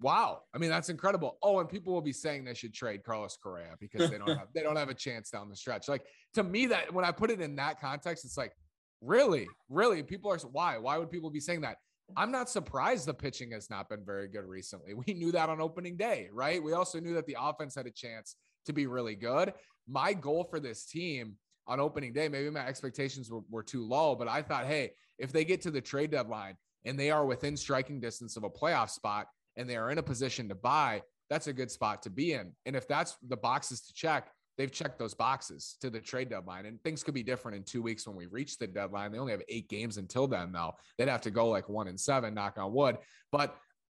wow. 0.00 0.42
I 0.54 0.58
mean, 0.58 0.70
that's 0.70 0.88
incredible. 0.88 1.38
Oh, 1.42 1.60
and 1.60 1.68
people 1.68 1.92
will 1.92 2.00
be 2.00 2.12
saying 2.12 2.44
they 2.44 2.54
should 2.54 2.74
trade 2.74 3.02
Carlos 3.04 3.36
Correa 3.36 3.74
because 3.80 4.10
they 4.10 4.18
don't 4.18 4.28
have 4.38 4.48
they 4.54 4.62
don't 4.62 4.76
have 4.76 4.88
a 4.88 4.94
chance 4.94 5.30
down 5.30 5.48
the 5.48 5.56
stretch. 5.56 5.88
Like 5.88 6.04
to 6.34 6.42
me, 6.42 6.66
that 6.66 6.92
when 6.92 7.04
I 7.04 7.12
put 7.12 7.30
it 7.30 7.40
in 7.40 7.56
that 7.56 7.80
context, 7.80 8.24
it's 8.24 8.36
like, 8.36 8.52
really, 9.00 9.48
really, 9.68 10.02
people 10.02 10.30
are 10.30 10.38
why? 10.38 10.78
Why 10.78 10.98
would 10.98 11.10
people 11.10 11.30
be 11.30 11.40
saying 11.40 11.62
that? 11.62 11.76
I'm 12.16 12.30
not 12.30 12.50
surprised 12.50 13.06
the 13.06 13.14
pitching 13.14 13.52
has 13.52 13.70
not 13.70 13.88
been 13.88 14.04
very 14.04 14.28
good 14.28 14.44
recently. 14.44 14.94
We 15.06 15.14
knew 15.14 15.32
that 15.32 15.48
on 15.48 15.60
opening 15.60 15.96
day, 15.96 16.28
right? 16.32 16.62
We 16.62 16.72
also 16.72 17.00
knew 17.00 17.14
that 17.14 17.26
the 17.26 17.36
offense 17.40 17.74
had 17.74 17.86
a 17.86 17.90
chance 17.90 18.36
to 18.66 18.72
be 18.72 18.86
really 18.86 19.14
good. 19.14 19.52
My 19.88 20.12
goal 20.12 20.44
for 20.44 20.60
this 20.60 20.84
team 20.84 21.36
on 21.66 21.80
opening 21.80 22.12
day, 22.12 22.28
maybe 22.28 22.50
my 22.50 22.66
expectations 22.66 23.30
were, 23.30 23.40
were 23.50 23.62
too 23.62 23.86
low, 23.86 24.14
but 24.14 24.28
I 24.28 24.42
thought, 24.42 24.66
hey, 24.66 24.92
if 25.18 25.32
they 25.32 25.44
get 25.44 25.60
to 25.62 25.70
the 25.70 25.80
trade 25.80 26.10
deadline 26.10 26.56
and 26.84 26.98
they 26.98 27.10
are 27.10 27.26
within 27.26 27.56
striking 27.56 28.00
distance 28.00 28.36
of 28.36 28.44
a 28.44 28.50
playoff 28.50 28.90
spot, 28.90 29.26
and 29.56 29.68
they 29.68 29.76
are 29.76 29.90
in 29.90 29.98
a 29.98 30.02
position 30.02 30.48
to 30.48 30.54
buy, 30.54 31.02
that's 31.28 31.46
a 31.46 31.52
good 31.52 31.70
spot 31.70 32.02
to 32.02 32.10
be 32.10 32.32
in. 32.32 32.52
And 32.66 32.74
if 32.74 32.88
that's 32.88 33.16
the 33.28 33.36
boxes 33.36 33.82
to 33.82 33.92
check, 33.92 34.30
they've 34.60 34.70
checked 34.70 34.98
those 34.98 35.14
boxes 35.14 35.76
to 35.80 35.88
the 35.88 36.00
trade 36.00 36.28
deadline. 36.28 36.66
And 36.66 36.82
things 36.82 37.02
could 37.02 37.14
be 37.14 37.22
different 37.22 37.56
in 37.56 37.62
two 37.62 37.80
weeks 37.80 38.06
when 38.06 38.14
we 38.14 38.26
reach 38.26 38.58
the 38.58 38.66
deadline. 38.66 39.10
They 39.10 39.18
only 39.18 39.32
have 39.32 39.42
eight 39.48 39.70
games 39.70 39.96
until 39.96 40.26
then, 40.26 40.52
though. 40.52 40.74
They'd 40.98 41.08
have 41.08 41.22
to 41.22 41.30
go 41.30 41.48
like 41.48 41.70
one 41.70 41.88
and 41.88 41.98
seven, 41.98 42.34
knock 42.34 42.58
on 42.58 42.74
wood. 42.74 42.98
But 43.32 43.56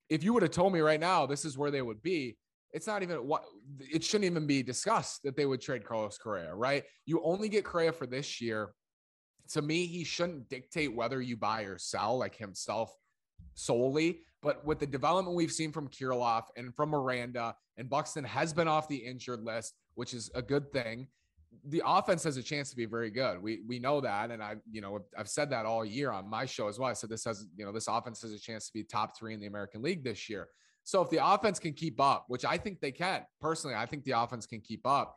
if 0.09 0.23
you 0.23 0.31
would 0.31 0.41
have 0.41 0.51
told 0.51 0.71
me 0.71 0.79
right 0.79 1.01
now 1.01 1.25
this 1.25 1.43
is 1.43 1.57
where 1.57 1.69
they 1.69 1.81
would 1.81 2.01
be, 2.01 2.37
it's 2.71 2.87
not 2.87 3.03
even 3.03 3.17
what 3.27 3.43
it 3.77 4.05
shouldn't 4.05 4.31
even 4.31 4.47
be 4.47 4.63
discussed 4.63 5.23
that 5.23 5.35
they 5.35 5.45
would 5.45 5.59
trade 5.59 5.83
Carlos 5.83 6.17
Correa, 6.17 6.55
right? 6.55 6.85
You 7.05 7.21
only 7.25 7.49
get 7.49 7.65
Correa 7.65 7.91
for 7.91 8.07
this 8.07 8.39
year. 8.39 8.69
To 9.49 9.61
me, 9.61 9.85
he 9.85 10.05
shouldn't 10.05 10.47
dictate 10.47 10.95
whether 10.95 11.21
you 11.21 11.35
buy 11.35 11.63
or 11.63 11.77
sell 11.77 12.17
like 12.17 12.35
himself 12.35 12.95
solely. 13.53 14.21
But 14.41 14.65
with 14.65 14.79
the 14.79 14.87
development 14.87 15.35
we've 15.35 15.51
seen 15.51 15.73
from 15.73 15.89
Kirilloff 15.89 16.43
and 16.55 16.73
from 16.73 16.89
Miranda, 16.89 17.55
and 17.77 17.89
Buxton 17.89 18.23
has 18.23 18.53
been 18.53 18.67
off 18.67 18.87
the 18.87 18.95
injured 18.95 19.43
list, 19.43 19.73
which 19.95 20.13
is 20.13 20.29
a 20.35 20.41
good 20.41 20.71
thing. 20.71 21.07
The 21.65 21.83
offense 21.85 22.23
has 22.23 22.37
a 22.37 22.43
chance 22.43 22.69
to 22.71 22.75
be 22.75 22.85
very 22.85 23.11
good. 23.11 23.41
We 23.41 23.61
we 23.67 23.79
know 23.79 24.01
that, 24.01 24.31
and 24.31 24.41
I 24.41 24.55
you 24.71 24.81
know 24.81 24.99
I've 25.17 25.29
said 25.29 25.49
that 25.51 25.65
all 25.65 25.85
year 25.85 26.11
on 26.11 26.29
my 26.29 26.45
show 26.45 26.67
as 26.67 26.79
well. 26.79 26.89
I 26.89 26.93
said 26.93 27.09
this 27.09 27.25
has 27.25 27.45
you 27.55 27.65
know 27.65 27.71
this 27.71 27.87
offense 27.87 28.21
has 28.23 28.31
a 28.31 28.39
chance 28.39 28.67
to 28.67 28.73
be 28.73 28.83
top 28.83 29.17
three 29.17 29.33
in 29.33 29.39
the 29.39 29.47
American 29.47 29.81
League 29.81 30.03
this 30.03 30.29
year. 30.29 30.47
So 30.83 31.01
if 31.01 31.09
the 31.09 31.25
offense 31.25 31.59
can 31.59 31.73
keep 31.73 32.01
up, 32.01 32.25
which 32.27 32.43
I 32.43 32.57
think 32.57 32.81
they 32.81 32.91
can, 32.91 33.21
personally, 33.39 33.75
I 33.75 33.85
think 33.85 34.03
the 34.03 34.11
offense 34.11 34.45
can 34.45 34.59
keep 34.59 34.85
up. 34.85 35.15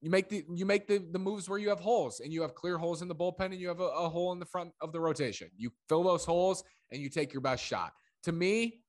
You 0.00 0.10
make 0.10 0.28
the 0.28 0.44
you 0.52 0.64
make 0.64 0.88
the 0.88 0.98
the 1.10 1.18
moves 1.18 1.48
where 1.48 1.58
you 1.58 1.68
have 1.68 1.80
holes 1.80 2.20
and 2.20 2.32
you 2.32 2.42
have 2.42 2.54
clear 2.54 2.78
holes 2.78 3.02
in 3.02 3.08
the 3.08 3.14
bullpen 3.14 3.46
and 3.46 3.56
you 3.60 3.68
have 3.68 3.80
a, 3.80 3.84
a 3.84 4.08
hole 4.08 4.32
in 4.32 4.38
the 4.38 4.46
front 4.46 4.72
of 4.80 4.92
the 4.92 5.00
rotation. 5.00 5.50
You 5.56 5.70
fill 5.88 6.02
those 6.02 6.24
holes 6.24 6.64
and 6.90 7.02
you 7.02 7.10
take 7.10 7.32
your 7.32 7.42
best 7.42 7.62
shot 7.62 7.92
to 8.24 8.32
me, 8.32 8.80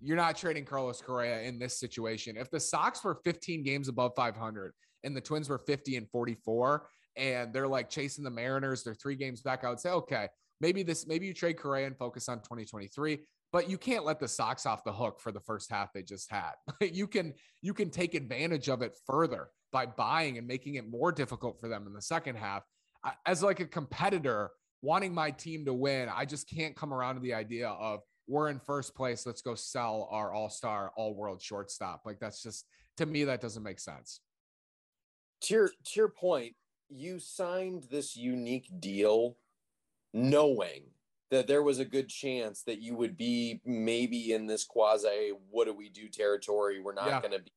you're 0.00 0.16
not 0.16 0.36
trading 0.36 0.64
Carlos 0.64 1.00
Correa 1.00 1.42
in 1.42 1.58
this 1.58 1.78
situation. 1.78 2.36
If 2.36 2.50
the 2.50 2.60
Sox 2.60 3.02
were 3.02 3.20
15 3.24 3.62
games 3.62 3.88
above 3.88 4.12
500 4.16 4.72
and 5.04 5.16
the 5.16 5.20
Twins 5.20 5.48
were 5.48 5.58
50 5.58 5.96
and 5.96 6.08
44 6.10 6.88
and 7.16 7.52
they're 7.52 7.68
like 7.68 7.90
chasing 7.90 8.24
the 8.24 8.30
Mariners, 8.30 8.84
they're 8.84 8.94
three 8.94 9.16
games 9.16 9.42
back, 9.42 9.64
I 9.64 9.70
would 9.70 9.80
say, 9.80 9.90
okay, 9.90 10.28
maybe 10.60 10.82
this, 10.82 11.06
maybe 11.06 11.26
you 11.26 11.34
trade 11.34 11.58
Correa 11.58 11.86
and 11.86 11.96
focus 11.96 12.28
on 12.28 12.38
2023. 12.38 13.18
But 13.50 13.70
you 13.70 13.78
can't 13.78 14.04
let 14.04 14.20
the 14.20 14.28
Sox 14.28 14.66
off 14.66 14.84
the 14.84 14.92
hook 14.92 15.20
for 15.20 15.32
the 15.32 15.40
first 15.40 15.70
half 15.70 15.92
they 15.92 16.02
just 16.02 16.30
had. 16.30 16.52
you 16.80 17.06
can 17.06 17.32
you 17.62 17.72
can 17.72 17.88
take 17.88 18.14
advantage 18.14 18.68
of 18.68 18.82
it 18.82 18.94
further 19.06 19.48
by 19.72 19.86
buying 19.86 20.36
and 20.36 20.46
making 20.46 20.74
it 20.74 20.88
more 20.88 21.12
difficult 21.12 21.58
for 21.58 21.68
them 21.68 21.86
in 21.86 21.94
the 21.94 22.02
second 22.02 22.36
half. 22.36 22.62
As 23.24 23.42
like 23.42 23.60
a 23.60 23.66
competitor, 23.66 24.50
wanting 24.82 25.14
my 25.14 25.30
team 25.30 25.64
to 25.64 25.72
win, 25.72 26.10
I 26.14 26.24
just 26.26 26.48
can't 26.50 26.76
come 26.76 26.92
around 26.92 27.14
to 27.14 27.20
the 27.22 27.34
idea 27.34 27.68
of 27.68 28.00
we're 28.28 28.50
in 28.50 28.60
first 28.60 28.94
place. 28.94 29.26
Let's 29.26 29.42
go 29.42 29.54
sell 29.54 30.06
our 30.12 30.32
all 30.32 30.50
star, 30.50 30.92
all 30.96 31.14
world 31.14 31.42
shortstop. 31.42 32.02
Like 32.04 32.20
that's 32.20 32.42
just 32.42 32.66
to 32.98 33.06
me, 33.06 33.24
that 33.24 33.40
doesn't 33.40 33.62
make 33.62 33.80
sense. 33.80 34.20
To 35.42 35.54
your, 35.54 35.68
to 35.68 35.92
your 35.94 36.08
point, 36.08 36.54
you 36.88 37.18
signed 37.18 37.86
this 37.90 38.16
unique 38.16 38.68
deal 38.80 39.36
knowing 40.12 40.82
that 41.30 41.46
there 41.46 41.62
was 41.62 41.78
a 41.78 41.84
good 41.84 42.08
chance 42.08 42.62
that 42.62 42.80
you 42.80 42.96
would 42.96 43.16
be 43.16 43.60
maybe 43.64 44.32
in 44.32 44.46
this 44.46 44.64
quasi 44.64 45.32
what 45.50 45.66
do 45.66 45.74
we 45.74 45.88
do 45.88 46.08
territory. 46.08 46.80
We're 46.80 46.94
not 46.94 47.06
yeah. 47.06 47.20
going 47.20 47.32
to 47.32 47.40
be, 47.40 47.52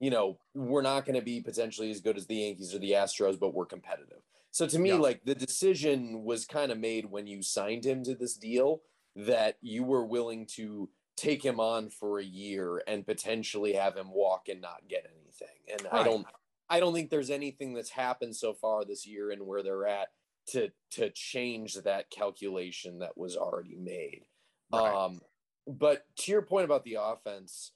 you 0.00 0.10
know, 0.10 0.38
we're 0.54 0.82
not 0.82 1.06
going 1.06 1.16
to 1.16 1.22
be 1.22 1.40
potentially 1.40 1.90
as 1.90 2.00
good 2.00 2.16
as 2.16 2.26
the 2.26 2.36
Yankees 2.36 2.74
or 2.74 2.78
the 2.78 2.92
Astros, 2.92 3.38
but 3.38 3.54
we're 3.54 3.66
competitive. 3.66 4.20
So 4.50 4.66
to 4.66 4.78
me, 4.78 4.90
yeah. 4.90 4.96
like 4.96 5.22
the 5.24 5.34
decision 5.34 6.24
was 6.24 6.44
kind 6.44 6.70
of 6.70 6.78
made 6.78 7.06
when 7.06 7.26
you 7.26 7.42
signed 7.42 7.84
him 7.84 8.04
to 8.04 8.14
this 8.14 8.36
deal 8.36 8.82
that 9.16 9.56
you 9.60 9.84
were 9.84 10.04
willing 10.04 10.46
to 10.46 10.88
take 11.16 11.44
him 11.44 11.58
on 11.58 11.90
for 11.90 12.20
a 12.20 12.24
year 12.24 12.80
and 12.86 13.04
potentially 13.04 13.72
have 13.72 13.96
him 13.96 14.12
walk 14.12 14.48
and 14.48 14.60
not 14.60 14.88
get 14.88 15.04
anything. 15.04 15.48
And 15.70 15.82
right. 15.92 16.00
I 16.00 16.04
don't 16.04 16.26
I 16.70 16.80
don't 16.80 16.94
think 16.94 17.10
there's 17.10 17.30
anything 17.30 17.74
that's 17.74 17.90
happened 17.90 18.36
so 18.36 18.54
far 18.54 18.84
this 18.84 19.06
year 19.06 19.30
and 19.30 19.46
where 19.46 19.62
they're 19.62 19.86
at 19.86 20.08
to 20.50 20.70
to 20.92 21.10
change 21.10 21.74
that 21.74 22.10
calculation 22.10 23.00
that 23.00 23.18
was 23.18 23.36
already 23.36 23.74
made. 23.74 24.26
Right. 24.72 24.94
Um 24.94 25.20
but 25.66 26.04
to 26.18 26.32
your 26.32 26.42
point 26.42 26.64
about 26.64 26.84
the 26.84 26.98
offense, 27.00 27.72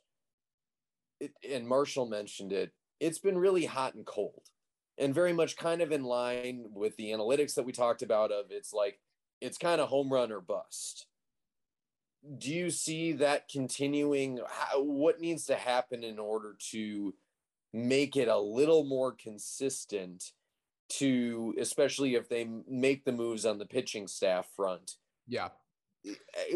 it, 1.21 1.33
and 1.49 1.69
Marshall 1.69 2.07
mentioned 2.07 2.53
it, 2.53 2.73
it's 3.01 3.19
been 3.19 3.37
really 3.37 3.67
hot 3.67 3.95
and 3.95 4.07
cold 4.07 4.49
and 4.99 5.15
very 5.15 5.33
much 5.33 5.57
kind 5.57 5.83
of 5.83 5.93
in 5.93 6.05
line 6.05 6.67
with 6.73 6.97
the 6.97 7.11
analytics 7.11 7.55
that 7.55 7.65
we 7.65 7.73
talked 7.73 8.03
about 8.03 8.31
of 8.31 8.47
it's 8.51 8.73
like 8.73 9.01
it's 9.41 9.59
kind 9.59 9.81
of 9.81 9.89
home 9.89 10.13
run 10.13 10.31
or 10.31 10.41
bust 10.41 11.07
do 12.39 12.53
you 12.53 12.71
see 12.71 13.13
that 13.15 13.49
continuing? 13.49 14.41
How, 14.49 14.83
what 14.83 15.21
needs 15.21 15.47
to 15.47 15.57
happen 15.57 16.05
in 16.05 16.19
order 16.19 16.57
to 16.71 17.15
make 17.73 18.17
it 18.17 18.29
a 18.29 18.39
little 18.39 18.85
more 18.85 19.13
consistent? 19.13 20.33
To 20.99 21.55
especially 21.59 22.17
if 22.17 22.29
they 22.29 22.47
make 22.69 23.07
the 23.07 23.13
moves 23.13 23.47
on 23.47 23.57
the 23.57 23.65
pitching 23.65 24.07
staff 24.07 24.47
front, 24.55 24.97
yeah, 25.27 25.49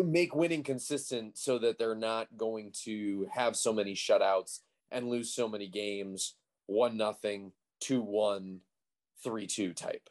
make 0.04 0.34
winning 0.34 0.62
consistent 0.62 1.38
so 1.38 1.58
that 1.58 1.78
they're 1.78 1.94
not 1.94 2.28
going 2.36 2.72
to 2.84 3.26
have 3.32 3.56
so 3.56 3.72
many 3.72 3.94
shutouts 3.94 4.60
and 4.90 5.08
lose 5.08 5.32
so 5.32 5.48
many 5.48 5.68
games 5.68 6.34
one 6.66 6.96
nothing 6.96 7.52
two 7.80 8.02
one 8.02 8.60
three 9.22 9.46
two 9.46 9.72
type 9.72 10.10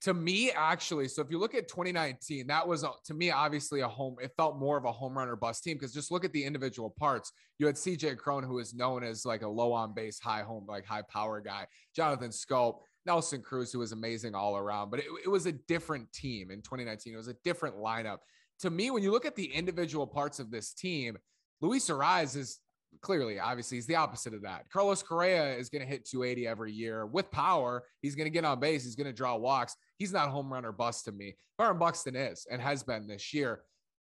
to 0.00 0.14
me 0.14 0.50
actually 0.52 1.08
so 1.08 1.20
if 1.20 1.30
you 1.30 1.38
look 1.38 1.54
at 1.54 1.66
2019 1.68 2.46
that 2.46 2.66
was 2.66 2.84
to 3.04 3.14
me 3.14 3.30
obviously 3.30 3.80
a 3.80 3.88
home 3.88 4.16
it 4.20 4.32
felt 4.36 4.56
more 4.56 4.76
of 4.76 4.84
a 4.84 4.92
home 4.92 5.16
run 5.16 5.28
or 5.28 5.36
team 5.62 5.76
because 5.76 5.92
just 5.92 6.10
look 6.10 6.24
at 6.24 6.32
the 6.32 6.44
individual 6.44 6.90
parts. 6.90 7.32
You 7.58 7.66
had 7.66 7.74
cj 7.74 8.16
cron 8.16 8.44
who 8.44 8.58
is 8.58 8.74
known 8.74 9.02
as 9.02 9.24
like 9.24 9.42
a 9.42 9.48
low 9.48 9.72
on 9.72 9.94
base 9.94 10.20
high 10.20 10.42
home 10.42 10.66
like 10.68 10.84
high 10.84 11.02
power 11.02 11.40
guy. 11.40 11.66
Jonathan 11.94 12.30
schoop 12.30 12.78
nelson 13.06 13.42
cruz 13.42 13.72
who 13.72 13.78
was 13.78 13.92
amazing 13.92 14.34
all 14.34 14.56
around 14.56 14.90
but 14.90 15.00
it, 15.00 15.06
it 15.24 15.28
was 15.28 15.46
a 15.46 15.52
different 15.52 16.12
team 16.12 16.50
in 16.50 16.60
2019 16.62 17.14
it 17.14 17.16
was 17.16 17.28
a 17.28 17.36
different 17.44 17.76
lineup. 17.76 18.18
To 18.60 18.70
me 18.70 18.90
when 18.90 19.02
you 19.02 19.10
look 19.10 19.26
at 19.26 19.36
the 19.36 19.46
individual 19.52 20.06
parts 20.06 20.38
of 20.38 20.50
this 20.50 20.72
team 20.72 21.16
luis 21.60 21.88
Arraez 21.88 22.36
is 22.36 22.60
clearly, 23.00 23.38
obviously, 23.38 23.76
he's 23.76 23.86
the 23.86 23.96
opposite 23.96 24.34
of 24.34 24.42
that. 24.42 24.68
Carlos 24.70 25.02
Correa 25.02 25.54
is 25.54 25.68
going 25.68 25.82
to 25.82 25.88
hit 25.88 26.04
280 26.04 26.46
every 26.46 26.72
year 26.72 27.06
with 27.06 27.30
power. 27.30 27.84
He's 28.00 28.14
going 28.14 28.26
to 28.26 28.30
get 28.30 28.44
on 28.44 28.60
base. 28.60 28.84
He's 28.84 28.96
going 28.96 29.06
to 29.06 29.12
draw 29.12 29.36
walks. 29.36 29.76
He's 29.96 30.12
not 30.12 30.30
home 30.30 30.52
run 30.52 30.64
or 30.64 30.72
bust 30.72 31.04
to 31.06 31.12
me. 31.12 31.36
Byron 31.56 31.78
Buxton 31.78 32.16
is 32.16 32.46
and 32.50 32.60
has 32.60 32.82
been 32.82 33.06
this 33.06 33.32
year. 33.34 33.62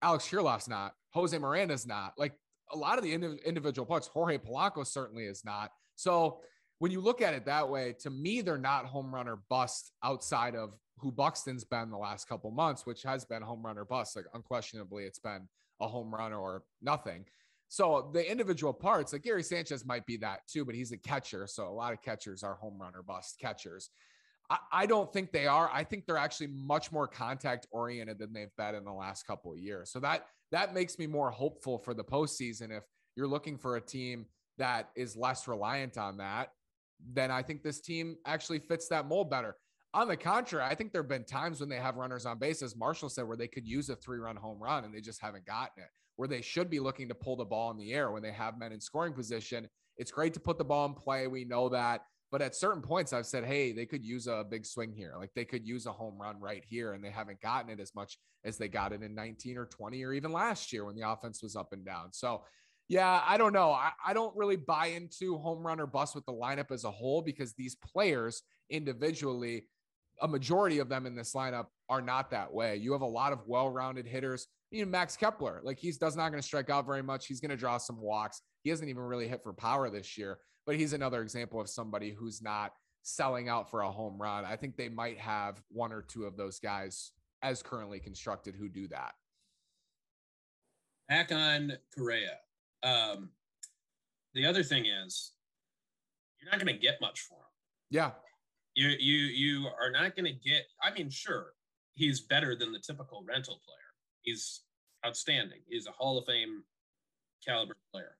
Alex 0.03 0.29
Kirilloff's 0.29 0.68
not. 0.68 0.93
Jose 1.11 1.37
Miranda's 1.37 1.87
not. 1.87 2.12
Like 2.18 2.35
a 2.72 2.77
lot 2.77 2.99
of 2.99 3.05
the 3.05 3.12
individual 3.12 3.87
parts, 3.87 4.09
Jorge 4.09 4.39
Polanco 4.39 4.87
certainly 4.87 5.24
is 5.24 5.45
not. 5.45 5.70
So 5.95 6.41
when 6.79 6.93
you 6.93 7.01
look 7.01 7.22
at 7.22 7.35
it 7.35 7.47
that 7.47 7.68
way, 7.68 7.95
to 8.01 8.11
me, 8.11 8.43
they're 8.43 8.59
not 8.59 8.85
home 8.85 9.14
run 9.14 9.29
or 9.29 9.41
bust 9.49 9.93
outside 10.03 10.55
of 10.55 10.74
who 10.99 11.11
Buxton's 11.12 11.64
been 11.64 11.91
the 11.91 11.97
last 11.97 12.29
couple 12.29 12.51
months, 12.51 12.85
which 12.85 13.03
has 13.03 13.24
been 13.24 13.43
home 13.43 13.64
run 13.64 13.79
or 13.79 13.85
bust. 13.85 14.16
Like 14.16 14.27
unquestionably, 14.35 15.05
it's 15.05 15.18
been 15.18 15.49
a 15.81 15.89
home 15.89 16.14
run 16.14 16.33
or 16.33 16.64
nothing. 16.83 17.24
So 17.68 18.10
the 18.12 18.30
individual 18.30 18.72
parts, 18.72 19.12
like 19.12 19.22
Gary 19.22 19.42
Sanchez 19.42 19.84
might 19.84 20.06
be 20.06 20.16
that 20.18 20.40
too, 20.48 20.64
but 20.64 20.74
he's 20.74 20.92
a 20.92 20.96
catcher. 20.96 21.46
So 21.46 21.66
a 21.66 21.70
lot 21.70 21.92
of 21.92 22.02
catchers 22.02 22.42
are 22.42 22.54
home 22.54 22.78
run 22.80 22.94
or 22.94 23.02
bust 23.02 23.38
catchers. 23.40 23.90
I, 24.48 24.58
I 24.72 24.86
don't 24.86 25.12
think 25.12 25.32
they 25.32 25.46
are. 25.46 25.68
I 25.72 25.82
think 25.84 26.06
they're 26.06 26.16
actually 26.16 26.48
much 26.48 26.92
more 26.92 27.08
contact 27.08 27.66
oriented 27.70 28.18
than 28.18 28.32
they've 28.32 28.54
been 28.56 28.74
in 28.74 28.84
the 28.84 28.92
last 28.92 29.26
couple 29.26 29.52
of 29.52 29.58
years. 29.58 29.90
So 29.90 29.98
that 30.00 30.26
that 30.52 30.74
makes 30.74 30.98
me 30.98 31.06
more 31.06 31.30
hopeful 31.30 31.78
for 31.78 31.92
the 31.92 32.04
postseason. 32.04 32.70
If 32.70 32.84
you're 33.16 33.26
looking 33.26 33.58
for 33.58 33.76
a 33.76 33.80
team 33.80 34.26
that 34.58 34.90
is 34.94 35.16
less 35.16 35.48
reliant 35.48 35.98
on 35.98 36.18
that, 36.18 36.50
then 37.12 37.30
I 37.30 37.42
think 37.42 37.62
this 37.62 37.80
team 37.80 38.16
actually 38.24 38.60
fits 38.60 38.88
that 38.88 39.06
mold 39.06 39.28
better. 39.28 39.56
On 39.92 40.08
the 40.08 40.16
contrary, 40.16 40.64
I 40.64 40.74
think 40.74 40.92
there 40.92 41.02
have 41.02 41.08
been 41.08 41.24
times 41.24 41.60
when 41.60 41.68
they 41.68 41.76
have 41.76 41.96
runners 41.96 42.26
on 42.26 42.38
base, 42.38 42.62
as 42.62 42.76
Marshall 42.76 43.08
said, 43.08 43.26
where 43.26 43.36
they 43.36 43.48
could 43.48 43.66
use 43.66 43.88
a 43.88 43.96
three 43.96 44.18
run 44.18 44.36
home 44.36 44.62
run 44.62 44.84
and 44.84 44.94
they 44.94 45.00
just 45.00 45.20
haven't 45.20 45.46
gotten 45.46 45.82
it, 45.82 45.88
where 46.16 46.28
they 46.28 46.42
should 46.42 46.70
be 46.70 46.80
looking 46.80 47.08
to 47.08 47.14
pull 47.14 47.36
the 47.36 47.44
ball 47.44 47.70
in 47.70 47.76
the 47.76 47.92
air 47.92 48.10
when 48.10 48.22
they 48.22 48.32
have 48.32 48.58
men 48.58 48.72
in 48.72 48.80
scoring 48.80 49.12
position. 49.12 49.68
It's 49.96 50.10
great 50.10 50.34
to 50.34 50.40
put 50.40 50.58
the 50.58 50.64
ball 50.64 50.86
in 50.86 50.94
play. 50.94 51.26
We 51.26 51.44
know 51.44 51.68
that. 51.70 52.02
But 52.32 52.42
at 52.42 52.56
certain 52.56 52.82
points, 52.82 53.12
I've 53.12 53.26
said, 53.26 53.44
hey, 53.44 53.72
they 53.72 53.86
could 53.86 54.04
use 54.04 54.26
a 54.26 54.44
big 54.48 54.66
swing 54.66 54.92
here. 54.92 55.14
Like 55.16 55.30
they 55.34 55.44
could 55.44 55.66
use 55.66 55.86
a 55.86 55.92
home 55.92 56.20
run 56.20 56.40
right 56.40 56.64
here. 56.66 56.92
And 56.92 57.02
they 57.02 57.10
haven't 57.10 57.40
gotten 57.40 57.70
it 57.70 57.80
as 57.80 57.94
much 57.94 58.18
as 58.44 58.58
they 58.58 58.68
got 58.68 58.92
it 58.92 59.02
in 59.02 59.14
19 59.14 59.56
or 59.56 59.66
20 59.66 60.02
or 60.04 60.12
even 60.12 60.32
last 60.32 60.72
year 60.72 60.84
when 60.84 60.96
the 60.96 61.08
offense 61.08 61.42
was 61.42 61.54
up 61.54 61.72
and 61.72 61.84
down. 61.84 62.12
So, 62.12 62.42
yeah, 62.88 63.22
I 63.26 63.36
don't 63.36 63.52
know. 63.52 63.70
I, 63.70 63.90
I 64.04 64.12
don't 64.12 64.36
really 64.36 64.56
buy 64.56 64.86
into 64.88 65.38
home 65.38 65.64
run 65.66 65.80
or 65.80 65.86
bust 65.86 66.14
with 66.14 66.24
the 66.26 66.32
lineup 66.32 66.70
as 66.70 66.84
a 66.84 66.90
whole 66.90 67.22
because 67.22 67.52
these 67.54 67.76
players 67.76 68.42
individually, 68.70 69.66
a 70.20 70.28
majority 70.28 70.78
of 70.78 70.88
them 70.88 71.06
in 71.06 71.14
this 71.14 71.32
lineup 71.32 71.66
are 71.88 72.02
not 72.02 72.30
that 72.30 72.52
way. 72.52 72.76
You 72.76 72.92
have 72.92 73.02
a 73.02 73.06
lot 73.06 73.32
of 73.32 73.40
well 73.46 73.70
rounded 73.70 74.06
hitters. 74.06 74.46
Even 74.72 74.90
Max 74.90 75.16
Kepler, 75.16 75.60
like 75.62 75.78
he's 75.78 75.96
does 75.96 76.16
not 76.16 76.30
going 76.30 76.40
to 76.40 76.46
strike 76.46 76.70
out 76.70 76.86
very 76.86 77.02
much. 77.02 77.26
He's 77.26 77.40
going 77.40 77.50
to 77.50 77.56
draw 77.56 77.78
some 77.78 78.00
walks. 78.00 78.42
He 78.64 78.70
hasn't 78.70 78.90
even 78.90 79.02
really 79.02 79.28
hit 79.28 79.42
for 79.42 79.52
power 79.52 79.88
this 79.90 80.18
year 80.18 80.38
but 80.66 80.76
he's 80.76 80.92
another 80.92 81.22
example 81.22 81.60
of 81.60 81.68
somebody 81.70 82.10
who's 82.10 82.42
not 82.42 82.72
selling 83.02 83.48
out 83.48 83.70
for 83.70 83.82
a 83.82 83.90
home 83.90 84.20
run. 84.20 84.44
I 84.44 84.56
think 84.56 84.76
they 84.76 84.88
might 84.88 85.18
have 85.18 85.62
one 85.70 85.92
or 85.92 86.02
two 86.02 86.24
of 86.24 86.36
those 86.36 86.58
guys 86.58 87.12
as 87.42 87.62
currently 87.62 88.00
constructed 88.00 88.56
who 88.56 88.68
do 88.68 88.88
that. 88.88 89.12
Back 91.08 91.30
on 91.30 91.72
Correa. 91.96 92.38
Um, 92.82 93.30
the 94.34 94.44
other 94.44 94.64
thing 94.64 94.86
is, 94.86 95.32
you're 96.40 96.50
not 96.50 96.60
going 96.60 96.74
to 96.74 96.80
get 96.80 97.00
much 97.00 97.20
for 97.20 97.34
him. 97.34 97.44
Yeah. 97.90 98.10
You 98.74 98.88
you 98.88 99.18
you 99.18 99.66
are 99.80 99.90
not 99.90 100.14
going 100.16 100.26
to 100.26 100.32
get. 100.32 100.64
I 100.82 100.92
mean, 100.92 101.08
sure, 101.08 101.52
he's 101.94 102.22
better 102.22 102.54
than 102.54 102.72
the 102.72 102.80
typical 102.80 103.24
rental 103.26 103.60
player. 103.64 103.86
He's 104.27 104.61
outstanding. 105.07 105.61
He's 105.66 105.87
a 105.87 105.93
Hall 105.93 106.18
of 106.18 106.27
Fame 106.27 106.62
caliber 107.47 107.77
player 107.91 108.18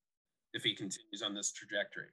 if 0.55 0.63
he 0.63 0.75
continues 0.75 1.21
on 1.23 1.35
this 1.35 1.53
trajectory 1.53 2.07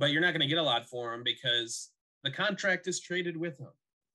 but 0.00 0.10
you're 0.10 0.22
not 0.22 0.32
going 0.32 0.40
to 0.40 0.46
get 0.46 0.58
a 0.58 0.62
lot 0.62 0.86
for 0.86 1.12
him 1.12 1.22
because 1.22 1.90
the 2.24 2.30
contract 2.30 2.88
is 2.88 3.00
traded 3.00 3.36
with 3.36 3.58
him 3.58 3.68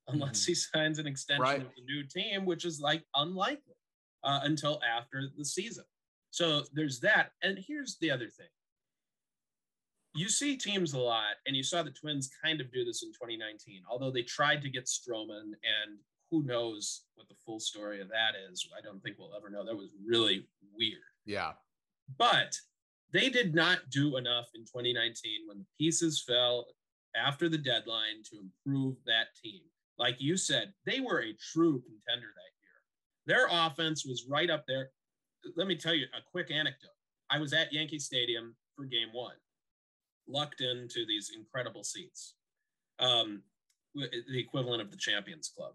unless 0.08 0.42
mm-hmm. 0.42 0.52
he 0.52 0.56
signs 0.56 1.00
an 1.00 1.08
extension 1.08 1.44
right. 1.44 1.60
with 1.60 1.76
the 1.76 1.84
new 1.84 2.04
team, 2.04 2.46
which 2.46 2.66
is 2.66 2.82
like 2.82 3.04
unlikely 3.16 3.76
uh, 4.24 4.40
until 4.44 4.82
after 4.84 5.30
the 5.38 5.46
season. 5.46 5.86
So 6.32 6.64
there's 6.74 7.00
that. 7.02 7.30
And 7.44 7.60
here's 7.66 7.98
the 8.02 8.12
other 8.12 8.28
thing. 8.28 8.48
You 10.16 10.28
see 10.28 10.58
teams 10.58 10.94
a 10.94 11.00
lot, 11.00 11.36
and 11.46 11.56
you 11.56 11.64
saw 11.64 11.84
the 11.84 11.92
Twins 11.92 12.30
kind 12.44 12.62
of 12.62 12.72
do 12.72 12.84
this 12.84 13.04
in 13.04 13.10
2019, 13.10 13.82
although 13.90 14.12
they 14.12 14.24
tried 14.24 14.62
to 14.62 14.70
get 14.70 14.86
Stroman, 14.86 15.44
and 15.44 16.00
who 16.32 16.44
knows 16.44 17.04
what 17.16 17.28
the 17.30 17.36
full 17.46 17.60
story 17.60 18.02
of 18.02 18.10
that 18.10 18.34
is. 18.52 18.68
I 18.78 18.82
don't 18.82 19.02
think 19.02 19.18
we'll 19.18 19.36
ever 19.36 19.50
know. 19.50 19.66
That 19.66 19.78
was 19.78 19.90
really 20.06 20.48
weird. 20.78 21.02
Yeah. 21.26 21.54
But 22.18 22.56
they 23.14 23.30
did 23.30 23.56
not 23.56 23.90
do 23.90 24.18
enough 24.18 24.48
in 24.56 24.62
2019 24.62 25.48
when 25.48 25.60
the 25.60 25.66
pieces 25.80 26.24
fell 26.26 26.66
after 27.16 27.48
the 27.48 27.58
deadline 27.58 28.24
to 28.30 28.40
improve 28.40 28.98
that 29.06 29.28
team. 29.42 29.62
Like 29.98 30.18
you 30.20 30.36
said, 30.36 30.74
they 30.86 31.00
were 31.00 31.22
a 31.22 31.38
true 31.54 31.82
contender 31.82 32.28
that 32.36 32.52
year. 32.60 32.76
Their 33.26 33.48
offense 33.50 34.06
was 34.06 34.26
right 34.30 34.50
up 34.50 34.66
there. 34.68 34.90
Let 35.56 35.68
me 35.68 35.78
tell 35.78 35.94
you 35.94 36.06
a 36.14 36.30
quick 36.32 36.52
anecdote. 36.52 36.90
I 37.30 37.40
was 37.40 37.54
at 37.54 37.72
Yankee 37.72 38.00
Stadium 38.00 38.56
for 38.76 38.86
game 38.86 39.10
one, 39.14 39.36
lucked 40.28 40.62
into 40.62 41.06
these 41.08 41.32
incredible 41.36 41.84
seats, 41.84 42.36
um, 43.00 43.42
the 43.94 44.40
equivalent 44.40 44.82
of 44.82 44.92
the 44.92 44.98
Champions 44.98 45.52
Club. 45.56 45.74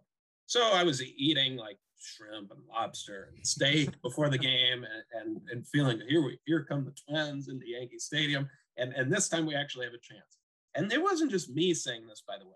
So 0.50 0.72
I 0.72 0.82
was 0.82 1.00
eating 1.00 1.54
like 1.54 1.78
shrimp 2.00 2.50
and 2.50 2.58
lobster 2.68 3.28
and 3.32 3.46
steak 3.46 3.90
before 4.02 4.28
the 4.28 4.36
game 4.36 4.84
and, 4.84 5.04
and, 5.14 5.40
and 5.48 5.64
feeling 5.68 6.00
here 6.08 6.24
we 6.24 6.40
here 6.44 6.66
come 6.68 6.84
the 6.84 6.92
twins 7.06 7.48
in 7.48 7.60
the 7.60 7.68
Yankee 7.68 8.00
Stadium. 8.00 8.50
And, 8.76 8.92
and 8.94 9.12
this 9.12 9.28
time 9.28 9.46
we 9.46 9.54
actually 9.54 9.86
have 9.86 9.94
a 9.94 9.98
chance. 9.98 10.38
And 10.74 10.92
it 10.92 11.00
wasn't 11.00 11.30
just 11.30 11.54
me 11.54 11.72
saying 11.72 12.04
this, 12.08 12.24
by 12.26 12.36
the 12.36 12.46
way. 12.46 12.52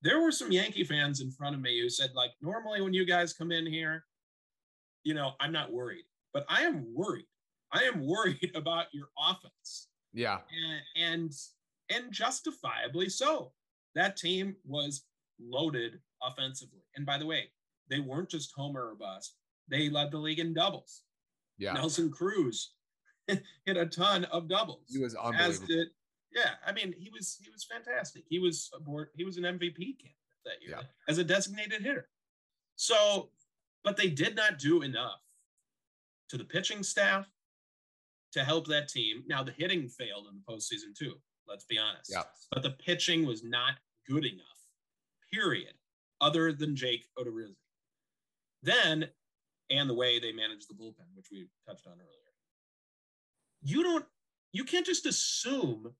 There 0.00 0.22
were 0.22 0.32
some 0.32 0.50
Yankee 0.50 0.84
fans 0.84 1.20
in 1.20 1.30
front 1.30 1.54
of 1.54 1.60
me 1.60 1.82
who 1.82 1.90
said, 1.90 2.12
like, 2.14 2.30
normally 2.40 2.80
when 2.80 2.94
you 2.94 3.04
guys 3.04 3.34
come 3.34 3.52
in 3.52 3.66
here, 3.66 4.06
you 5.04 5.12
know, 5.12 5.32
I'm 5.38 5.52
not 5.52 5.70
worried, 5.70 6.04
but 6.32 6.46
I 6.48 6.62
am 6.62 6.86
worried. 6.94 7.26
I 7.72 7.82
am 7.82 8.06
worried 8.06 8.52
about 8.54 8.86
your 8.94 9.08
offense. 9.22 9.88
Yeah. 10.14 10.38
And 10.96 11.12
and, 11.12 11.32
and 11.90 12.10
justifiably 12.10 13.10
so. 13.10 13.52
That 13.94 14.16
team 14.16 14.56
was 14.64 15.04
loaded 15.38 16.00
offensively. 16.22 16.82
And 16.96 17.06
by 17.06 17.18
the 17.18 17.26
way, 17.26 17.50
they 17.88 18.00
weren't 18.00 18.30
just 18.30 18.52
homer 18.56 18.90
or 18.90 18.94
bust. 18.94 19.36
They 19.68 19.88
led 19.88 20.10
the 20.10 20.18
league 20.18 20.38
in 20.38 20.54
doubles. 20.54 21.02
Yeah. 21.58 21.72
Nelson 21.72 22.10
Cruz 22.10 22.72
hit 23.28 23.76
a 23.76 23.86
ton 23.86 24.24
of 24.24 24.48
doubles. 24.48 24.86
He 24.88 24.98
was 24.98 25.14
unbelievable. 25.14 25.66
Did, 25.66 25.88
yeah, 26.34 26.52
I 26.66 26.72
mean, 26.72 26.94
he 26.98 27.10
was 27.10 27.38
he 27.42 27.50
was 27.50 27.64
fantastic. 27.64 28.24
He 28.28 28.38
was 28.38 28.70
aboard, 28.74 29.08
he 29.14 29.24
was 29.24 29.36
an 29.36 29.44
MVP 29.44 29.76
candidate 29.76 30.16
that 30.44 30.62
year 30.62 30.78
yeah. 30.78 30.82
as 31.08 31.18
a 31.18 31.24
designated 31.24 31.82
hitter. 31.82 32.08
So, 32.76 33.30
but 33.84 33.96
they 33.96 34.08
did 34.08 34.34
not 34.34 34.58
do 34.58 34.82
enough 34.82 35.20
to 36.30 36.38
the 36.38 36.44
pitching 36.44 36.82
staff 36.82 37.26
to 38.32 38.44
help 38.44 38.66
that 38.68 38.88
team. 38.88 39.22
Now 39.26 39.42
the 39.42 39.52
hitting 39.52 39.88
failed 39.88 40.26
in 40.30 40.36
the 40.36 40.52
postseason 40.52 40.96
too. 40.96 41.14
Let's 41.46 41.64
be 41.64 41.78
honest. 41.78 42.10
Yeah. 42.10 42.22
But 42.50 42.62
the 42.62 42.70
pitching 42.70 43.26
was 43.26 43.44
not 43.44 43.74
good 44.08 44.24
enough. 44.24 44.46
Period. 45.32 45.74
Other 46.22 46.52
than 46.52 46.76
Jake 46.76 47.04
Odorizzi. 47.18 47.56
Then, 48.62 49.08
and 49.70 49.90
the 49.90 49.94
way 49.94 50.20
they 50.20 50.32
manage 50.32 50.66
the 50.68 50.74
bullpen, 50.74 51.08
which 51.16 51.26
we 51.32 51.48
touched 51.68 51.86
on 51.86 51.94
earlier. 51.94 52.06
You 53.62 53.82
don't, 53.82 54.04
you 54.52 54.64
can't 54.64 54.86
just 54.86 55.04
assume 55.04 55.92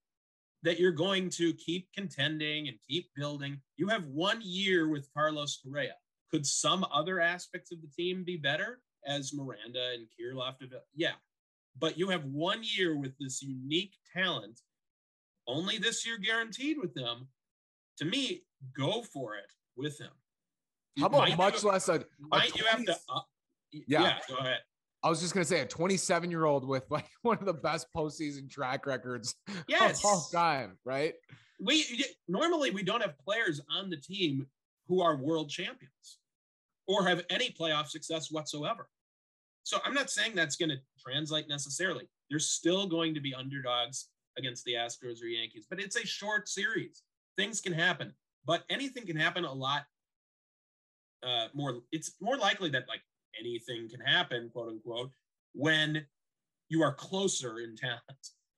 that 0.62 0.78
you're 0.78 0.92
going 0.92 1.28
to 1.30 1.52
keep 1.54 1.88
contending 1.92 2.68
and 2.68 2.78
keep 2.88 3.10
building. 3.16 3.60
You 3.76 3.88
have 3.88 4.04
one 4.04 4.40
year 4.42 4.88
with 4.88 5.12
Carlos 5.12 5.60
Correa. 5.60 5.94
Could 6.30 6.46
some 6.46 6.86
other 6.92 7.20
aspects 7.20 7.72
of 7.72 7.82
the 7.82 7.88
team 7.88 8.22
be 8.24 8.36
better 8.36 8.80
as 9.04 9.34
Miranda 9.34 9.94
and 9.94 10.06
develop? 10.16 10.86
Yeah. 10.94 11.14
But 11.76 11.98
you 11.98 12.08
have 12.10 12.24
one 12.26 12.60
year 12.62 12.96
with 12.96 13.18
this 13.18 13.42
unique 13.42 13.94
talent, 14.14 14.60
only 15.48 15.78
this 15.78 16.06
year 16.06 16.16
guaranteed 16.18 16.78
with 16.78 16.94
them. 16.94 17.26
To 17.98 18.04
me, 18.04 18.44
go 18.76 19.02
for 19.02 19.34
it 19.34 19.50
with 19.76 19.98
him. 19.98 20.10
How 20.98 21.06
about 21.06 21.36
much 21.36 21.64
less 21.64 21.88
a, 21.88 21.94
a 21.94 22.04
might 22.30 22.50
20, 22.50 22.58
you 22.58 22.64
have 22.66 22.84
to 22.84 22.92
uh, 22.92 23.20
yeah. 23.72 24.02
yeah, 24.02 24.18
go 24.28 24.36
ahead. 24.36 24.58
I 25.02 25.08
was 25.08 25.20
just 25.20 25.34
gonna 25.34 25.44
say 25.44 25.60
a 25.60 25.66
27 25.66 26.30
year 26.30 26.44
old 26.44 26.66
with 26.66 26.84
like 26.90 27.06
one 27.22 27.38
of 27.38 27.46
the 27.46 27.54
best 27.54 27.86
postseason 27.96 28.50
track 28.50 28.86
records 28.86 29.34
yes. 29.68 30.00
of 30.00 30.04
all 30.04 30.28
time, 30.32 30.78
right? 30.84 31.14
We 31.60 32.04
normally 32.28 32.70
we 32.70 32.82
don't 32.82 33.00
have 33.00 33.18
players 33.18 33.60
on 33.70 33.90
the 33.90 33.96
team 33.96 34.46
who 34.88 35.00
are 35.00 35.16
world 35.16 35.48
champions 35.48 36.18
or 36.86 37.06
have 37.06 37.24
any 37.30 37.50
playoff 37.50 37.88
success 37.88 38.30
whatsoever. 38.30 38.88
So 39.62 39.78
I'm 39.84 39.94
not 39.94 40.10
saying 40.10 40.34
that's 40.34 40.56
going 40.56 40.70
to 40.70 40.78
translate 40.98 41.48
necessarily. 41.48 42.08
There's 42.28 42.50
still 42.50 42.86
going 42.88 43.14
to 43.14 43.20
be 43.20 43.34
underdogs 43.34 44.08
against 44.36 44.64
the 44.64 44.74
Astros 44.74 45.22
or 45.22 45.26
Yankees, 45.26 45.66
but 45.68 45.80
it's 45.80 45.96
a 45.96 46.06
short 46.06 46.48
series. 46.48 47.02
Things 47.36 47.60
can 47.60 47.72
happen, 47.72 48.12
but 48.46 48.64
anything 48.70 49.06
can 49.06 49.16
happen 49.16 49.44
a 49.44 49.52
lot 49.52 49.84
uh, 51.22 51.46
more 51.54 51.80
it's 51.92 52.14
more 52.20 52.36
likely 52.36 52.68
that 52.70 52.84
like 52.88 53.00
anything 53.38 53.88
can 53.88 54.00
happen, 54.00 54.50
quote 54.52 54.68
unquote, 54.68 55.10
when 55.54 56.04
you 56.68 56.82
are 56.82 56.94
closer 56.94 57.58
in 57.58 57.76
talent. 57.76 58.02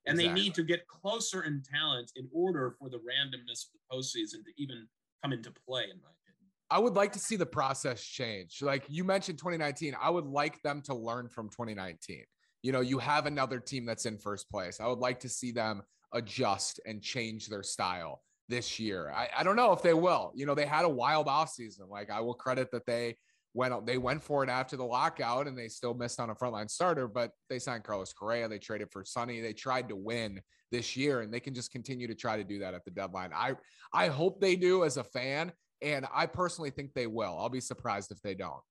And 0.07 0.19
exactly. 0.19 0.27
they 0.27 0.33
need 0.33 0.53
to 0.55 0.63
get 0.63 0.87
closer 0.87 1.43
in 1.43 1.63
talent 1.63 2.11
in 2.15 2.27
order 2.31 2.75
for 2.77 2.89
the 2.89 2.97
randomness 2.97 3.65
of 3.65 3.71
the 3.73 3.95
postseason 3.95 4.43
to 4.45 4.51
even 4.57 4.87
come 5.23 5.33
into 5.33 5.51
play, 5.67 5.83
in 5.83 5.97
my 6.01 6.09
opinion. 6.09 6.51
I 6.69 6.77
would 6.77 6.93
like 6.93 7.11
to 7.13 7.19
see 7.19 7.35
the 7.35 7.45
process 7.45 8.03
change. 8.03 8.61
Like 8.61 8.85
you 8.87 9.03
mentioned 9.03 9.39
2019, 9.39 9.95
I 9.99 10.11
would 10.11 10.25
like 10.25 10.61
them 10.61 10.81
to 10.83 10.93
learn 10.93 11.27
from 11.29 11.49
2019. 11.49 12.23
You 12.61 12.71
know, 12.71 12.81
you 12.81 12.99
have 12.99 13.25
another 13.25 13.59
team 13.59 13.85
that's 13.85 14.05
in 14.05 14.19
first 14.19 14.49
place. 14.49 14.79
I 14.79 14.87
would 14.87 14.99
like 14.99 15.19
to 15.21 15.29
see 15.29 15.51
them 15.51 15.81
adjust 16.13 16.79
and 16.85 17.01
change 17.01 17.47
their 17.47 17.63
style 17.63 18.21
this 18.47 18.79
year. 18.79 19.11
I, 19.11 19.29
I 19.37 19.43
don't 19.43 19.55
know 19.55 19.71
if 19.73 19.81
they 19.81 19.93
will. 19.93 20.31
You 20.35 20.45
know, 20.45 20.55
they 20.55 20.65
had 20.65 20.85
a 20.85 20.89
wild 20.89 21.27
offseason. 21.27 21.89
Like 21.89 22.09
I 22.09 22.21
will 22.21 22.33
credit 22.33 22.71
that 22.71 22.85
they 22.85 23.17
went 23.53 23.85
they 23.85 23.97
went 23.97 24.21
for 24.21 24.43
it 24.43 24.49
after 24.49 24.75
the 24.75 24.83
lockout 24.83 25.47
and 25.47 25.57
they 25.57 25.69
still 25.69 25.93
missed 25.93 26.19
on 26.19 26.29
a 26.29 26.35
frontline 26.35 26.69
starter, 26.69 27.07
but 27.07 27.31
they 27.49 27.57
signed 27.57 27.83
Carlos 27.83 28.13
Correa. 28.13 28.47
They 28.47 28.59
traded 28.59 28.91
for 28.91 29.03
Sonny. 29.05 29.41
They 29.41 29.53
tried 29.53 29.89
to 29.89 29.95
win 29.95 30.41
this 30.71 30.95
year, 30.95 31.21
and 31.21 31.33
they 31.33 31.39
can 31.39 31.53
just 31.53 31.71
continue 31.71 32.07
to 32.07 32.15
try 32.15 32.37
to 32.37 32.43
do 32.43 32.59
that 32.59 32.73
at 32.73 32.83
the 32.85 32.91
deadline. 32.91 33.31
I 33.33 33.55
I 33.93 34.07
hope 34.07 34.41
they 34.41 34.55
do 34.55 34.83
as 34.83 34.97
a 34.97 35.03
fan, 35.03 35.51
and 35.81 36.05
I 36.13 36.25
personally 36.25 36.69
think 36.69 36.93
they 36.93 37.07
will. 37.07 37.35
I'll 37.39 37.49
be 37.49 37.61
surprised 37.61 38.11
if 38.11 38.21
they 38.21 38.35
don't. 38.35 38.61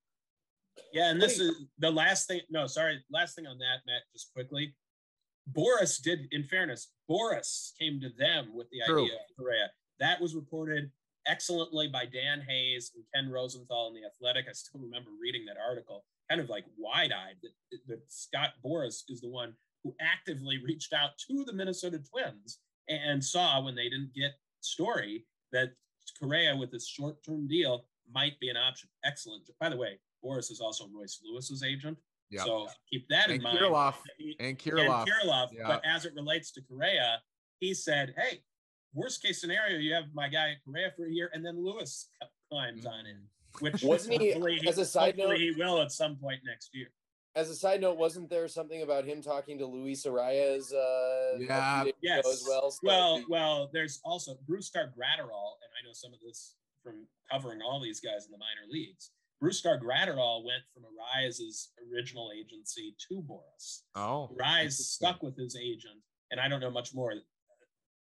Yeah, 0.93 1.09
and 1.09 1.21
this 1.21 1.39
is 1.39 1.65
the 1.79 1.89
last 1.89 2.27
thing. 2.27 2.41
No, 2.49 2.67
sorry, 2.67 3.03
last 3.11 3.35
thing 3.35 3.47
on 3.47 3.57
that, 3.57 3.79
Matt. 3.87 4.01
Just 4.13 4.33
quickly, 4.33 4.75
Boras 5.51 6.01
did. 6.01 6.27
In 6.31 6.43
fairness, 6.43 6.91
Boras 7.09 7.71
came 7.79 7.99
to 8.01 8.09
them 8.17 8.49
with 8.53 8.69
the 8.69 8.79
True. 8.87 9.03
idea 9.03 9.15
of 9.15 9.35
Correa. 9.37 9.71
That 9.99 10.19
was 10.19 10.35
reported 10.35 10.91
excellently 11.27 11.87
by 11.87 12.05
Dan 12.05 12.41
Hayes 12.47 12.91
and 12.95 13.03
Ken 13.13 13.31
Rosenthal 13.31 13.87
in 13.87 13.93
the 13.95 14.07
Athletic. 14.07 14.45
I 14.49 14.53
still 14.53 14.81
remember 14.81 15.09
reading 15.21 15.45
that 15.45 15.57
article, 15.57 16.05
kind 16.29 16.41
of 16.41 16.49
like 16.49 16.65
wide-eyed 16.77 17.37
that, 17.41 17.79
that 17.87 18.01
Scott 18.07 18.51
Boras 18.63 19.03
is 19.09 19.21
the 19.21 19.29
one 19.29 19.53
who 19.83 19.95
actively 20.01 20.59
reached 20.63 20.93
out 20.93 21.11
to 21.27 21.43
the 21.45 21.53
Minnesota 21.53 21.99
Twins 21.99 22.59
and 22.89 23.23
saw 23.23 23.61
when 23.61 23.75
they 23.75 23.89
didn't 23.89 24.13
get 24.13 24.33
Story 24.61 25.25
that 25.51 25.73
Correa 26.19 26.55
with 26.55 26.71
this 26.71 26.87
short-term 26.87 27.47
deal 27.47 27.85
might 28.11 28.39
be 28.39 28.49
an 28.49 28.57
option. 28.57 28.89
Excellent. 29.03 29.49
By 29.59 29.69
the 29.69 29.77
way, 29.77 29.99
Boras 30.23 30.51
is 30.51 30.59
also 30.59 30.87
Royce 30.93 31.19
Lewis's 31.23 31.63
agent. 31.63 31.97
Yeah. 32.35 32.43
So 32.43 32.67
keep 32.89 33.07
that 33.09 33.29
in 33.29 33.35
And 33.35 33.43
mind. 33.43 33.59
Kirilloff. 33.59 33.95
He- 34.17 34.35
And 34.39 34.49
and 34.49 34.59
Kirilloff. 34.59 35.07
Kirilloff, 35.07 35.53
Yeah. 35.53 35.67
but 35.67 35.85
as 35.85 36.05
it 36.05 36.13
relates 36.15 36.51
to 36.51 36.61
Correa, 36.61 37.21
he 37.59 37.73
said, 37.73 38.13
"Hey, 38.17 38.43
worst 38.93 39.21
case 39.23 39.39
scenario, 39.39 39.77
you 39.77 39.93
have 39.93 40.13
my 40.13 40.27
guy 40.27 40.51
at 40.51 40.63
Correa 40.65 40.91
for 40.95 41.05
a 41.05 41.11
year, 41.11 41.29
and 41.33 41.45
then 41.45 41.63
Lewis 41.63 42.09
c- 42.21 42.27
climbs 42.49 42.85
on 42.85 43.05
in." 43.05 43.29
Which 43.59 43.83
Wasn't 43.83 44.21
he- 44.21 44.33
hopefully 44.33 44.61
as 44.67 44.77
a 44.77 44.85
side 44.85 45.17
note- 45.17 45.37
he 45.37 45.51
will 45.51 45.81
at 45.81 45.91
some 45.91 46.17
point 46.17 46.41
next 46.43 46.73
year. 46.75 46.91
As 47.35 47.49
a 47.49 47.55
side 47.55 47.81
note, 47.81 47.97
wasn't 47.97 48.29
there 48.29 48.47
something 48.47 48.81
about 48.81 49.03
him 49.03 49.21
talking 49.21 49.57
to 49.57 49.65
Luis 49.65 50.05
Arraez? 50.05 50.73
Uh, 50.73 51.37
Yeah. 51.37 51.83
Yes. 52.01 52.25
as 52.27 52.45
well. 52.47 52.71
So 52.71 52.79
Well, 52.83 53.17
the- 53.19 53.25
well, 53.29 53.67
there's 53.73 53.99
also 54.05 54.35
Bruce 54.47 54.67
Star 54.67 54.87
Gratterall, 54.97 55.55
and 55.61 55.71
I 55.77 55.85
know 55.85 55.91
some 55.93 56.13
of 56.13 56.19
this 56.21 56.55
from 56.81 57.07
covering 57.29 57.61
all 57.61 57.79
these 57.81 57.99
guys 57.99 58.25
in 58.25 58.31
the 58.31 58.37
minor 58.37 58.65
leagues. 58.69 59.11
Brusdar 59.45 59.79
Graterol 59.81 60.43
went 60.43 60.63
from 60.73 60.83
Arraez's 60.83 61.69
original 61.91 62.31
agency 62.37 62.95
to 63.09 63.21
Boras. 63.21 63.81
Oh, 63.95 64.29
Rise 64.37 64.77
stuck 64.87 65.21
with 65.21 65.37
his 65.37 65.55
agent, 65.55 65.99
and 66.31 66.39
I 66.39 66.47
don't 66.47 66.59
know 66.59 66.71
much 66.71 66.93
more 66.93 67.13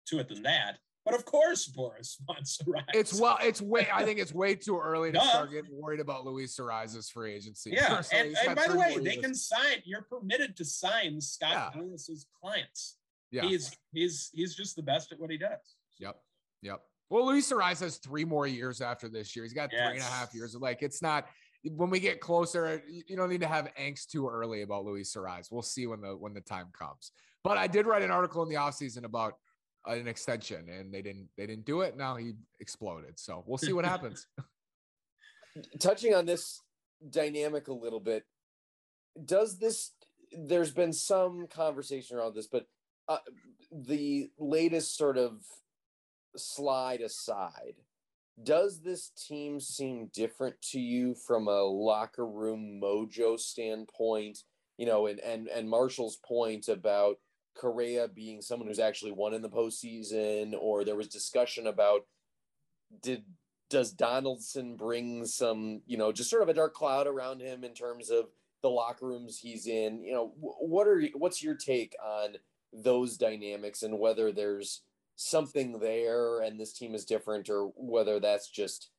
to 0.08 0.20
it 0.20 0.28
than 0.28 0.44
that. 0.44 0.78
But 1.04 1.16
of 1.16 1.26
course, 1.26 1.68
Boras 1.76 2.18
wants 2.28 2.58
to 2.58 2.66
rise. 2.70 2.84
It's 2.94 3.20
well, 3.20 3.38
it's 3.42 3.62
way. 3.62 3.88
I 3.92 4.06
think 4.06 4.20
it's 4.20 4.34
way 4.34 4.54
too 4.56 4.78
early 4.80 5.12
to 5.12 5.18
Duh. 5.18 5.24
start 5.30 5.52
getting 5.52 5.72
worried 5.82 6.00
about 6.00 6.26
Luis 6.26 6.60
Arraez's 6.60 7.10
free 7.10 7.34
agency. 7.34 7.72
yeah. 7.72 7.88
Personally, 7.96 8.36
And, 8.39 8.48
and 8.50 8.56
by 8.56 8.68
the 8.68 8.78
way, 8.78 8.98
they 9.00 9.18
can 9.18 9.34
sign. 9.34 9.78
You're 9.84 10.04
permitted 10.04 10.56
to 10.58 10.66
sign 10.66 11.20
Scott 11.20 11.74
Yeah. 11.76 11.82
Boras's 11.82 12.28
clients. 12.39 12.98
Yeah. 13.32 13.44
He's 13.44 13.76
he's 13.94 14.30
he's 14.34 14.54
just 14.56 14.76
the 14.76 14.84
best 14.84 15.12
at 15.12 15.20
what 15.20 15.32
he 15.32 15.38
does. 15.38 15.76
Yep. 16.00 16.18
Yep. 16.62 16.82
Well, 17.12 17.28
Luis 17.28 17.51
Arraez 17.51 17.82
has 17.82 17.97
three 17.97 18.24
more 18.24 18.47
years 18.47 18.80
after 18.80 19.09
this 19.09 19.36
year. 19.36 19.43
He's 19.43 19.51
got 19.53 19.70
three 19.70 19.80
and 19.80 19.91
a 19.91 19.95
Yes. 19.95 20.09
half 20.09 20.34
years. 20.34 20.55
Like 20.55 20.82
it's 20.82 21.01
not 21.01 21.28
when 21.66 21.89
we 21.89 21.99
get 21.99 22.22
closer, 22.22 22.82
you 22.88 23.18
don't 23.18 23.30
need 23.30 23.41
to 23.41 23.47
have 23.47 23.68
angst 23.78 24.07
too 24.07 24.30
early 24.30 24.62
about 24.62 24.86
Luis 24.86 25.14
Arraez. 25.14 25.51
We'll 25.51 25.62
see 25.62 25.86
when 25.88 25.99
the 25.99 26.16
when 26.16 26.34
the 26.34 26.39
time 26.39 26.70
comes. 26.72 27.12
But 27.43 27.57
I 27.57 27.68
did 27.68 27.86
write 27.86 28.01
an 28.01 28.12
article 28.12 28.43
in 28.43 28.49
the 28.49 28.55
offseason 28.55 29.03
about 29.03 29.34
an 29.86 30.07
extension 30.07 30.70
and 30.70 30.93
they 30.93 31.01
didn't 31.01 31.28
they 31.38 31.45
didn't 31.45 31.66
do 31.66 31.82
it. 31.82 31.97
Now 31.97 32.16
he 32.16 32.32
exploded. 32.62 33.20
So 33.20 33.43
we'll 33.45 33.57
see 33.57 33.74
what 33.74 33.84
happens. 33.95 34.26
touching 35.80 36.14
on 36.16 36.26
this 36.26 36.62
dynamic 37.09 37.68
a 37.68 37.74
little 37.74 37.99
bit 37.99 38.24
does 39.26 39.57
this 39.59 39.91
there's 40.32 40.72
been 40.72 40.93
some 40.93 41.45
conversation 41.47 42.16
around 42.16 42.34
this 42.34 42.47
but 42.47 42.68
uh, 43.09 43.18
the 43.72 44.30
latest 44.39 44.95
sort 44.95 45.18
of 45.18 45.41
slide 46.36 47.01
aside 47.01 47.75
does 48.43 48.82
this 48.82 49.09
team 49.09 49.59
seem 49.59 50.09
different 50.13 50.55
to 50.61 50.79
you 50.79 51.13
from 51.13 51.47
a 51.47 51.61
locker 51.61 52.25
room 52.25 52.79
mojo 52.82 53.39
standpoint 53.39 54.39
you 54.77 54.86
know 54.86 55.07
and 55.07 55.19
and 55.19 55.47
and 55.47 55.69
marshall's 55.69 56.17
point 56.25 56.67
about 56.67 57.17
Correa 57.53 58.07
being 58.07 58.41
someone 58.41 58.67
who's 58.67 58.79
actually 58.79 59.11
won 59.11 59.34
in 59.34 59.41
the 59.41 59.49
postseason 59.49 60.53
or 60.59 60.86
there 60.86 60.95
was 60.95 61.07
discussion 61.07 61.67
about 61.67 62.05
did 63.01 63.23
does 63.71 63.93
Donaldson 63.93 64.75
bring 64.75 65.25
some, 65.25 65.82
you 65.88 65.97
know, 65.97 66.11
just 66.11 66.29
sort 66.29 66.43
of 66.43 66.49
a 66.49 66.53
dark 66.53 66.73
cloud 66.73 67.07
around 67.07 67.41
him 67.41 67.63
in 67.63 67.73
terms 67.73 68.11
of 68.11 68.25
the 68.61 68.69
locker 68.69 69.07
rooms 69.07 69.39
he's 69.39 69.65
in? 69.65 70.03
You 70.03 70.13
know, 70.13 70.34
what 70.38 70.88
are 70.88 71.01
what's 71.13 71.41
your 71.41 71.55
take 71.55 71.95
on 72.03 72.36
those 72.73 73.17
dynamics 73.17 73.82
and 73.82 73.97
whether 73.97 74.32
there's 74.32 74.82
something 75.22 75.80
there 75.80 76.41
and 76.41 76.59
this 76.59 76.74
team 76.74 76.95
is 76.95 77.05
different 77.05 77.47
or 77.49 77.72
whether 77.76 78.19
that's 78.19 78.49
just 78.49 78.89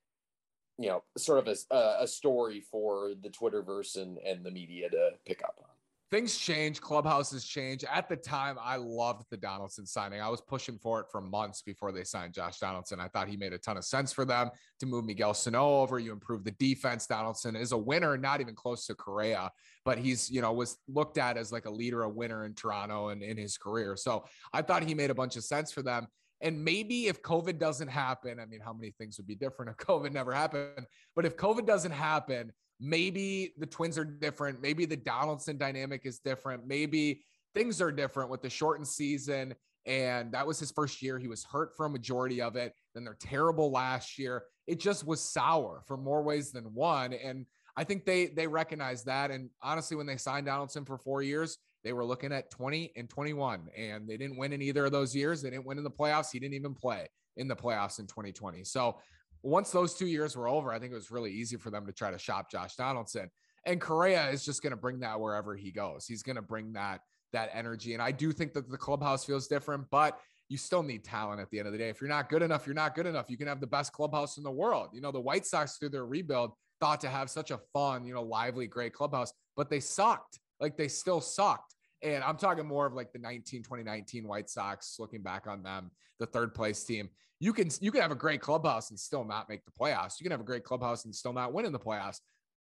you 0.79 0.89
know 0.89 1.03
sort 1.17 1.41
of 1.41 1.49
a, 1.49 1.75
a- 1.75 2.07
story 2.07 2.61
for 2.61 3.13
the 3.21 3.29
Twitterverse 3.29 4.01
and, 4.01 4.19
and 4.19 4.45
the 4.45 4.51
media 4.51 4.89
to 4.89 5.11
pick 5.27 5.43
up 5.43 5.57
on. 5.59 5.72
Things 6.13 6.37
change, 6.37 6.79
clubhouses 6.79 7.43
change. 7.43 7.85
At 7.91 8.07
the 8.07 8.17
time, 8.17 8.59
I 8.61 8.77
loved 8.77 9.25
the 9.31 9.39
Donaldson 9.39 9.87
signing. 9.87 10.21
I 10.21 10.29
was 10.29 10.43
pushing 10.43 10.77
for 10.77 11.01
it 11.01 11.07
for 11.11 11.23
months 11.23 11.63
before 11.63 11.91
they 11.91 12.05
signed 12.05 12.35
Josh 12.35 12.59
Donaldson. 12.59 13.01
I 13.01 13.09
thought 13.09 13.29
he 13.29 13.39
made 13.39 13.55
a 13.55 13.59
ton 13.59 13.79
of 13.79 13.85
sense 13.87 14.13
for 14.13 14.27
them 14.27 14.51
to 14.81 14.87
move 14.87 15.07
Miguel 15.07 15.33
Sano 15.33 15.81
over. 15.81 15.99
You 15.99 16.13
improve 16.13 16.45
the 16.45 16.51
defense. 16.51 17.07
Donaldson 17.07 17.57
is 17.57 17.73
a 17.73 17.79
winner, 17.79 18.19
not 18.19 18.43
even 18.43 18.55
close 18.55 18.85
to 18.89 18.95
Correa, 18.95 19.51
but 19.87 19.97
he's, 19.97 20.31
you 20.31 20.43
know, 20.43 20.53
was 20.53 20.77
looked 20.87 21.17
at 21.17 21.39
as 21.39 21.51
like 21.51 21.65
a 21.65 21.71
leader, 21.71 22.03
a 22.03 22.11
winner 22.11 22.45
in 22.45 22.53
Toronto 22.53 23.09
and 23.09 23.23
in 23.23 23.39
his 23.39 23.57
career. 23.57 23.97
So 23.97 24.27
I 24.53 24.61
thought 24.61 24.83
he 24.83 24.93
made 24.95 25.11
a 25.11 25.15
bunch 25.15 25.37
of 25.37 25.45
sense 25.45 25.73
for 25.73 25.81
them. 25.81 26.09
And 26.43 26.63
maybe 26.63 27.07
if 27.07 27.23
COVID 27.23 27.59
doesn't 27.59 27.89
happen, 27.89 28.39
I 28.39 28.45
mean, 28.45 28.61
how 28.61 28.75
many 28.75 28.91
things 28.99 29.17
would 29.17 29.27
be 29.27 29.37
different 29.37 29.71
if 29.71 29.77
COVID 29.87 30.13
never 30.13 30.33
happened? 30.33 30.87
But 31.17 31.25
if 31.25 31.39
COVID 31.39 31.67
doesn't 31.67 31.93
happen, 31.93 32.53
maybe 32.83 33.55
the 33.59 33.67
twins 33.67 33.97
are 33.97 34.05
different. 34.05 34.61
Maybe 34.61 34.85
the 34.85 34.97
Donaldson 34.97 35.57
dynamic 35.57 36.03
is 36.05 36.19
different. 36.19 36.67
Maybe 36.67 37.23
things 37.55 37.81
are 37.81 37.93
different 37.93 38.29
with 38.29 38.43
the 38.43 38.51
shortened 38.51 38.89
season. 38.89 39.55
And 39.87 40.33
that 40.33 40.47
was 40.47 40.59
his 40.59 40.73
first 40.73 41.01
year. 41.01 41.19
He 41.19 41.29
was 41.29 41.45
hurt 41.45 41.77
for 41.77 41.87
a 41.87 41.91
majority 41.91 42.43
of 42.43 42.57
it. 42.57 42.73
Then 42.95 43.05
they're 43.05 43.17
terrible 43.21 43.71
last 43.71 44.19
year. 44.19 44.45
It 44.67 44.81
just 44.81 45.07
was 45.07 45.21
sour 45.21 45.83
for 45.87 45.97
more 45.97 46.23
ways 46.23 46.51
than 46.51 46.65
one. 46.75 47.13
And 47.13 47.47
I 47.77 47.85
think 47.85 48.05
they 48.05 48.27
they 48.27 48.47
recognize 48.47 49.05
that. 49.05 49.31
And 49.31 49.49
honestly, 49.63 49.97
when 49.97 50.07
they 50.07 50.17
signed 50.17 50.47
Donaldson 50.47 50.85
for 50.85 50.99
four 50.99 51.23
years, 51.23 51.59
they 51.85 51.93
were 51.93 52.05
looking 52.05 52.33
at 52.33 52.51
20 52.51 52.93
and 52.97 53.09
21, 53.09 53.69
and 53.77 54.09
they 54.09 54.17
didn't 54.17 54.37
win 54.37 54.53
in 54.53 54.63
either 54.63 54.85
of 54.85 54.93
those 54.93 55.17
years. 55.17 55.43
They 55.43 55.51
didn't 55.51 55.67
win 55.67 55.79
in 55.79 55.85
the 55.85 55.91
playoffs. 55.91 56.31
He 56.33 56.39
didn't 56.39 56.55
even 56.55 56.75
play 56.75 57.09
in 57.37 57.49
the 57.49 57.57
playoffs 57.57 57.99
in 57.99 58.07
2020. 58.07 58.63
So 58.65 58.99
once 59.43 59.71
those 59.71 59.95
two 59.95 60.07
years 60.07 60.37
were 60.37 60.49
over, 60.49 60.73
I 60.73 60.79
think 60.79 60.93
it 60.93 60.97
was 60.97 61.11
really 61.11 61.33
easy 61.33 61.57
for 61.57 61.71
them 61.71 61.87
to 61.87 61.93
try 61.93 62.11
to 62.11 62.19
shop 62.19 62.51
Josh 62.51 62.77
Donaldson. 62.77 63.31
And 63.65 63.81
Correa 63.81 64.31
is 64.31 64.45
just 64.45 64.63
going 64.63 64.71
to 64.71 64.77
bring 64.77 65.01
that 65.01 65.21
wherever 65.21 65.55
he 65.55 65.71
goes. 65.71 66.07
He's 66.07 66.23
going 66.23 66.37
to 66.37 66.43
bring 66.43 66.73
that 66.73 67.01
that 67.33 67.51
energy. 67.55 67.95
And 67.95 68.03
I 68.03 68.13
do 68.13 68.31
think 68.31 68.53
that 68.53 68.71
the 68.71 68.77
clubhouse 68.77 69.25
feels 69.25 69.47
different, 69.47 69.87
but 69.91 70.19
you 70.49 70.59
still 70.59 70.83
need 70.83 71.03
talent 71.03 71.41
at 71.41 71.51
the 71.51 71.59
end 71.59 71.67
of 71.67 71.73
the 71.73 71.79
day. 71.79 71.89
If 71.89 72.01
you're 72.01 72.11
not 72.11 72.29
good 72.29 72.43
enough, 72.43 72.67
you're 72.67 72.75
not 72.75 72.95
good 72.95 73.07
enough. 73.07 73.31
You 73.31 73.39
can 73.39 73.47
have 73.47 73.61
the 73.61 73.67
best 73.67 73.93
clubhouse 73.93 74.37
in 74.37 74.43
the 74.43 74.51
world. 74.51 74.91
You 74.93 75.01
know, 75.01 75.11
the 75.11 75.21
White 75.21 75.47
Sox 75.47 75.79
through 75.79 75.89
their 75.91 76.05
rebuild 76.05 76.53
thought 76.79 77.01
to 77.01 77.09
have 77.09 77.31
such 77.31 77.51
a 77.51 77.61
fun, 77.73 78.05
you 78.05 78.13
know, 78.13 78.23
lively, 78.23 78.67
great 78.67 78.93
clubhouse, 78.93 79.33
but 79.57 79.71
they 79.71 79.81
sucked. 79.81 80.39
Like 80.61 80.77
they 80.77 80.89
still 80.89 81.21
sucked. 81.21 81.75
And 82.03 82.23
I'm 82.23 82.37
talking 82.37 82.67
more 82.67 82.87
of 82.87 82.93
like 82.93 83.13
the 83.13 83.19
19, 83.19 83.63
2019 83.63 84.27
White 84.27 84.51
Sox, 84.51 84.97
looking 84.99 85.23
back 85.23 85.47
on 85.47 85.63
them, 85.63 85.91
the 86.19 86.27
third 86.27 86.55
place 86.55 86.85
team. 86.85 87.09
You 87.43 87.53
can 87.53 87.71
you 87.81 87.91
can 87.91 88.01
have 88.01 88.13
a 88.13 88.15
great 88.15 88.41
clubhouse 88.41 88.91
and 88.91 88.99
still 88.99 89.25
not 89.25 89.49
make 89.49 89.65
the 89.65 89.73
playoffs. 89.73 90.21
You 90.21 90.25
can 90.25 90.31
have 90.31 90.41
a 90.41 90.45
great 90.45 90.63
clubhouse 90.63 91.07
and 91.07 91.13
still 91.13 91.33
not 91.33 91.53
win 91.53 91.67
in 91.67 91.73
the 91.73 91.79
playoffs. 91.79 92.21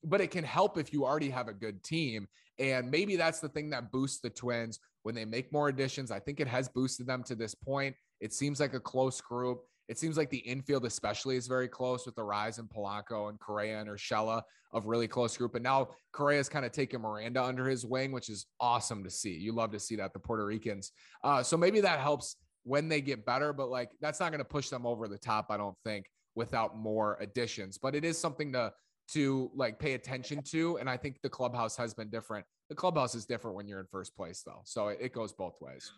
But 0.04 0.20
it 0.20 0.30
can 0.30 0.44
help 0.44 0.76
if 0.76 0.92
you 0.92 1.06
already 1.06 1.30
have 1.30 1.48
a 1.48 1.54
good 1.54 1.82
team. 1.82 2.28
And 2.58 2.90
maybe 2.90 3.16
that's 3.16 3.40
the 3.40 3.48
thing 3.48 3.70
that 3.70 3.90
boosts 3.90 4.20
the 4.20 4.28
twins 4.28 4.78
when 5.02 5.14
they 5.14 5.24
make 5.24 5.50
more 5.50 5.68
additions. 5.68 6.10
I 6.10 6.20
think 6.20 6.40
it 6.40 6.46
has 6.46 6.68
boosted 6.68 7.06
them 7.06 7.22
to 7.22 7.34
this 7.34 7.54
point. 7.54 7.96
It 8.20 8.34
seems 8.34 8.60
like 8.60 8.74
a 8.74 8.80
close 8.80 9.18
group. 9.18 9.62
It 9.88 9.98
seems 9.98 10.18
like 10.18 10.28
the 10.28 10.38
infield, 10.38 10.84
especially, 10.84 11.36
is 11.36 11.46
very 11.46 11.68
close 11.68 12.04
with 12.04 12.14
the 12.14 12.24
rise 12.24 12.58
in 12.58 12.66
Polanco 12.66 13.30
and 13.30 13.40
Correa 13.40 13.80
and 13.80 13.88
Urshela 13.88 14.42
of 14.72 14.84
really 14.84 15.08
close 15.08 15.34
group. 15.38 15.54
And 15.54 15.64
now 15.64 15.88
Correa's 16.12 16.50
kind 16.50 16.66
of 16.66 16.72
taken 16.72 17.00
Miranda 17.00 17.42
under 17.42 17.66
his 17.66 17.86
wing, 17.86 18.12
which 18.12 18.28
is 18.28 18.44
awesome 18.60 19.02
to 19.04 19.10
see. 19.10 19.38
You 19.38 19.52
love 19.52 19.72
to 19.72 19.80
see 19.80 19.96
that, 19.96 20.12
the 20.12 20.18
Puerto 20.18 20.44
Ricans. 20.44 20.92
Uh, 21.24 21.42
so 21.42 21.56
maybe 21.56 21.80
that 21.80 22.00
helps 22.00 22.36
when 22.66 22.88
they 22.88 23.00
get 23.00 23.24
better, 23.24 23.52
but 23.52 23.70
like 23.70 23.90
that's 24.00 24.18
not 24.18 24.32
going 24.32 24.40
to 24.40 24.44
push 24.44 24.68
them 24.68 24.84
over 24.84 25.06
the 25.06 25.16
top, 25.16 25.46
I 25.50 25.56
don't 25.56 25.76
think, 25.84 26.06
without 26.34 26.76
more 26.76 27.16
additions. 27.20 27.78
But 27.78 27.94
it 27.94 28.04
is 28.04 28.18
something 28.18 28.52
to 28.52 28.72
to 29.12 29.52
like 29.54 29.78
pay 29.78 29.94
attention 29.94 30.42
to. 30.42 30.76
And 30.78 30.90
I 30.90 30.96
think 30.96 31.18
the 31.22 31.28
clubhouse 31.28 31.76
has 31.76 31.94
been 31.94 32.10
different. 32.10 32.44
The 32.68 32.74
clubhouse 32.74 33.14
is 33.14 33.24
different 33.24 33.56
when 33.56 33.68
you're 33.68 33.78
in 33.78 33.86
first 33.86 34.16
place, 34.16 34.42
though. 34.44 34.62
So 34.64 34.88
it, 34.88 34.98
it 35.00 35.12
goes 35.12 35.32
both 35.32 35.54
ways. 35.60 35.92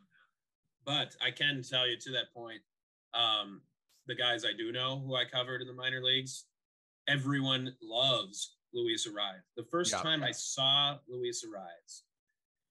But 0.85 1.17
I 1.25 1.31
can 1.31 1.63
tell 1.63 1.89
you 1.89 1.97
to 1.99 2.11
that 2.13 2.35
point, 2.35 2.61
um, 3.15 3.63
the 4.07 4.15
guys 4.15 4.45
I 4.45 4.53
do 4.57 4.71
know 4.71 5.03
who 5.07 5.15
I 5.17 5.25
covered 5.25 5.63
in 5.63 5.67
the 5.67 5.73
minor 5.73 6.03
leagues, 6.03 6.45
everyone 7.09 7.75
loves 7.83 8.57
Luis 8.75 9.09
Arraez. 9.09 9.41
The 9.57 9.65
first 9.65 9.93
Yeah. 9.93 10.03
time 10.03 10.23
I 10.23 10.33
saw 10.33 10.99
Luis 11.09 11.43
Arraez 11.47 12.03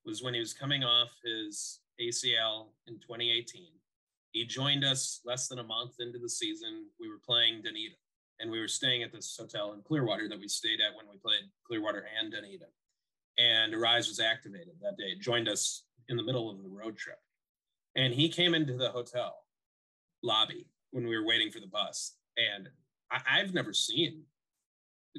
was 0.06 0.22
when 0.22 0.36
he 0.36 0.40
was 0.40 0.54
coming 0.54 0.84
off 0.84 1.10
his 1.24 1.80
ACL 2.00 2.74
in 2.86 3.00
2018. 3.00 3.72
He 4.38 4.46
joined 4.46 4.84
us 4.84 5.20
less 5.26 5.48
than 5.48 5.58
a 5.58 5.64
month 5.64 5.96
into 6.00 6.20
the 6.20 6.30
season. 6.30 6.86
We 7.00 7.10
were 7.10 7.18
playing 7.26 7.64
Dunedin, 7.64 7.98
and 8.40 8.52
we 8.52 8.60
were 8.60 8.68
staying 8.68 9.02
at 9.02 9.12
this 9.12 9.36
hotel 9.36 9.74
in 9.74 9.82
Clearwater 9.82 10.30
that 10.30 10.40
we 10.40 10.48
stayed 10.48 10.80
at 10.80 10.96
when 10.96 11.08
we 11.10 11.18
played 11.18 11.42
Clearwater 11.66 12.06
and 12.20 12.32
Dunedin. 12.32 12.68
And 13.40 13.74
Arraez 13.74 14.08
was 14.08 14.20
activated 14.20 14.76
that 14.84 14.96
day, 14.98 15.16
joined 15.20 15.50
us 15.50 15.86
in 16.10 16.18
the 16.18 16.24
middle 16.24 16.52
of 16.52 16.62
the 16.62 16.70
road 16.70 16.98
trip. 16.98 17.18
And 17.96 18.14
he 18.14 18.30
came 18.30 18.54
into 18.54 18.78
the 18.78 18.90
hotel 18.92 19.34
lobby 20.24 20.68
when 20.92 21.08
we 21.08 21.18
were 21.18 21.26
waiting 21.26 21.50
for 21.52 21.60
the 21.60 21.68
bus. 21.68 22.16
And 22.38 22.70
I, 23.12 23.40
I've 23.40 23.56
never 23.56 23.74
seen 23.74 24.22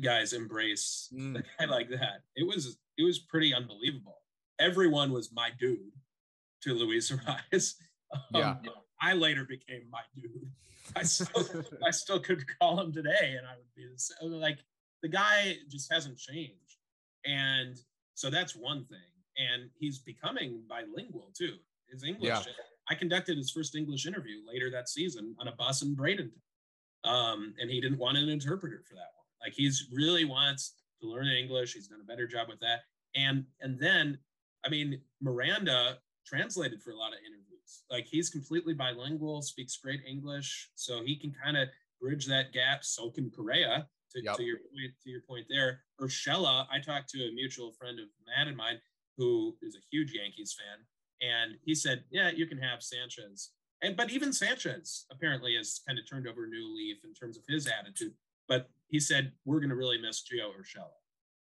guys 0.00 0.32
embrace 0.32 1.08
Mm. 1.12 1.40
a 1.40 1.42
guy 1.58 1.64
like 1.68 1.88
that. 1.90 2.22
It 2.36 2.46
was 2.46 2.78
it 2.96 3.02
was 3.02 3.18
pretty 3.18 3.52
unbelievable. 3.52 4.18
Everyone 4.60 5.10
was 5.10 5.32
my 5.32 5.50
dude 5.58 5.90
to 6.62 6.72
Luis 6.74 7.10
Arraez. 7.52 7.74
Yeah. 8.32 8.54
I 9.00 9.14
later 9.14 9.44
became 9.44 9.82
my 9.90 10.00
dude. 10.14 10.50
I 10.96 11.02
still 11.02 11.46
I 11.86 11.90
still 11.90 12.20
could 12.20 12.44
call 12.58 12.80
him 12.80 12.92
today 12.92 13.36
and 13.36 13.46
I 13.46 13.56
would 13.56 13.74
be 13.76 13.86
the 13.86 13.98
same. 13.98 14.32
like 14.32 14.58
the 15.02 15.08
guy 15.08 15.56
just 15.70 15.92
hasn't 15.92 16.18
changed. 16.18 16.78
And 17.24 17.78
so 18.14 18.30
that's 18.30 18.56
one 18.56 18.84
thing. 18.86 18.98
And 19.36 19.70
he's 19.78 19.98
becoming 19.98 20.62
bilingual 20.68 21.30
too. 21.36 21.56
His 21.90 22.04
English. 22.04 22.28
Yeah. 22.28 22.42
I 22.90 22.94
conducted 22.94 23.36
his 23.36 23.50
first 23.50 23.76
English 23.76 24.06
interview 24.06 24.36
later 24.46 24.70
that 24.70 24.88
season 24.88 25.36
on 25.38 25.48
a 25.48 25.52
bus 25.52 25.82
in 25.82 25.94
Bradenton. 25.94 26.32
Um, 27.04 27.54
and 27.60 27.70
he 27.70 27.80
didn't 27.80 27.98
want 27.98 28.16
an 28.16 28.28
interpreter 28.28 28.82
for 28.88 28.94
that 28.94 29.12
one. 29.14 29.26
Like 29.42 29.52
he's 29.54 29.88
really 29.92 30.24
wants 30.24 30.74
to 31.00 31.08
learn 31.08 31.28
English. 31.28 31.74
He's 31.74 31.88
done 31.88 32.00
a 32.02 32.06
better 32.06 32.26
job 32.26 32.48
with 32.48 32.60
that. 32.60 32.80
And 33.14 33.44
and 33.60 33.78
then, 33.78 34.18
I 34.64 34.68
mean, 34.68 35.00
Miranda 35.20 35.98
translated 36.26 36.82
for 36.82 36.90
a 36.90 36.96
lot 36.96 37.12
of 37.12 37.18
interviews. 37.20 37.37
Like 37.90 38.06
he's 38.06 38.30
completely 38.30 38.74
bilingual, 38.74 39.42
speaks 39.42 39.76
great 39.76 40.00
English, 40.06 40.70
so 40.74 41.02
he 41.02 41.16
can 41.16 41.32
kind 41.32 41.56
of 41.56 41.68
bridge 42.00 42.26
that 42.26 42.52
gap. 42.52 42.84
So 42.84 43.10
can 43.10 43.30
Correa. 43.30 43.88
To, 44.12 44.22
Yep. 44.22 44.36
to 44.38 44.42
your 44.42 44.56
point, 44.58 44.92
to 45.04 45.10
your 45.10 45.20
point 45.20 45.46
there, 45.50 45.84
Urshela. 46.00 46.66
I 46.70 46.80
talked 46.80 47.10
to 47.10 47.18
a 47.28 47.32
mutual 47.32 47.72
friend 47.74 48.00
of 48.00 48.06
Matt 48.26 48.48
and 48.48 48.56
mine 48.56 48.80
who 49.18 49.58
is 49.60 49.74
a 49.76 49.80
huge 49.90 50.14
Yankees 50.14 50.54
fan, 50.58 50.86
and 51.20 51.58
he 51.62 51.74
said, 51.74 52.04
"Yeah, 52.10 52.30
you 52.30 52.46
can 52.46 52.56
have 52.56 52.82
Sanchez." 52.82 53.50
And 53.82 53.98
but 53.98 54.08
even 54.10 54.32
Sanchez 54.32 55.04
apparently 55.10 55.56
has 55.56 55.80
kind 55.86 55.98
of 55.98 56.08
turned 56.08 56.26
over 56.26 56.44
a 56.44 56.48
new 56.48 56.74
leaf 56.74 57.04
in 57.04 57.12
terms 57.12 57.36
of 57.36 57.44
his 57.46 57.66
attitude. 57.66 58.16
But 58.46 58.70
he 58.88 58.98
said 58.98 59.34
we're 59.44 59.60
going 59.60 59.68
to 59.68 59.76
really 59.76 60.00
miss 60.00 60.22
Gio 60.26 60.54
Urshela 60.58 60.96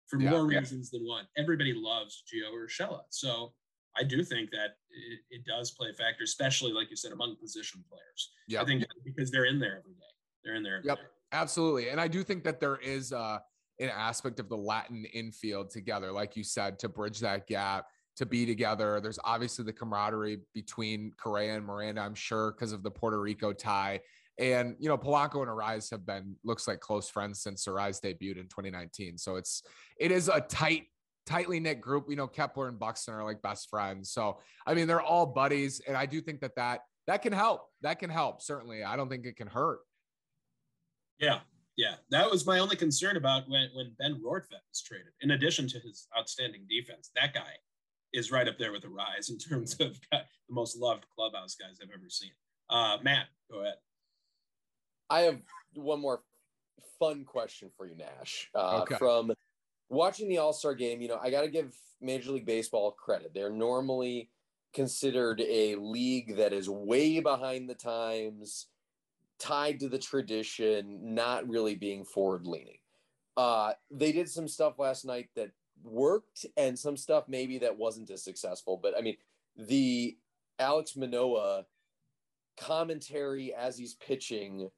for 0.06 0.22
Yeah. 0.22 0.30
more 0.30 0.52
Yeah. 0.52 0.60
reasons 0.60 0.92
than 0.92 1.04
one. 1.04 1.28
Everybody 1.36 1.74
loves 1.74 2.22
Gio 2.32 2.52
Urshela, 2.54 3.06
so 3.10 3.56
I 3.98 4.04
do 4.04 4.24
think 4.24 4.52
that 4.52 4.78
it, 4.90 5.20
it 5.30 5.46
does 5.46 5.72
play 5.72 5.90
a 5.90 5.94
factor, 5.94 6.24
especially 6.24 6.72
like 6.72 6.90
you 6.90 6.96
said 6.96 7.12
among 7.12 7.36
position 7.36 7.84
players. 7.90 8.32
Yeah. 8.48 8.62
I 8.62 8.66
think 8.66 8.84
because 9.04 9.32
they're 9.32 9.46
in 9.46 9.60
there 9.60 9.80
every 9.80 9.94
day. 9.94 10.12
They're 10.44 10.56
in 10.56 10.64
there. 10.64 10.78
Every 10.78 10.88
Yep. 10.88 10.98
day. 10.98 11.04
Absolutely. 11.34 11.90
And 11.90 12.00
I 12.00 12.08
do 12.08 12.24
think 12.24 12.44
that 12.44 12.60
there 12.60 12.78
is 12.78 13.14
uh, 13.14 13.40
an 13.80 13.90
aspect 13.90 14.40
of 14.40 14.50
the 14.50 14.58
Latin 14.58 15.06
infield 15.14 15.70
together, 15.70 16.12
like 16.12 16.36
you 16.36 16.44
said, 16.44 16.80
to 16.80 16.90
bridge 16.90 17.20
that 17.20 17.48
gap, 17.48 17.88
to 18.18 18.26
be 18.26 18.46
together. 18.46 19.00
There's 19.02 19.20
obviously 19.24 19.66
the 19.66 19.74
camaraderie 19.74 20.40
between 20.54 21.14
Correa 21.18 21.56
and 21.56 21.66
Miranda, 21.66 22.02
I'm 22.02 22.16
sure, 22.16 22.52
because 22.52 22.74
of 22.74 22.84
the 22.84 22.92
Puerto 22.92 23.20
Rico 23.20 23.54
tie. 23.54 24.02
And, 24.38 24.76
you 24.80 24.90
know, 24.90 24.98
Polanco 24.98 25.42
and 25.42 25.50
Arraez 25.50 25.92
have 25.92 26.06
been, 26.06 26.36
looks 26.44 26.68
like 26.68 26.80
close 26.80 27.10
friends 27.10 27.42
since 27.42 27.66
Arraez 27.66 28.02
debuted 28.02 28.38
in 28.38 28.48
2019. 28.48 29.18
So 29.18 29.36
it's, 29.36 29.64
it 29.98 30.12
is 30.12 30.30
a 30.30 30.42
tight, 30.42 30.88
tightly 31.26 31.60
knit 31.60 31.82
group. 31.82 32.06
You 32.10 32.16
know, 32.16 32.28
Kepler 32.28 32.68
and 32.68 32.80
Buxton 32.80 33.14
are 33.14 33.24
like 33.24 33.42
best 33.42 33.70
friends. 33.70 34.12
So, 34.12 34.40
I 34.66 34.74
mean, 34.74 34.88
they're 34.88 35.02
all 35.02 35.26
buddies. 35.26 35.82
And 35.88 35.96
I 35.96 36.06
do 36.06 36.22
think 36.22 36.42
that 36.42 36.56
that, 36.56 36.82
that 37.08 37.22
can 37.22 37.34
help. 37.34 37.68
That 37.82 38.00
can 38.00 38.10
help. 38.10 38.42
Certainly. 38.42 38.84
I 38.84 38.96
don't 38.96 39.10
think 39.10 39.26
it 39.26 39.36
can 39.36 39.48
hurt. 39.48 39.80
Yeah, 41.20 41.40
yeah. 41.78 41.96
That 42.10 42.30
was 42.30 42.46
my 42.46 42.60
only 42.60 42.76
concern 42.76 43.18
about 43.18 43.48
when, 43.48 43.70
when 43.74 43.94
Ben 44.00 44.22
Rortvedt 44.24 44.66
was 44.70 44.82
traded. 44.86 45.14
In 45.22 45.32
addition 45.32 45.68
to 45.70 45.80
his 45.80 46.08
outstanding 46.18 46.66
defense, 46.70 47.12
that 47.16 47.34
guy 47.34 47.54
is 48.14 48.32
right 48.32 48.48
up 48.48 48.58
there 48.58 48.72
with 48.72 48.82
the 48.82 48.90
rise 48.90 49.30
in 49.30 49.38
terms 49.38 49.74
of 49.80 50.00
the 50.12 50.22
most 50.50 50.78
loved 50.78 51.06
clubhouse 51.16 51.56
guys 51.56 51.78
I've 51.82 51.90
ever 51.94 52.10
seen. 52.10 52.32
Uh, 52.70 52.98
Matt, 53.04 53.28
go 53.52 53.62
ahead. 53.62 53.76
I 55.10 55.22
have 55.22 55.42
one 55.76 56.00
more 56.00 56.22
fun 57.00 57.26
question 57.26 57.70
for 57.76 57.86
you, 57.86 57.96
Nash. 57.96 58.50
Uh, 58.56 58.82
Okay. 58.84 58.96
From 58.98 59.32
watching 59.92 60.30
the 60.30 60.40
All 60.40 60.54
Star 60.54 60.74
game, 60.74 61.02
you 61.02 61.08
know, 61.08 61.20
I 61.22 61.30
got 61.30 61.42
to 61.42 61.50
give 61.50 61.76
Major 62.00 62.32
League 62.32 62.46
Baseball 62.46 62.92
credit. 62.92 63.32
They're 63.34 63.52
normally 63.52 64.30
considered 64.74 65.42
a 65.42 65.76
league 65.76 66.38
that 66.38 66.54
is 66.54 66.70
way 66.70 67.20
behind 67.20 67.70
the 67.70 67.76
times, 67.76 68.68
tied 69.38 69.80
to 69.82 69.90
the 69.90 70.00
tradition, 70.00 71.14
not 71.14 71.48
really 71.48 71.76
being 71.76 72.06
forward 72.06 72.48
leaning. 72.48 72.78
Uh, 73.36 73.74
they 73.92 74.12
did 74.12 74.30
some 74.30 74.48
stuff 74.48 74.80
last 74.80 75.06
night 75.06 75.30
that 75.36 75.52
worked 75.84 76.46
and 76.58 76.78
some 76.78 76.96
stuff 76.96 77.26
maybe 77.28 77.58
that 77.60 77.78
wasn't 77.78 78.10
as 78.12 78.24
successful. 78.24 78.80
But 78.82 78.98
I 78.98 79.02
mean, 79.02 79.18
the 79.58 80.18
Alek 80.60 80.96
Manoah 80.96 81.66
commentary 82.58 83.54
as 83.54 83.78
he's 83.78 83.96
pitching 83.96 84.70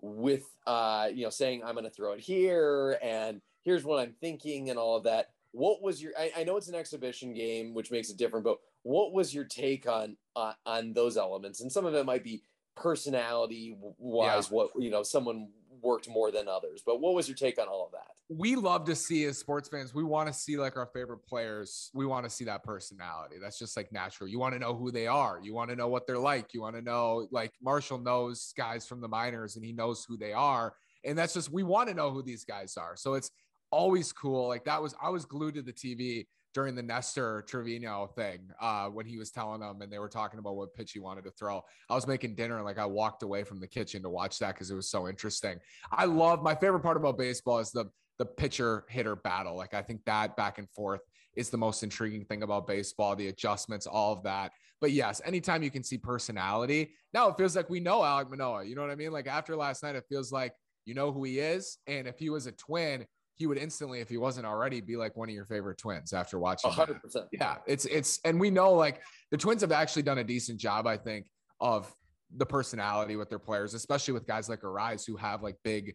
with 0.00 0.44
uh 0.66 1.08
you 1.12 1.24
know 1.24 1.30
saying 1.30 1.60
i'm 1.64 1.74
going 1.74 1.84
to 1.84 1.90
throw 1.90 2.12
it 2.12 2.20
here 2.20 2.98
and 3.02 3.40
here's 3.68 3.84
what 3.84 4.00
i'm 4.00 4.14
thinking 4.22 4.70
and 4.70 4.78
all 4.78 4.96
of 4.96 5.04
that. 5.04 5.26
What 5.52 5.82
was 5.82 6.02
your 6.02 6.12
I, 6.18 6.32
I 6.38 6.44
know 6.44 6.56
it's 6.56 6.68
an 6.68 6.74
exhibition 6.74 7.34
game 7.34 7.74
which 7.74 7.90
makes 7.90 8.08
it 8.10 8.16
different 8.16 8.44
but 8.44 8.58
what 8.82 9.12
was 9.12 9.34
your 9.34 9.44
take 9.44 9.86
on 9.86 10.16
uh, 10.36 10.54
on 10.64 10.94
those 10.94 11.16
elements? 11.18 11.60
And 11.60 11.70
some 11.70 11.84
of 11.84 11.94
it 11.94 12.06
might 12.06 12.24
be 12.24 12.42
personality 12.76 13.76
wise 13.98 14.50
what 14.50 14.70
you 14.78 14.90
know 14.90 15.02
someone 15.02 15.48
worked 15.82 16.08
more 16.08 16.30
than 16.30 16.48
others 16.48 16.82
but 16.84 17.00
what 17.00 17.14
was 17.14 17.28
your 17.28 17.36
take 17.36 17.60
on 17.60 17.68
all 17.68 17.84
of 17.84 17.92
that? 17.92 18.06
We 18.30 18.56
love 18.56 18.84
to 18.86 18.94
see 18.94 19.24
as 19.24 19.36
sports 19.36 19.68
fans 19.68 19.94
we 19.94 20.04
want 20.04 20.28
to 20.28 20.34
see 20.34 20.56
like 20.56 20.76
our 20.76 20.86
favorite 20.86 21.24
players 21.26 21.90
we 21.92 22.06
want 22.06 22.24
to 22.24 22.30
see 22.30 22.44
that 22.44 22.62
personality. 22.64 23.36
That's 23.40 23.58
just 23.58 23.76
like 23.76 23.92
natural. 23.92 24.28
You 24.28 24.38
want 24.38 24.54
to 24.54 24.60
know 24.60 24.74
who 24.74 24.90
they 24.90 25.06
are. 25.06 25.40
You 25.42 25.52
want 25.54 25.68
to 25.70 25.76
know 25.76 25.88
what 25.88 26.06
they're 26.06 26.18
like. 26.18 26.54
You 26.54 26.62
want 26.62 26.76
to 26.76 26.82
know 26.82 27.26
like 27.30 27.52
marshall 27.62 27.98
knows 27.98 28.52
guys 28.56 28.86
from 28.86 29.00
the 29.00 29.08
minors 29.08 29.56
and 29.56 29.64
he 29.64 29.72
knows 29.72 30.06
who 30.06 30.16
they 30.16 30.32
are. 30.32 30.74
And 31.04 31.16
that's 31.16 31.34
just 31.34 31.50
we 31.50 31.62
want 31.62 31.88
to 31.88 31.94
know 31.94 32.10
who 32.10 32.22
these 32.22 32.44
guys 32.44 32.76
are. 32.76 32.96
So 32.96 33.14
it's 33.14 33.30
always 33.70 34.12
cool 34.12 34.48
like 34.48 34.64
that 34.64 34.82
was 34.82 34.94
i 35.02 35.08
was 35.08 35.24
glued 35.24 35.54
to 35.54 35.62
the 35.62 35.72
tv 35.72 36.26
during 36.54 36.74
the 36.74 36.82
Nestor 36.82 37.44
Trevino 37.46 38.10
thing 38.16 38.40
uh, 38.60 38.88
when 38.88 39.06
he 39.06 39.16
was 39.16 39.30
telling 39.30 39.60
them 39.60 39.80
and 39.80 39.92
they 39.92 39.98
were 39.98 40.08
talking 40.08 40.38
about 40.38 40.56
what 40.56 40.74
pitch 40.74 40.92
he 40.92 40.98
wanted 40.98 41.22
to 41.24 41.30
throw. 41.30 41.62
I 41.88 41.94
was 41.94 42.06
making 42.06 42.34
dinner 42.34 42.56
and 42.56 42.64
like 42.64 42.78
I 42.78 42.86
walked 42.86 43.22
away 43.22 43.44
from 43.44 43.60
the 43.60 43.66
kitchen 43.66 44.02
to 44.02 44.08
watch 44.08 44.38
that 44.38 44.54
because 44.54 44.70
it 44.70 44.74
was 44.74 44.90
so 44.90 45.08
interesting. 45.08 45.58
I 45.92 46.06
love 46.06 46.42
my 46.42 46.54
favorite 46.54 46.80
part 46.80 46.96
about 46.96 47.18
baseball 47.18 47.58
is 47.58 47.70
the 47.70 47.84
the 48.18 48.26
pitcher 48.26 48.84
hitter 48.88 49.14
battle. 49.14 49.56
Like 49.56 49.74
I 49.74 49.82
think 49.82 50.04
that 50.06 50.36
back 50.36 50.58
and 50.58 50.68
forth 50.70 51.00
is 51.36 51.50
the 51.50 51.56
most 51.56 51.84
intriguing 51.84 52.24
thing 52.24 52.42
about 52.42 52.66
baseball, 52.66 53.14
the 53.14 53.28
adjustments, 53.28 53.86
all 53.86 54.12
of 54.12 54.24
that. 54.24 54.50
But 54.80 54.90
yes, 54.90 55.20
anytime 55.24 55.62
you 55.62 55.70
can 55.70 55.84
see 55.84 55.98
personality, 55.98 56.94
now 57.14 57.28
it 57.28 57.36
feels 57.36 57.54
like 57.54 57.70
we 57.70 57.78
know 57.78 58.00
Alek 58.00 58.30
Manoah. 58.30 58.64
You 58.64 58.74
know 58.74 58.82
what 58.82 58.90
I 58.90 58.96
mean? 58.96 59.12
Like 59.12 59.28
after 59.28 59.54
last 59.54 59.84
night, 59.84 59.94
it 59.94 60.04
feels 60.08 60.32
like 60.32 60.52
you 60.84 60.94
know 60.94 61.12
who 61.12 61.22
he 61.22 61.38
is. 61.38 61.78
And 61.86 62.08
if 62.08 62.18
he 62.18 62.30
was 62.30 62.46
a 62.46 62.52
twin, 62.52 63.06
he 63.38 63.46
would 63.46 63.56
instantly, 63.56 64.00
if 64.00 64.08
he 64.08 64.18
wasn't 64.18 64.44
already, 64.44 64.80
be 64.80 64.96
like 64.96 65.16
one 65.16 65.28
of 65.28 65.34
your 65.34 65.44
favorite 65.44 65.78
twins 65.78 66.12
after 66.12 66.38
watching. 66.40 66.72
that. 66.76 66.88
100% 66.88 67.26
Yeah, 67.32 67.56
it's 67.66 67.84
it's 67.86 68.18
and 68.24 68.38
we 68.38 68.50
know 68.50 68.72
like 68.72 69.00
the 69.30 69.36
Twins 69.36 69.60
have 69.62 69.70
actually 69.72 70.02
done 70.02 70.18
a 70.18 70.24
decent 70.24 70.58
job, 70.58 70.86
I 70.88 70.96
think, 70.96 71.26
of 71.60 71.94
the 72.36 72.44
personality 72.44 73.14
with 73.14 73.30
their 73.30 73.38
players, 73.38 73.74
especially 73.74 74.12
with 74.12 74.26
guys 74.26 74.48
like 74.48 74.62
Arraez 74.62 75.06
who 75.06 75.16
have 75.16 75.42
like 75.42 75.56
big, 75.62 75.94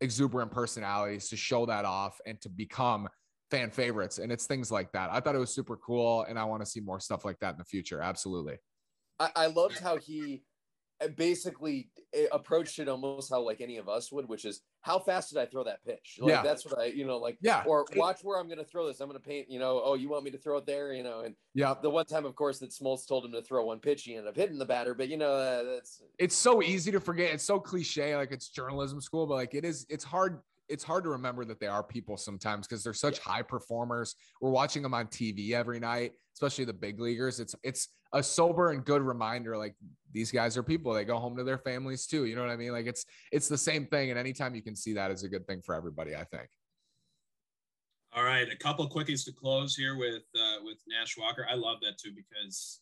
exuberant 0.00 0.52
personalities 0.52 1.28
to 1.30 1.36
show 1.36 1.66
that 1.66 1.84
off 1.84 2.20
and 2.26 2.40
to 2.42 2.48
become 2.48 3.08
fan 3.50 3.70
favorites. 3.70 4.18
And 4.18 4.30
it's 4.30 4.46
things 4.46 4.70
like 4.70 4.92
that. 4.92 5.10
I 5.12 5.18
thought 5.18 5.34
it 5.34 5.38
was 5.38 5.52
super 5.52 5.76
cool, 5.76 6.22
and 6.28 6.38
I 6.38 6.44
want 6.44 6.62
to 6.62 6.66
see 6.66 6.80
more 6.80 7.00
stuff 7.00 7.24
like 7.24 7.40
that 7.40 7.54
in 7.54 7.58
the 7.58 7.64
future. 7.64 8.00
Absolutely. 8.00 8.56
I, 9.18 9.30
I 9.34 9.46
loved 9.46 9.80
how 9.80 9.96
he 9.96 10.44
basically 11.16 11.90
uh, 12.16 12.22
approached 12.32 12.78
it 12.78 12.88
almost 12.88 13.30
how 13.30 13.40
like 13.40 13.60
any 13.60 13.76
of 13.76 13.88
us 13.88 14.10
would, 14.10 14.28
which 14.28 14.44
is 14.44 14.62
how 14.80 14.98
fast 14.98 15.30
did 15.30 15.38
I 15.38 15.46
throw 15.46 15.64
that 15.64 15.84
pitch? 15.84 16.18
Like 16.20 16.30
Yeah. 16.30 16.42
that's 16.42 16.64
what 16.64 16.78
I, 16.78 16.86
you 16.86 17.06
know, 17.06 17.18
like 17.18 17.38
Yeah. 17.40 17.62
or 17.66 17.86
watch 17.96 18.22
where 18.22 18.38
I'm 18.38 18.46
going 18.46 18.58
to 18.58 18.64
throw 18.64 18.86
this. 18.86 19.00
I'm 19.00 19.08
going 19.08 19.20
to 19.20 19.26
paint, 19.26 19.50
you 19.50 19.58
know, 19.58 19.80
oh, 19.84 19.94
you 19.94 20.08
want 20.08 20.24
me 20.24 20.30
to 20.32 20.38
throw 20.38 20.56
it 20.58 20.66
there, 20.66 20.92
you 20.92 21.02
know, 21.02 21.20
and 21.20 21.34
Yeah. 21.54 21.74
the 21.80 21.90
one 21.90 22.06
time, 22.06 22.24
of 22.24 22.34
course, 22.34 22.58
that 22.58 22.70
Smoltz 22.70 23.06
told 23.06 23.24
him 23.24 23.32
to 23.32 23.42
throw 23.42 23.64
one 23.64 23.78
pitch, 23.80 24.04
he 24.04 24.14
ended 24.14 24.28
up 24.28 24.36
hitting 24.36 24.58
the 24.58 24.64
batter, 24.66 24.94
but 24.94 25.08
you 25.08 25.16
know, 25.16 25.32
uh, 25.32 25.62
that's 25.62 26.02
it's 26.18 26.36
so 26.36 26.62
easy 26.62 26.90
to 26.90 27.00
forget. 27.00 27.32
It's 27.32 27.44
so 27.44 27.60
cliche, 27.60 28.16
like 28.16 28.32
it's 28.32 28.48
journalism 28.48 29.00
school, 29.00 29.26
but 29.26 29.34
like 29.34 29.54
it 29.54 29.64
is, 29.64 29.86
it's 29.88 30.04
hard. 30.04 30.40
It's 30.68 30.84
hard 30.84 31.04
to 31.04 31.10
remember 31.10 31.44
that 31.46 31.60
they 31.60 31.66
are 31.66 31.82
people 31.82 32.16
sometimes 32.16 32.66
because 32.66 32.84
they're 32.84 32.92
such 32.92 33.18
high 33.18 33.42
performers. 33.42 34.14
We're 34.40 34.50
watching 34.50 34.82
them 34.82 34.94
on 34.94 35.06
TV 35.06 35.52
every 35.52 35.80
night, 35.80 36.12
especially 36.34 36.66
the 36.66 36.74
big 36.74 37.00
leaguers. 37.00 37.40
It's 37.40 37.54
it's 37.62 37.88
a 38.12 38.22
sober 38.22 38.70
and 38.70 38.84
good 38.84 39.02
reminder. 39.02 39.56
Like 39.56 39.74
these 40.12 40.30
guys 40.30 40.56
are 40.56 40.62
people. 40.62 40.92
They 40.92 41.04
go 41.04 41.18
home 41.18 41.36
to 41.38 41.44
their 41.44 41.58
families 41.58 42.06
too. 42.06 42.26
You 42.26 42.36
know 42.36 42.42
what 42.42 42.50
I 42.50 42.56
mean? 42.56 42.72
Like 42.72 42.86
it's 42.86 43.06
it's 43.32 43.48
the 43.48 43.58
same 43.58 43.86
thing. 43.86 44.10
And 44.10 44.18
anytime 44.18 44.54
you 44.54 44.62
can 44.62 44.76
see 44.76 44.92
that 44.94 45.10
is 45.10 45.24
a 45.24 45.28
good 45.28 45.46
thing 45.46 45.62
for 45.64 45.74
everybody. 45.74 46.14
I 46.14 46.24
think. 46.24 46.48
All 48.14 48.24
right, 48.24 48.50
a 48.50 48.56
couple 48.56 48.88
quickies 48.88 49.24
to 49.26 49.32
close 49.32 49.74
here 49.76 49.96
with 49.96 50.22
uh, 50.34 50.64
with 50.64 50.78
Nash 50.86 51.16
Walker. 51.16 51.46
I 51.50 51.54
love 51.54 51.78
that 51.82 51.98
too 51.98 52.12
because 52.14 52.80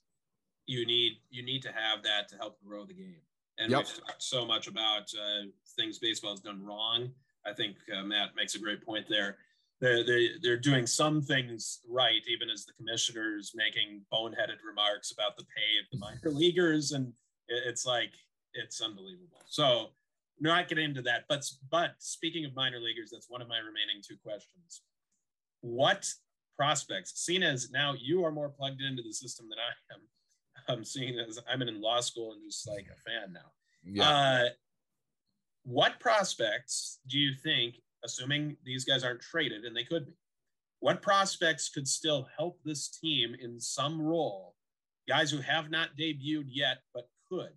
you 0.67 0.85
need 0.87 1.21
you 1.31 1.45
need 1.45 1.63
to 1.63 1.69
have 1.73 2.03
that 2.03 2.29
to 2.31 2.37
help 2.37 2.59
grow 2.65 2.85
the 2.85 2.95
game. 2.95 3.21
And 3.59 3.71
Yep. 3.71 3.79
we've 3.79 4.07
talked 4.07 4.23
so 4.23 4.45
much 4.45 4.67
about 4.67 5.03
uh, 5.15 5.47
things 5.77 5.99
baseball 5.99 6.33
has 6.33 6.41
done 6.41 6.63
wrong. 6.65 7.11
I 7.47 7.53
think 7.53 7.77
uh, 7.97 8.03
Matt 8.03 8.31
makes 8.37 8.55
a 8.55 8.59
great 8.59 8.85
point 8.85 9.07
there. 9.09 9.37
They're, 9.81 10.05
they 10.05 10.31
they're 10.43 10.57
doing 10.57 10.87
some 10.87 11.21
things 11.23 11.81
right, 11.89 12.23
even 12.29 12.49
as 12.51 12.65
the 12.65 12.73
commissioners 12.73 13.53
making 13.55 14.03
boneheaded 14.13 14.59
remarks 14.67 15.13
about 15.13 15.37
the 15.37 15.45
pay 15.45 15.79
of 15.81 15.87
the 15.93 15.99
minor 15.99 16.21
leaguers, 16.37 16.93
and 16.93 17.13
it- 17.49 17.63
it's 17.67 17.85
like 17.85 18.13
it's 18.55 18.81
unbelievable. 18.81 19.43
So, 19.49 19.89
not 20.41 20.69
getting 20.69 20.85
into 20.87 21.03
that, 21.03 21.25
but 21.29 21.45
but 21.71 21.91
speaking 21.99 22.47
of 22.47 22.55
minor 22.55 22.81
leaguers, 22.81 23.11
that's 23.13 23.29
one 23.29 23.43
of 23.43 23.49
my 23.49 23.59
remaining 23.59 24.01
two 24.07 24.17
questions. 24.25 24.81
What 25.61 26.11
prospects, 26.57 27.13
seen 27.21 27.43
as 27.43 27.71
now 27.71 27.93
you 28.01 28.25
are 28.25 28.33
more 28.33 28.49
plugged 28.49 28.81
into 28.81 29.03
the 29.03 29.13
system 29.13 29.47
than 29.51 29.59
I 29.59 29.95
am, 29.95 30.01
I'm 30.79 30.85
seeing 30.85 31.19
as 31.19 31.39
I'm 31.47 31.61
in 31.61 31.83
law 31.83 32.01
school 32.01 32.33
and 32.33 32.41
just 32.51 32.67
like 32.67 32.87
a 32.87 32.97
fan 33.11 33.33
now. 33.35 33.53
Yeah. 33.85 34.09
Uh, 34.09 34.49
what 35.67 35.99
prospects 35.99 37.01
do 37.09 37.19
you 37.19 37.35
think, 37.35 37.81
assuming 38.05 38.57
these 38.65 38.85
guys 38.85 39.03
aren't 39.03 39.21
traded, 39.21 39.65
and 39.65 39.77
they 39.77 39.85
could 39.85 40.07
be, 40.07 40.13
what 40.79 41.03
prospects 41.03 41.69
could 41.69 41.89
still 41.89 42.29
help 42.39 42.61
this 42.65 42.89
team 42.89 43.35
in 43.41 43.59
some 43.59 44.01
role? 44.01 44.55
Guys 45.09 45.31
who 45.31 45.39
have 45.39 45.71
not 45.71 45.91
debuted 45.99 46.45
yet, 46.47 46.79
but 46.95 47.09
could 47.29 47.51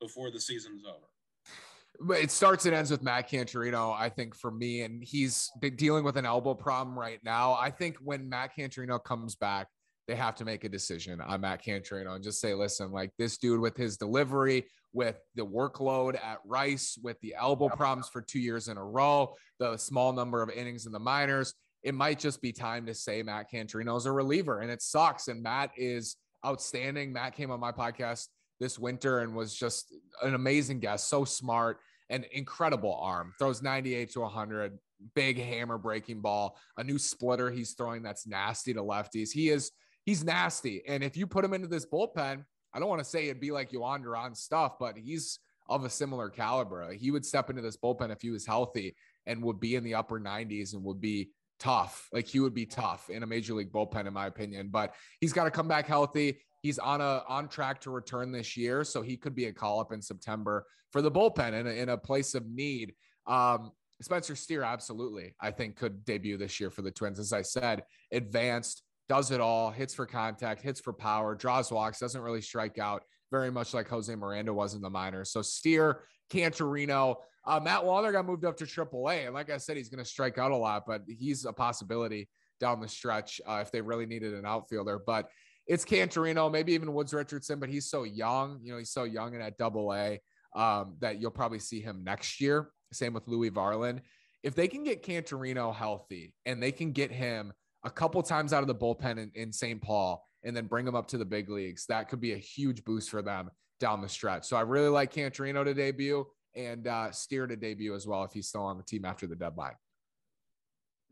before 0.00 0.30
the 0.30 0.38
season's 0.40 0.84
over. 0.84 2.20
It 2.20 2.30
starts 2.30 2.66
and 2.66 2.74
ends 2.74 2.90
with 2.90 3.02
Matt 3.02 3.30
Canterino, 3.30 3.94
I 3.98 4.10
think, 4.10 4.36
for 4.36 4.50
me. 4.50 4.82
And 4.82 5.02
he's 5.02 5.50
dealing 5.76 6.04
with 6.04 6.18
an 6.18 6.26
elbow 6.26 6.52
problem 6.52 6.98
right 6.98 7.20
now. 7.24 7.54
I 7.54 7.70
think 7.70 7.96
when 8.04 8.28
Matt 8.28 8.50
Canterino 8.54 9.02
comes 9.02 9.34
back, 9.34 9.68
they 10.08 10.14
have 10.14 10.36
to 10.36 10.44
make 10.44 10.64
a 10.64 10.68
decision 10.68 11.20
on 11.20 11.40
Matt 11.40 11.64
Canterino 11.64 12.14
and 12.14 12.22
just 12.22 12.40
say, 12.40 12.54
listen, 12.54 12.92
like 12.92 13.10
this 13.18 13.38
dude 13.38 13.60
with 13.60 13.76
his 13.76 13.96
delivery, 13.96 14.66
with 14.92 15.20
the 15.34 15.44
workload 15.44 16.14
at 16.14 16.38
Rice, 16.44 16.98
with 17.02 17.20
the 17.20 17.34
elbow 17.38 17.68
problems 17.68 18.08
for 18.08 18.22
two 18.22 18.38
years 18.38 18.68
in 18.68 18.76
a 18.76 18.84
row, 18.84 19.34
the 19.58 19.76
small 19.76 20.12
number 20.12 20.42
of 20.42 20.50
innings 20.50 20.86
in 20.86 20.92
the 20.92 20.98
minors, 20.98 21.54
it 21.82 21.94
might 21.94 22.18
just 22.18 22.40
be 22.40 22.52
time 22.52 22.86
to 22.86 22.94
say 22.94 23.22
Matt 23.22 23.50
Canterino 23.52 23.96
is 23.96 24.06
a 24.06 24.12
reliever. 24.12 24.60
And 24.60 24.70
it 24.70 24.80
sucks. 24.80 25.28
And 25.28 25.42
Matt 25.42 25.70
is 25.76 26.16
outstanding. 26.44 27.12
Matt 27.12 27.34
came 27.34 27.50
on 27.50 27.60
my 27.60 27.72
podcast 27.72 28.26
this 28.60 28.78
winter 28.78 29.20
and 29.20 29.34
was 29.34 29.54
just 29.54 29.92
an 30.22 30.34
amazing 30.34 30.80
guest, 30.80 31.08
so 31.08 31.24
smart 31.24 31.78
and 32.08 32.24
incredible 32.32 32.94
arm. 32.94 33.34
Throws 33.38 33.62
98 33.62 34.12
to 34.12 34.20
100, 34.20 34.78
big 35.14 35.38
hammer 35.38 35.78
breaking 35.78 36.20
ball, 36.20 36.56
a 36.78 36.84
new 36.84 36.98
splitter 36.98 37.50
he's 37.50 37.72
throwing 37.72 38.02
that's 38.02 38.26
nasty 38.26 38.72
to 38.72 38.82
lefties. 38.82 39.30
He 39.30 39.50
is 39.50 39.72
he's 40.06 40.24
nasty. 40.24 40.82
And 40.88 41.04
if 41.04 41.16
you 41.16 41.26
put 41.26 41.44
him 41.44 41.52
into 41.52 41.68
this 41.68 41.84
bullpen, 41.84 42.44
I 42.72 42.78
don't 42.78 42.88
want 42.88 43.00
to 43.00 43.04
say 43.04 43.24
it'd 43.24 43.40
be 43.40 43.50
like 43.50 43.70
Jhoan 43.70 44.02
Duran 44.02 44.34
stuff, 44.34 44.78
but 44.80 44.96
he's 44.96 45.40
of 45.68 45.84
a 45.84 45.90
similar 45.90 46.30
caliber. 46.30 46.92
He 46.92 47.10
would 47.10 47.26
step 47.26 47.50
into 47.50 47.60
this 47.60 47.76
bullpen 47.76 48.12
if 48.12 48.22
he 48.22 48.30
was 48.30 48.46
healthy 48.46 48.94
and 49.26 49.42
would 49.42 49.60
be 49.60 49.74
in 49.74 49.84
the 49.84 49.94
upper 49.94 50.20
90s 50.20 50.74
and 50.74 50.84
would 50.84 51.00
be 51.00 51.30
tough. 51.58 52.08
Like 52.12 52.28
he 52.28 52.40
would 52.40 52.54
be 52.54 52.66
tough 52.66 53.10
in 53.10 53.22
a 53.22 53.26
major 53.26 53.54
league 53.54 53.72
bullpen, 53.72 54.06
in 54.06 54.12
my 54.12 54.26
opinion. 54.26 54.68
But 54.70 54.94
he's 55.20 55.32
got 55.32 55.44
to 55.44 55.50
come 55.50 55.68
back 55.68 55.86
healthy. 55.86 56.38
He's 56.62 56.78
on 56.78 57.00
a 57.00 57.22
on 57.28 57.48
track 57.48 57.80
to 57.82 57.90
return 57.90 58.32
this 58.32 58.56
year, 58.56 58.84
so 58.84 59.02
he 59.02 59.16
could 59.16 59.34
be 59.34 59.46
a 59.46 59.52
call 59.52 59.80
up 59.80 59.92
in 59.92 60.00
September 60.02 60.66
for 60.90 61.02
the 61.02 61.10
bullpen 61.10 61.52
in 61.52 61.66
a, 61.66 61.70
in 61.70 61.88
a 61.90 61.98
place 61.98 62.34
of 62.34 62.46
need. 62.48 62.94
Um, 63.26 63.72
Spencer 64.02 64.36
Steer, 64.36 64.62
absolutely, 64.62 65.34
I 65.40 65.50
think 65.50 65.76
could 65.76 66.04
debut 66.04 66.36
this 66.36 66.60
year 66.60 66.70
for 66.70 66.82
the 66.82 66.90
Twins. 66.90 67.18
As 67.18 67.32
I 67.32 67.42
said, 67.42 67.84
advanced, 68.12 68.82
does 69.08 69.30
it 69.30 69.40
all, 69.40 69.70
hits 69.70 69.94
for 69.94 70.06
contact, 70.06 70.62
hits 70.62 70.80
for 70.80 70.92
power, 70.92 71.34
draws 71.34 71.70
walks, 71.70 71.98
doesn't 71.98 72.20
really 72.20 72.40
strike 72.40 72.78
out, 72.78 73.02
very 73.30 73.50
much 73.50 73.74
like 73.74 73.88
Jose 73.88 74.14
Miranda 74.14 74.52
was 74.52 74.74
in 74.74 74.80
the 74.80 74.90
minors. 74.90 75.30
So 75.30 75.42
Steer, 75.42 76.02
Canterino, 76.30 77.16
uh, 77.46 77.60
Matt 77.60 77.82
Wallner 77.82 78.12
got 78.12 78.26
moved 78.26 78.44
up 78.44 78.56
to 78.56 78.64
AAA, 78.64 79.26
and 79.26 79.34
like 79.34 79.50
I 79.50 79.58
said, 79.58 79.76
he's 79.76 79.88
going 79.88 80.02
to 80.02 80.08
strike 80.08 80.38
out 80.38 80.50
a 80.50 80.56
lot, 80.56 80.84
but 80.86 81.02
he's 81.06 81.44
a 81.44 81.52
possibility 81.52 82.28
down 82.58 82.80
the 82.80 82.88
stretch 82.88 83.40
uh, 83.46 83.58
if 83.62 83.70
they 83.70 83.80
really 83.80 84.06
needed 84.06 84.34
an 84.34 84.44
outfielder. 84.44 85.00
But 85.04 85.28
it's 85.66 85.84
Canterino, 85.84 86.50
maybe 86.50 86.72
even 86.72 86.92
Woods 86.92 87.12
Richardson, 87.12 87.58
but 87.58 87.68
he's 87.68 87.88
so 87.88 88.04
young. 88.04 88.60
You 88.62 88.72
know, 88.72 88.78
he's 88.78 88.90
so 88.90 89.04
young 89.04 89.34
and 89.34 89.42
at 89.42 89.58
double 89.58 89.92
A 89.92 90.20
um, 90.54 90.96
that 91.00 91.20
you'll 91.20 91.30
probably 91.30 91.58
see 91.58 91.80
him 91.80 92.02
next 92.04 92.40
year. 92.40 92.70
Same 92.92 93.12
with 93.12 93.26
Louie 93.28 93.50
Varland. 93.50 94.00
If 94.42 94.54
they 94.54 94.68
can 94.68 94.84
get 94.84 95.04
Canterino 95.04 95.74
healthy 95.74 96.34
and 96.44 96.62
they 96.62 96.70
can 96.70 96.92
get 96.92 97.10
him 97.10 97.52
a 97.84 97.90
couple 97.90 98.22
times 98.22 98.52
out 98.52 98.62
of 98.62 98.66
the 98.66 98.74
bullpen 98.74 99.18
in, 99.18 99.30
in 99.34 99.52
St. 99.52 99.80
Paul 99.80 100.24
and 100.44 100.56
then 100.56 100.66
bring 100.66 100.86
him 100.86 100.94
up 100.94 101.08
to 101.08 101.18
the 101.18 101.24
big 101.24 101.48
leagues, 101.48 101.86
that 101.86 102.08
could 102.08 102.20
be 102.20 102.32
a 102.32 102.38
huge 102.38 102.84
boost 102.84 103.10
for 103.10 103.22
them 103.22 103.50
down 103.80 104.00
the 104.00 104.08
stretch. 104.08 104.44
So 104.44 104.56
I 104.56 104.62
really 104.62 104.88
like 104.88 105.12
Canterino 105.12 105.64
to 105.64 105.74
debut 105.74 106.26
and 106.54 106.86
uh, 106.86 107.10
Steer 107.10 107.46
to 107.46 107.56
debut 107.56 107.94
as 107.94 108.06
well 108.06 108.24
if 108.24 108.32
he's 108.32 108.48
still 108.48 108.64
on 108.64 108.76
the 108.76 108.82
team 108.82 109.04
after 109.04 109.26
the 109.26 109.36
deadline. 109.36 109.74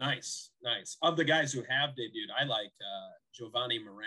Nice, 0.01 0.51
nice. 0.63 0.97
Of 1.03 1.17
the 1.17 1.25
guys 1.25 1.53
who 1.53 1.63
have 1.69 1.91
debuted, 1.91 2.31
I 2.39 2.45
like 2.45 2.73
uh, 2.81 3.11
Jovani 3.39 3.85
Moran. 3.85 4.07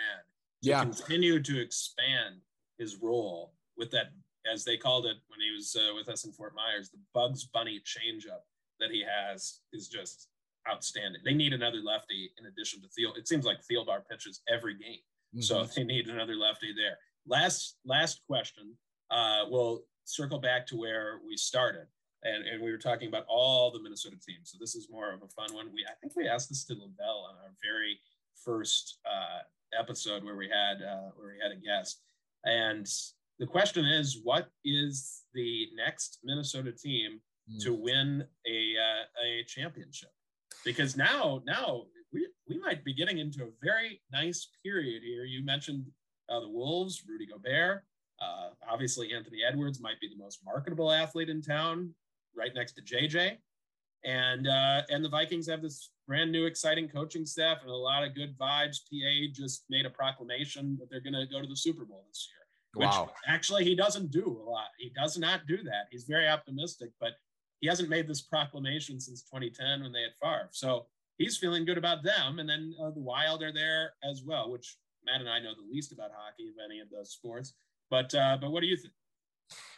To 0.64 0.70
Yeah. 0.70 0.82
continue 0.84 1.42
to 1.42 1.62
expand 1.62 2.42
his 2.78 2.98
role 3.02 3.54
with 3.78 3.92
that, 3.92 4.08
as 4.52 4.64
they 4.64 4.76
called 4.78 5.06
it 5.06 5.18
when 5.28 5.40
he 5.40 5.52
was 5.52 5.76
uh, 5.76 5.94
with 5.96 6.10
us 6.10 6.26
in 6.26 6.32
Fort 6.32 6.54
Myers, 6.56 6.90
the 6.90 7.00
Bugs 7.14 7.46
Bunny 7.46 7.80
changeup 7.86 8.42
that 8.80 8.92
he 8.92 9.04
has 9.04 9.60
is 9.72 9.88
just 9.88 10.30
outstanding. 10.70 11.22
They 11.24 11.34
need 11.34 11.54
another 11.54 11.78
lefty 11.82 12.32
in 12.38 12.46
addition 12.46 12.82
to 12.82 12.88
Thiel. 12.90 13.14
It 13.16 13.28
seems 13.28 13.46
like 13.46 13.60
Thielbar 13.62 14.08
pitches 14.10 14.42
every 14.48 14.76
game. 14.78 15.00
So 15.42 15.60
Mhm. 15.64 15.74
they 15.76 15.84
need 15.84 16.08
another 16.10 16.36
lefty 16.36 16.74
there. 16.74 16.98
Last 17.26 17.78
last 17.86 18.22
question. 18.26 18.78
Uh, 19.10 19.46
we'll 19.50 19.86
circle 20.06 20.40
back 20.40 20.66
to 20.68 20.78
where 20.78 21.20
we 21.26 21.36
started, 21.38 21.88
and, 22.24 22.46
and 22.48 22.62
we 22.64 22.72
were 22.72 22.78
talking 22.78 23.08
about 23.10 23.26
all 23.28 23.72
the 23.72 23.80
Minnesota 23.82 24.18
teams. 24.26 24.52
So 24.52 24.58
this 24.60 24.76
is 24.76 24.90
more 24.90 25.12
of 25.12 25.22
a 25.22 25.28
fun 25.30 25.54
one. 25.54 25.72
We 25.74 25.86
I 25.86 25.94
think 26.02 26.16
we 26.16 26.28
asked 26.28 26.50
this 26.50 26.64
to 26.66 26.74
Lavelle 26.74 27.26
on 27.30 27.36
our 27.38 27.54
very 27.62 28.00
first 28.36 29.00
uh, 29.06 29.40
episode 29.78 30.24
where 30.24 30.36
we 30.38 30.48
had 30.50 30.82
uh, 30.82 31.10
where 31.16 31.34
we 31.34 31.40
had 31.42 31.52
a 31.52 31.56
guest, 31.58 32.02
and 32.46 32.88
the 33.40 33.46
question 33.48 33.86
is, 33.86 34.22
what 34.24 34.50
is 34.64 35.26
the 35.34 35.68
next 35.76 36.20
Minnesota 36.24 36.72
team 36.72 37.22
to 37.60 37.74
win 37.74 38.28
a 38.48 38.76
uh, 38.78 39.04
a 39.26 39.44
championship? 39.46 40.12
Because 40.68 40.98
now 40.98 41.42
now 41.46 41.84
we 42.12 42.28
we 42.48 42.60
might 42.60 42.84
be 42.84 42.94
getting 42.94 43.20
into 43.20 43.44
a 43.44 43.50
very 43.64 44.02
nice 44.12 44.50
period 44.64 45.02
here. 45.02 45.24
You 45.24 45.46
mentioned 45.46 45.86
uh, 46.30 46.42
the 46.42 46.50
Wolves, 46.50 47.04
Rudy 47.08 47.26
Gobert. 47.26 47.86
Uh, 48.22 48.50
obviously, 48.70 49.14
Anthony 49.14 49.40
Edwards 49.48 49.80
might 49.80 50.00
be 50.02 50.10
the 50.10 50.22
most 50.22 50.40
marketable 50.44 50.92
athlete 50.92 51.30
in 51.30 51.42
town, 51.42 51.94
right 52.36 52.52
next 52.54 52.74
to 52.74 52.82
JJ. 52.82 53.38
And 54.04 54.46
uh, 54.48 54.82
and 54.90 55.06
the 55.06 55.10
Vikings 55.10 55.48
have 55.48 55.62
this 55.62 55.92
brand 56.06 56.34
new, 56.34 56.46
exciting 56.46 56.90
coaching 56.90 57.26
staff 57.26 57.60
and 57.62 57.72
a 57.72 57.76
lot 57.76 58.04
of 58.04 58.14
good 58.14 58.38
vibes. 58.38 58.80
PA 58.90 59.32
just 59.34 59.64
made 59.70 59.86
a 59.86 59.90
proclamation 59.90 60.78
that 60.80 60.90
they're 60.90 61.02
going 61.02 61.14
to 61.14 61.32
go 61.32 61.42
to 61.42 61.48
the 61.48 61.56
Super 61.56 61.86
Bowl 61.86 62.04
this 62.10 62.28
year, 62.30 62.86
which 62.86 62.94
Wow. 62.94 63.12
actually 63.26 63.64
he 63.64 63.74
doesn't 63.74 64.12
do 64.12 64.26
a 64.26 64.50
lot. 64.50 64.68
He 64.78 64.90
does 64.90 65.18
not 65.18 65.48
do 65.48 65.64
that. 65.64 65.88
He's 65.92 66.04
very 66.04 66.28
optimistic, 66.28 66.92
but 67.00 67.14
he 67.62 67.68
hasn't 67.68 67.90
made 67.90 68.08
this 68.08 68.22
proclamation 68.22 69.00
since 69.00 69.24
2010 69.24 69.84
when 69.84 69.92
they 69.92 70.02
had 70.02 70.12
Favre. 70.22 70.50
So 70.52 70.86
he's 71.18 71.38
feeling 71.38 71.66
good 71.66 71.78
about 71.78 72.04
them. 72.04 72.40
And 72.40 72.48
then 72.48 72.76
uh, 72.82 72.92
the 72.92 73.00
Wild 73.00 73.42
are 73.44 73.52
there 73.52 73.94
as 74.10 74.24
well, 74.24 74.52
which 74.52 74.78
Matt 75.06 75.22
and 75.22 75.30
I 75.30 75.40
know 75.40 75.54
the 75.56 75.72
least 75.72 75.92
about 75.92 76.12
hockey 76.16 76.50
of 76.50 76.56
any 76.64 76.80
of 76.80 76.90
those 76.90 77.12
sports. 77.12 77.54
But 77.90 78.14
uh, 78.14 78.38
but 78.40 78.52
what 78.52 78.62
do 78.62 78.68
you 78.68 78.76
think? 78.76 78.94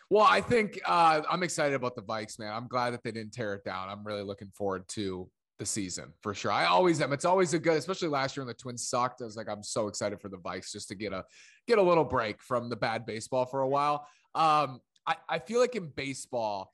Well, 0.09 0.25
I 0.27 0.41
think 0.41 0.79
uh, 0.87 1.21
I'm 1.29 1.43
excited 1.43 1.75
about 1.75 1.95
the 1.95 2.01
Vikes, 2.01 2.39
man. 2.39 2.51
I'm 2.51 2.67
glad 2.67 2.91
that 2.91 3.03
they 3.03 3.11
didn't 3.11 3.33
tear 3.33 3.53
it 3.53 3.63
down. 3.63 3.89
I'm 3.89 4.03
really 4.03 4.23
looking 4.23 4.49
forward 4.55 4.87
to 4.89 5.29
the 5.59 5.65
season 5.65 6.13
for 6.23 6.33
sure. 6.33 6.51
I 6.51 6.65
always 6.65 6.99
am. 7.01 7.13
It's 7.13 7.25
always 7.25 7.53
a 7.53 7.59
good, 7.59 7.77
especially 7.77 8.07
last 8.07 8.35
year 8.35 8.43
when 8.43 8.47
the 8.47 8.55
Twins 8.55 8.87
sucked. 8.87 9.21
I 9.21 9.25
was 9.25 9.37
like, 9.37 9.47
I'm 9.47 9.61
so 9.61 9.87
excited 9.87 10.19
for 10.19 10.29
the 10.29 10.37
Vikes 10.37 10.71
just 10.71 10.87
to 10.87 10.95
get 10.95 11.13
a 11.13 11.23
get 11.67 11.77
a 11.77 11.81
little 11.81 12.05
break 12.05 12.41
from 12.41 12.69
the 12.69 12.75
bad 12.75 13.05
baseball 13.05 13.45
for 13.45 13.61
a 13.61 13.67
while. 13.67 14.07
Um, 14.33 14.79
I, 15.05 15.15
I 15.27 15.39
feel 15.39 15.59
like 15.59 15.75
in 15.75 15.89
baseball, 15.95 16.73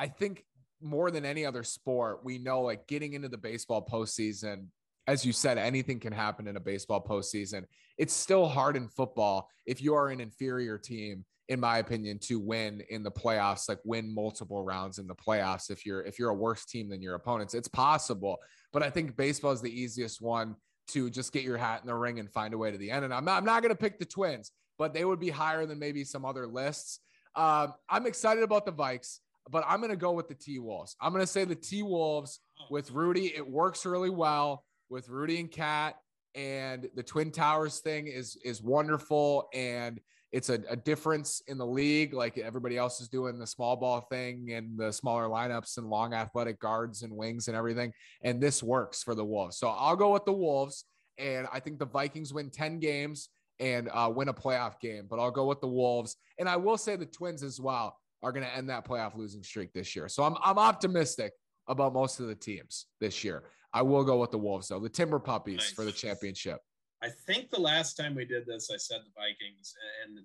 I 0.00 0.08
think 0.08 0.44
more 0.80 1.10
than 1.10 1.24
any 1.24 1.44
other 1.44 1.62
sport, 1.62 2.24
we 2.24 2.38
know 2.38 2.62
like 2.62 2.86
getting 2.86 3.12
into 3.12 3.28
the 3.28 3.38
baseball 3.38 3.86
postseason. 3.86 4.66
As 5.06 5.24
you 5.24 5.32
said, 5.32 5.58
anything 5.58 6.00
can 6.00 6.12
happen 6.12 6.46
in 6.46 6.56
a 6.56 6.60
baseball 6.60 7.04
postseason. 7.04 7.64
It's 7.98 8.14
still 8.14 8.48
hard 8.48 8.76
in 8.76 8.88
football 8.88 9.48
if 9.66 9.82
you 9.82 9.94
are 9.94 10.08
an 10.08 10.20
inferior 10.20 10.78
team 10.78 11.24
in 11.50 11.58
my 11.58 11.78
opinion, 11.78 12.16
to 12.20 12.38
win 12.38 12.80
in 12.90 13.02
the 13.02 13.10
playoffs, 13.10 13.68
like 13.68 13.80
win 13.84 14.14
multiple 14.14 14.62
rounds 14.62 14.98
in 14.98 15.08
the 15.08 15.14
playoffs. 15.16 15.68
If 15.68 15.84
you're 15.84 16.00
if 16.02 16.16
you're 16.16 16.30
a 16.30 16.34
worse 16.34 16.64
team 16.64 16.88
than 16.88 17.02
your 17.02 17.16
opponents, 17.16 17.54
it's 17.54 17.66
possible. 17.66 18.38
But 18.72 18.84
I 18.84 18.90
think 18.90 19.16
baseball 19.16 19.50
is 19.50 19.60
the 19.60 19.68
easiest 19.68 20.22
one 20.22 20.54
to 20.90 21.10
just 21.10 21.32
get 21.32 21.42
your 21.42 21.56
hat 21.56 21.80
in 21.80 21.88
the 21.88 21.94
ring 21.94 22.20
and 22.20 22.30
find 22.30 22.54
a 22.54 22.58
way 22.58 22.70
to 22.70 22.78
the 22.78 22.92
end. 22.92 23.04
And 23.04 23.12
I'm 23.12 23.24
not 23.24 23.36
I'm 23.38 23.44
not 23.44 23.62
going 23.62 23.74
to 23.74 23.78
pick 23.78 23.98
the 23.98 24.04
Twins, 24.04 24.52
but 24.78 24.94
they 24.94 25.04
would 25.04 25.18
be 25.18 25.28
higher 25.28 25.66
than 25.66 25.80
maybe 25.80 26.04
some 26.04 26.24
other 26.24 26.46
lists. 26.46 27.00
Um, 27.34 27.74
I'm 27.88 28.06
excited 28.06 28.44
about 28.44 28.64
the 28.64 28.72
Vikes, 28.72 29.18
but 29.48 29.64
I'm 29.66 29.80
going 29.80 29.90
to 29.90 29.96
go 29.96 30.12
with 30.12 30.28
the 30.28 30.34
T 30.34 30.58
Wolves. 30.58 30.96
I'm 31.00 31.12
going 31.12 31.22
to 31.22 31.26
say 31.26 31.44
the 31.44 31.54
T 31.54 31.82
Wolves 31.82 32.40
with 32.70 32.90
Rudy. 32.90 33.34
It 33.34 33.48
works 33.48 33.86
really 33.86 34.10
well 34.10 34.64
with 34.88 35.08
Rudy 35.08 35.40
and 35.40 35.50
Cat, 35.50 35.96
and 36.34 36.88
the 36.94 37.02
Twin 37.02 37.30
Towers 37.30 37.78
thing 37.80 38.06
is 38.06 38.36
is 38.44 38.62
wonderful, 38.62 39.48
and 39.54 40.00
it's 40.32 40.48
a, 40.48 40.60
a 40.68 40.76
difference 40.76 41.42
in 41.48 41.58
the 41.58 41.66
league. 41.66 42.12
Like 42.12 42.38
everybody 42.38 42.76
else 42.76 43.00
is 43.00 43.08
doing 43.08 43.38
the 43.38 43.46
small 43.46 43.76
ball 43.76 44.02
thing 44.02 44.52
and 44.52 44.78
the 44.78 44.92
smaller 44.92 45.24
lineups 45.24 45.78
and 45.78 45.88
long 45.88 46.14
athletic 46.14 46.60
guards 46.60 47.02
and 47.02 47.12
wings 47.12 47.48
and 47.48 47.56
everything, 47.56 47.92
and 48.22 48.40
this 48.40 48.62
works 48.62 49.02
for 49.02 49.14
the 49.14 49.24
Wolves. 49.24 49.58
So 49.58 49.68
I'll 49.68 49.96
go 49.96 50.12
with 50.12 50.24
the 50.24 50.32
Wolves, 50.32 50.84
and 51.18 51.46
I 51.52 51.60
think 51.60 51.78
the 51.78 51.86
Vikings 51.86 52.32
win 52.32 52.50
ten 52.50 52.78
games 52.78 53.30
and 53.58 53.90
uh, 53.92 54.10
win 54.14 54.28
a 54.28 54.34
playoff 54.34 54.80
game. 54.80 55.06
But 55.08 55.18
I'll 55.18 55.30
go 55.30 55.46
with 55.46 55.60
the 55.60 55.68
Wolves, 55.68 56.16
and 56.38 56.48
I 56.48 56.56
will 56.56 56.78
say 56.78 56.96
the 56.96 57.06
Twins 57.06 57.42
as 57.42 57.60
well 57.60 57.96
are 58.22 58.32
going 58.32 58.44
to 58.44 58.54
end 58.54 58.68
that 58.68 58.86
playoff 58.86 59.16
losing 59.16 59.42
streak 59.42 59.72
this 59.72 59.94
year. 59.96 60.08
So 60.08 60.22
I'm 60.22 60.36
I'm 60.42 60.58
optimistic 60.58 61.32
about 61.68 61.92
most 61.92 62.20
of 62.20 62.26
the 62.26 62.34
teams 62.34 62.86
this 63.00 63.22
year. 63.24 63.44
I 63.72 63.82
will 63.82 64.04
go 64.04 64.18
with 64.20 64.30
the 64.30 64.38
Wolves 64.38 64.68
though, 64.68 64.80
the 64.80 64.88
Timber 64.88 65.18
Puppies 65.18 65.58
Nice. 65.58 65.72
for 65.72 65.84
the 65.84 65.92
championship. 65.92 66.58
I 67.02 67.08
think 67.26 67.50
the 67.50 67.60
last 67.60 67.96
time 67.96 68.14
we 68.14 68.24
did 68.24 68.44
this, 68.46 68.70
I 68.72 68.76
said 68.76 68.98
the 69.00 69.10
Vikings, 69.16 69.72
and 70.04 70.18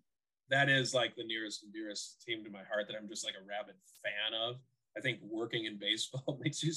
that 0.50 0.68
is 0.70 0.94
like 0.94 1.16
the 1.16 1.24
nearest 1.24 1.64
and 1.64 1.74
dearest 1.74 2.22
team 2.26 2.44
to 2.44 2.50
my 2.50 2.64
heart 2.70 2.88
that 2.88 2.96
I'm 2.98 3.08
just 3.08 3.24
like 3.24 3.36
a 3.42 3.48
rabid 3.48 3.76
fan 4.04 4.40
of. 4.40 4.56
I 4.98 5.02
think 5.02 5.20
working 5.24 5.66
in 5.66 5.78
baseball 5.78 6.40
makes 6.44 6.64
you 6.64 6.74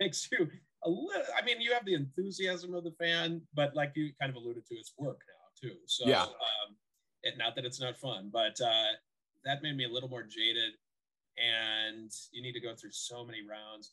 makes 0.00 0.28
you 0.30 0.48
a 0.84 0.88
little. 0.90 1.22
I 1.40 1.44
mean, 1.44 1.60
you 1.60 1.72
have 1.72 1.84
the 1.84 1.94
enthusiasm 1.94 2.74
of 2.74 2.84
the 2.84 2.92
fan, 3.00 3.40
but 3.54 3.74
like 3.74 3.92
you 3.96 4.12
kind 4.20 4.30
of 4.30 4.36
alluded 4.36 4.66
to, 4.66 4.74
it's 4.74 4.92
work 4.98 5.20
now 5.28 5.68
too. 5.68 5.76
So 5.86 6.08
Yeah. 6.08 6.22
um, 6.22 6.76
it, 7.22 7.34
not 7.38 7.54
that 7.56 7.64
it's 7.64 7.80
not 7.80 7.96
fun, 7.98 8.30
but 8.32 8.60
uh, 8.60 8.92
that 9.44 9.62
made 9.62 9.76
me 9.76 9.84
a 9.84 9.88
little 9.88 10.08
more 10.08 10.22
jaded. 10.22 10.72
And 11.38 12.10
you 12.32 12.42
need 12.42 12.52
to 12.52 12.60
go 12.60 12.74
through 12.74 12.92
so 12.92 13.24
many 13.24 13.40
rounds. 13.40 13.92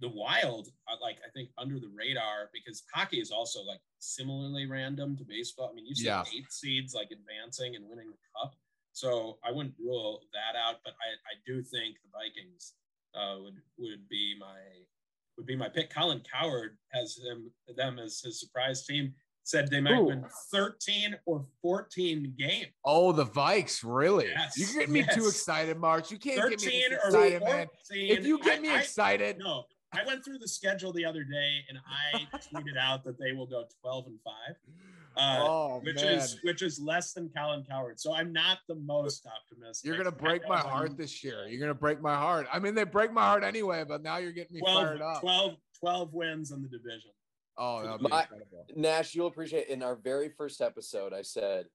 The 0.00 0.08
Wild, 0.08 0.68
like 1.02 1.16
I 1.26 1.30
think 1.34 1.50
under 1.58 1.80
the 1.80 1.90
radar 1.96 2.50
because 2.52 2.84
hockey 2.94 3.18
is 3.18 3.30
also 3.30 3.62
like 3.62 3.80
similarly 3.98 4.66
random 4.66 5.16
to 5.16 5.24
baseball. 5.24 5.70
I 5.72 5.74
mean, 5.74 5.86
you 5.86 5.94
see 5.94 6.04
Yeah. 6.06 6.22
eight 6.34 6.52
seeds 6.52 6.94
like 6.94 7.08
advancing 7.10 7.76
and 7.76 7.88
winning 7.88 8.10
the 8.10 8.18
cup. 8.38 8.54
So 8.92 9.38
I 9.44 9.52
wouldn't 9.52 9.74
rule 9.82 10.20
that 10.32 10.56
out, 10.58 10.76
but 10.84 10.94
I, 11.00 11.12
I 11.32 11.34
do 11.46 11.62
think 11.62 11.96
the 12.02 12.10
Vikings 12.12 12.74
uh, 13.14 13.36
would 13.42 13.56
would 13.78 14.08
be 14.08 14.36
my 14.38 14.60
would 15.36 15.46
be 15.46 15.56
my 15.56 15.68
pick. 15.68 15.92
Colin 15.92 16.22
Cowherd 16.30 16.76
has 16.92 17.16
them 17.16 17.50
them 17.76 17.98
as 17.98 18.20
his 18.20 18.38
surprise 18.38 18.84
team. 18.86 19.14
Said 19.46 19.70
they 19.70 19.80
might 19.80 19.96
Ooh. 19.96 20.06
win 20.06 20.24
13 20.50 21.14
or 21.24 21.46
14 21.62 22.34
games. 22.36 22.66
Oh, 22.84 23.12
the 23.12 23.24
Vikes, 23.24 23.84
really? 23.84 24.26
Yes, 24.26 24.58
you 24.58 24.80
get 24.80 24.90
me 24.90 25.06
too 25.14 25.28
excited, 25.28 25.76
March. 25.76 26.10
You 26.10 26.18
can't 26.18 26.50
get 26.50 26.60
me 26.60 26.82
13 26.82 26.92
or 26.92 26.96
excited, 26.96 27.42
14. 27.42 27.56
man. 27.56 27.66
If 27.90 28.26
you 28.26 28.42
get 28.42 28.60
me 28.60 28.70
I- 28.70 28.80
excited, 28.80 29.38
no, 29.38 29.62
I 29.92 30.04
went 30.04 30.24
through 30.24 30.38
the 30.38 30.48
schedule 30.48 30.92
the 30.92 31.04
other 31.04 31.22
day 31.22 31.60
and 31.68 31.78
I 31.86 32.26
tweeted 32.52 32.76
out 32.76 33.04
that 33.04 33.20
they 33.20 33.34
will 33.34 33.46
go 33.46 33.66
12 33.82 34.06
and 34.08 34.18
5. 34.24 34.34
Uh, 35.16 35.38
oh 35.40 35.80
which 35.84 36.02
man, 36.02 36.14
is 36.14 36.38
which 36.42 36.60
is 36.60 36.80
less 36.80 37.12
than 37.12 37.30
Colin 37.34 37.64
Cowherd. 37.70 38.00
So 38.00 38.12
I'm 38.12 38.32
not 38.32 38.58
the 38.68 38.74
most 38.74 39.28
optimistic. 39.28 39.86
you're 39.86 39.96
gonna 39.96 40.10
break 40.10 40.42
my 40.48 40.58
heart 40.58 40.98
this 40.98 41.22
year. 41.22 41.46
You're 41.46 41.60
gonna 41.60 41.72
break 41.72 42.02
my 42.02 42.16
heart. 42.16 42.48
I 42.52 42.58
mean, 42.58 42.74
they 42.74 42.82
break 42.82 43.12
my 43.12 43.22
heart 43.22 43.44
anyway, 43.44 43.84
but 43.86 44.02
now 44.02 44.16
you're 44.16 44.32
getting 44.32 44.56
me 44.56 44.60
12, 44.60 44.84
fired 44.84 45.02
up. 45.02 45.20
12, 45.20 45.54
12 45.78 46.12
wins 46.14 46.50
in 46.50 46.62
the 46.62 46.68
division. 46.68 47.12
Oh, 47.58 47.82
that'd 47.82 48.00
be 48.00 48.08
My- 48.08 48.22
incredible. 48.22 48.66
Nash, 48.74 49.14
you'll 49.14 49.28
appreciate 49.28 49.68
in 49.68 49.82
our 49.82 49.96
very 49.96 50.28
first 50.28 50.60
episode, 50.60 51.12
I 51.14 51.22
said, 51.22 51.66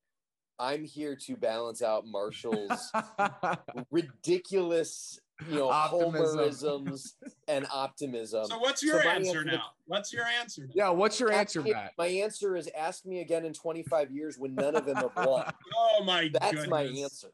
I'm 0.60 0.84
here 0.84 1.16
to 1.16 1.36
balance 1.36 1.82
out 1.82 2.06
Marshall's 2.06 2.92
ridiculous, 3.92 5.20
you 5.50 5.56
know, 5.56 5.70
Optimism. 5.70 6.86
homerisms 6.86 7.14
and 7.48 7.66
optimism. 7.74 8.46
So 8.46 8.60
what's 8.60 8.84
your 8.84 9.02
so 9.02 9.10
answer 9.10 9.40
answer- 9.40 9.44
now? 9.46 9.64
What's 9.86 10.14
your 10.14 10.26
answer 10.26 10.64
now? 10.64 10.72
yeah, 10.76 10.90
what's 10.90 11.20
your 11.20 11.32
Ask 11.32 11.40
answer, 11.40 11.62
me- 11.64 11.72
Matt? 11.74 11.94
My 11.98 12.08
answer 12.08 12.56
is 12.56 12.70
ask 12.78 13.06
me 13.06 13.22
again 13.22 13.46
in 13.46 13.54
25 13.54 14.12
years 14.12 14.38
when 14.38 14.54
none 14.56 14.76
of 14.76 14.86
them 14.86 14.98
have 14.98 15.12
won. 15.16 15.46
Oh 15.76 16.04
my 16.04 16.30
That's 16.32 16.52
goodness. 16.52 16.68
my 16.70 16.84
answer. 16.84 17.32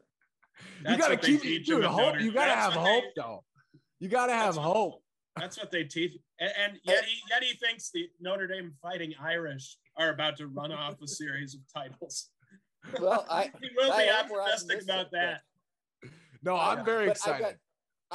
you 0.88 0.96
gotta 0.96 1.16
keep, 1.16 1.42
dude. 1.66 1.84
Hope. 1.84 2.20
You 2.20 2.32
gotta 2.32 2.48
that's 2.50 2.74
have 2.74 2.76
what 2.76 2.84
they- 2.84 2.90
hope, 2.92 3.04
though. 3.16 3.44
You 4.00 4.08
gotta 4.08 4.32
have 4.32 4.54
That's 4.54 4.56
what- 4.66 4.74
hope. 4.74 5.02
That's 5.38 5.58
what 5.58 5.70
they 5.70 5.84
teach. 5.84 6.16
And, 6.40 6.52
and 6.58 6.72
yet, 6.84 7.04
he, 7.04 7.16
yet 7.30 7.42
he 7.42 7.54
thinks 7.56 7.90
the 7.90 8.08
Notre 8.20 8.46
Dame 8.46 8.72
Fighting 8.82 9.14
Irish 9.20 9.76
are 9.96 10.10
about 10.10 10.36
to 10.38 10.46
run 10.46 10.72
off 10.72 11.00
a 11.02 11.08
series 11.08 11.54
of 11.54 11.60
titles. 11.74 12.30
Well, 13.00 13.26
I 13.28 13.50
he 13.60 13.68
will 13.76 13.92
I 13.92 14.04
be 14.04 14.08
am 14.08 14.28
more 14.28 14.40
optimistic 14.42 14.70
optimistic, 14.76 14.90
about 14.94 15.10
that. 15.12 15.40
No, 16.42 16.56
I'm 16.56 16.84
very 16.84 17.06
But 17.06 17.18
I've 17.26 17.40
excited. 17.40 17.42
got, 17.42 17.54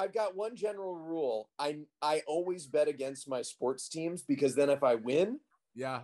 I've 0.04 0.14
got 0.14 0.36
one 0.36 0.56
general 0.56 0.96
rule. 0.96 1.50
I 1.60 1.80
I 2.02 2.22
always 2.26 2.66
bet 2.66 2.88
against 2.88 3.28
my 3.30 3.42
sports 3.42 3.90
teams 3.90 4.24
because 4.24 4.56
then 4.56 4.70
if 4.70 4.82
I 4.84 4.96
win, 4.96 5.40
yeah, 5.76 6.02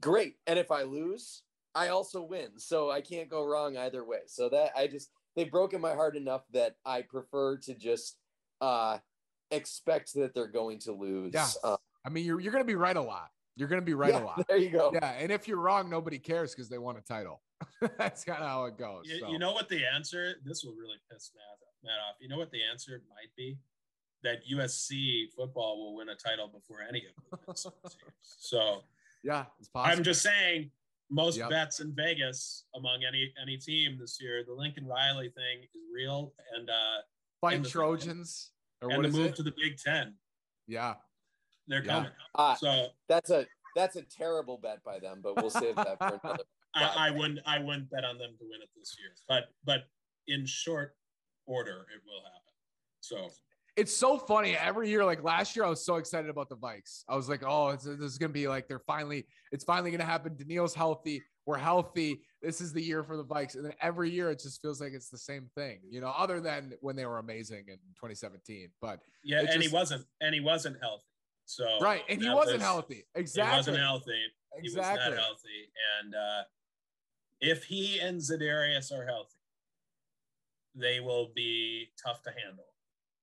great, 0.00 0.36
and 0.46 0.58
if 0.58 0.70
I 0.70 0.82
lose, 0.82 1.42
I 1.74 1.88
also 1.88 2.22
win. 2.22 2.58
So 2.58 2.90
I 2.90 3.00
can't 3.02 3.28
go 3.28 3.44
wrong 3.44 3.76
either 3.76 4.04
way. 4.04 4.20
So 4.26 4.48
that 4.48 4.70
I 4.76 4.86
just 4.86 5.10
they've 5.36 5.50
broken 5.50 5.80
my 5.80 5.92
heart 5.94 6.16
enough 6.16 6.42
that 6.52 6.76
I 6.84 7.02
prefer 7.02 7.58
to 7.58 7.74
just 7.74 8.16
uh 8.60 8.98
expect 9.52 10.14
that 10.14 10.34
they're 10.34 10.48
going 10.48 10.78
to 10.80 10.92
lose. 10.92 11.32
Yeah. 11.34 11.46
Uh, 11.62 11.76
I 12.04 12.10
mean, 12.10 12.24
you're 12.24 12.40
you're 12.40 12.52
gonna 12.52 12.64
be 12.64 12.74
right 12.74 12.96
a 12.96 13.02
lot. 13.02 13.30
You're 13.56 13.68
gonna 13.68 13.82
be 13.82 13.94
right 13.94 14.12
yeah, 14.12 14.22
a 14.22 14.24
lot. 14.24 14.46
There 14.48 14.56
you 14.56 14.70
go. 14.70 14.90
Yeah, 14.92 15.12
and 15.18 15.30
if 15.30 15.46
you're 15.46 15.58
wrong, 15.60 15.88
nobody 15.90 16.18
cares 16.18 16.54
because 16.54 16.68
they 16.68 16.78
won 16.78 16.96
a 16.96 17.00
title. 17.00 17.42
That's 17.98 18.24
kind 18.24 18.42
of 18.42 18.48
how 18.48 18.64
it 18.64 18.78
goes. 18.78 19.04
You, 19.06 19.20
so. 19.20 19.28
you 19.28 19.38
know 19.38 19.52
what 19.52 19.68
the 19.68 19.82
answer? 19.86 20.34
This 20.44 20.64
will 20.64 20.74
really 20.74 20.96
piss 21.10 21.30
Matt, 21.34 21.58
Matt 21.84 22.00
off. 22.08 22.16
You 22.20 22.28
know 22.28 22.38
what 22.38 22.50
the 22.50 22.60
answer 22.70 23.02
might 23.10 23.34
be? 23.36 23.58
That 24.24 24.38
USC 24.52 25.32
football 25.36 25.78
will 25.78 25.96
win 25.96 26.08
a 26.08 26.14
title 26.14 26.48
before 26.48 26.78
any 26.88 27.04
of 27.06 27.46
the 27.46 27.52
teams. 27.52 27.66
So 28.22 28.82
yeah, 29.22 29.44
it's 29.58 29.68
possible. 29.68 29.96
I'm 29.96 30.02
just 30.02 30.22
saying, 30.22 30.70
most 31.10 31.38
Yep. 31.38 31.50
bets 31.50 31.80
in 31.80 31.94
Vegas 31.94 32.64
among 32.74 33.04
any 33.04 33.32
any 33.40 33.56
team 33.58 33.98
this 34.00 34.18
year, 34.20 34.44
the 34.44 34.54
Lincoln 34.54 34.86
Riley 34.86 35.28
thing 35.28 35.62
is 35.62 35.82
real, 35.92 36.32
and 36.56 36.70
uh, 36.70 37.02
fighting 37.40 37.58
and 37.58 37.64
the- 37.64 37.70
Trojans 37.70 38.50
or 38.82 38.90
and 38.90 38.96
what 38.98 39.02
the 39.02 39.08
is 39.08 39.14
move 39.16 39.26
it? 39.30 39.36
to 39.36 39.42
the 39.42 39.52
Big 39.56 39.78
Ten, 39.78 40.14
yeah, 40.66 40.94
they're 41.66 41.84
Yeah. 41.84 41.92
coming. 41.92 42.10
Uh, 42.34 42.54
So 42.56 42.88
that's 43.08 43.30
a 43.30 43.46
that's 43.74 43.96
a 43.96 44.02
terrible 44.02 44.58
bet 44.58 44.82
by 44.84 44.98
them, 44.98 45.20
but 45.22 45.36
we'll 45.36 45.50
save 45.50 45.76
that 45.76 45.98
for 45.98 46.20
another. 46.22 46.44
I, 46.74 47.08
I 47.08 47.10
wouldn't 47.10 47.38
I 47.46 47.58
wouldn't 47.58 47.90
bet 47.90 48.04
on 48.04 48.18
them 48.18 48.30
to 48.38 48.44
win 48.44 48.60
it 48.62 48.68
this 48.76 48.96
year, 48.98 49.10
but 49.28 49.44
but 49.64 49.84
in 50.26 50.44
short 50.46 50.96
order, 51.46 51.86
it 51.94 52.02
will 52.06 52.22
happen. 52.24 52.52
So 53.00 53.30
it's 53.76 53.94
so 53.96 54.18
funny 54.18 54.56
every 54.56 54.88
year. 54.90 55.04
Like 55.04 55.22
last 55.22 55.54
year, 55.56 55.64
I 55.64 55.68
was 55.68 55.84
so 55.84 55.96
excited 55.96 56.28
about 56.30 56.48
the 56.48 56.56
Vikes. 56.56 57.04
I 57.08 57.16
was 57.16 57.28
like, 57.28 57.42
oh, 57.46 57.72
this 57.72 57.86
is 57.86 58.18
gonna 58.18 58.32
be 58.32 58.48
like 58.48 58.68
they're 58.68 58.78
finally, 58.86 59.26
it's 59.50 59.64
finally 59.64 59.90
gonna 59.90 60.04
happen. 60.04 60.36
Daniil's 60.36 60.74
healthy. 60.74 61.22
We're 61.46 61.58
healthy. 61.58 62.20
This 62.40 62.60
is 62.60 62.72
the 62.72 62.82
year 62.82 63.02
for 63.02 63.16
the 63.16 63.24
Vikes. 63.24 63.56
And 63.56 63.64
then 63.64 63.72
every 63.80 64.10
year, 64.10 64.30
it 64.30 64.40
just 64.40 64.62
feels 64.62 64.80
like 64.80 64.92
it's 64.92 65.08
the 65.08 65.18
same 65.18 65.48
thing, 65.56 65.80
you 65.90 66.00
know, 66.00 66.12
other 66.16 66.40
than 66.40 66.72
when 66.80 66.94
they 66.96 67.06
were 67.06 67.18
amazing 67.18 67.64
in 67.68 67.76
2017. 67.96 68.68
But 68.80 69.00
yeah, 69.24 69.40
and 69.48 69.62
he 69.62 69.68
wasn't 69.68 70.04
and 70.20 70.34
he 70.34 70.40
wasn't 70.40 70.76
healthy. 70.80 71.04
So 71.44 71.66
right, 71.80 72.02
and 72.08 72.22
he 72.22 72.28
wasn't 72.30 72.58
was- 72.58 72.62
healthy. 72.62 73.04
He 73.14 73.20
Exactly. 73.20 73.56
wasn't 73.56 73.78
healthy. 73.78 74.22
He 74.60 74.62
was 74.68 74.76
Exactly. 74.76 75.10
not 75.14 75.18
healthy. 75.18 75.72
And 76.00 76.14
uh, 76.14 76.42
if 77.40 77.64
he 77.64 77.98
and 77.98 78.20
Za'Darius 78.20 78.92
are 78.92 79.04
healthy, 79.06 79.34
they 80.74 81.00
will 81.00 81.30
be 81.34 81.88
tough 82.04 82.22
to 82.22 82.30
handle 82.30 82.66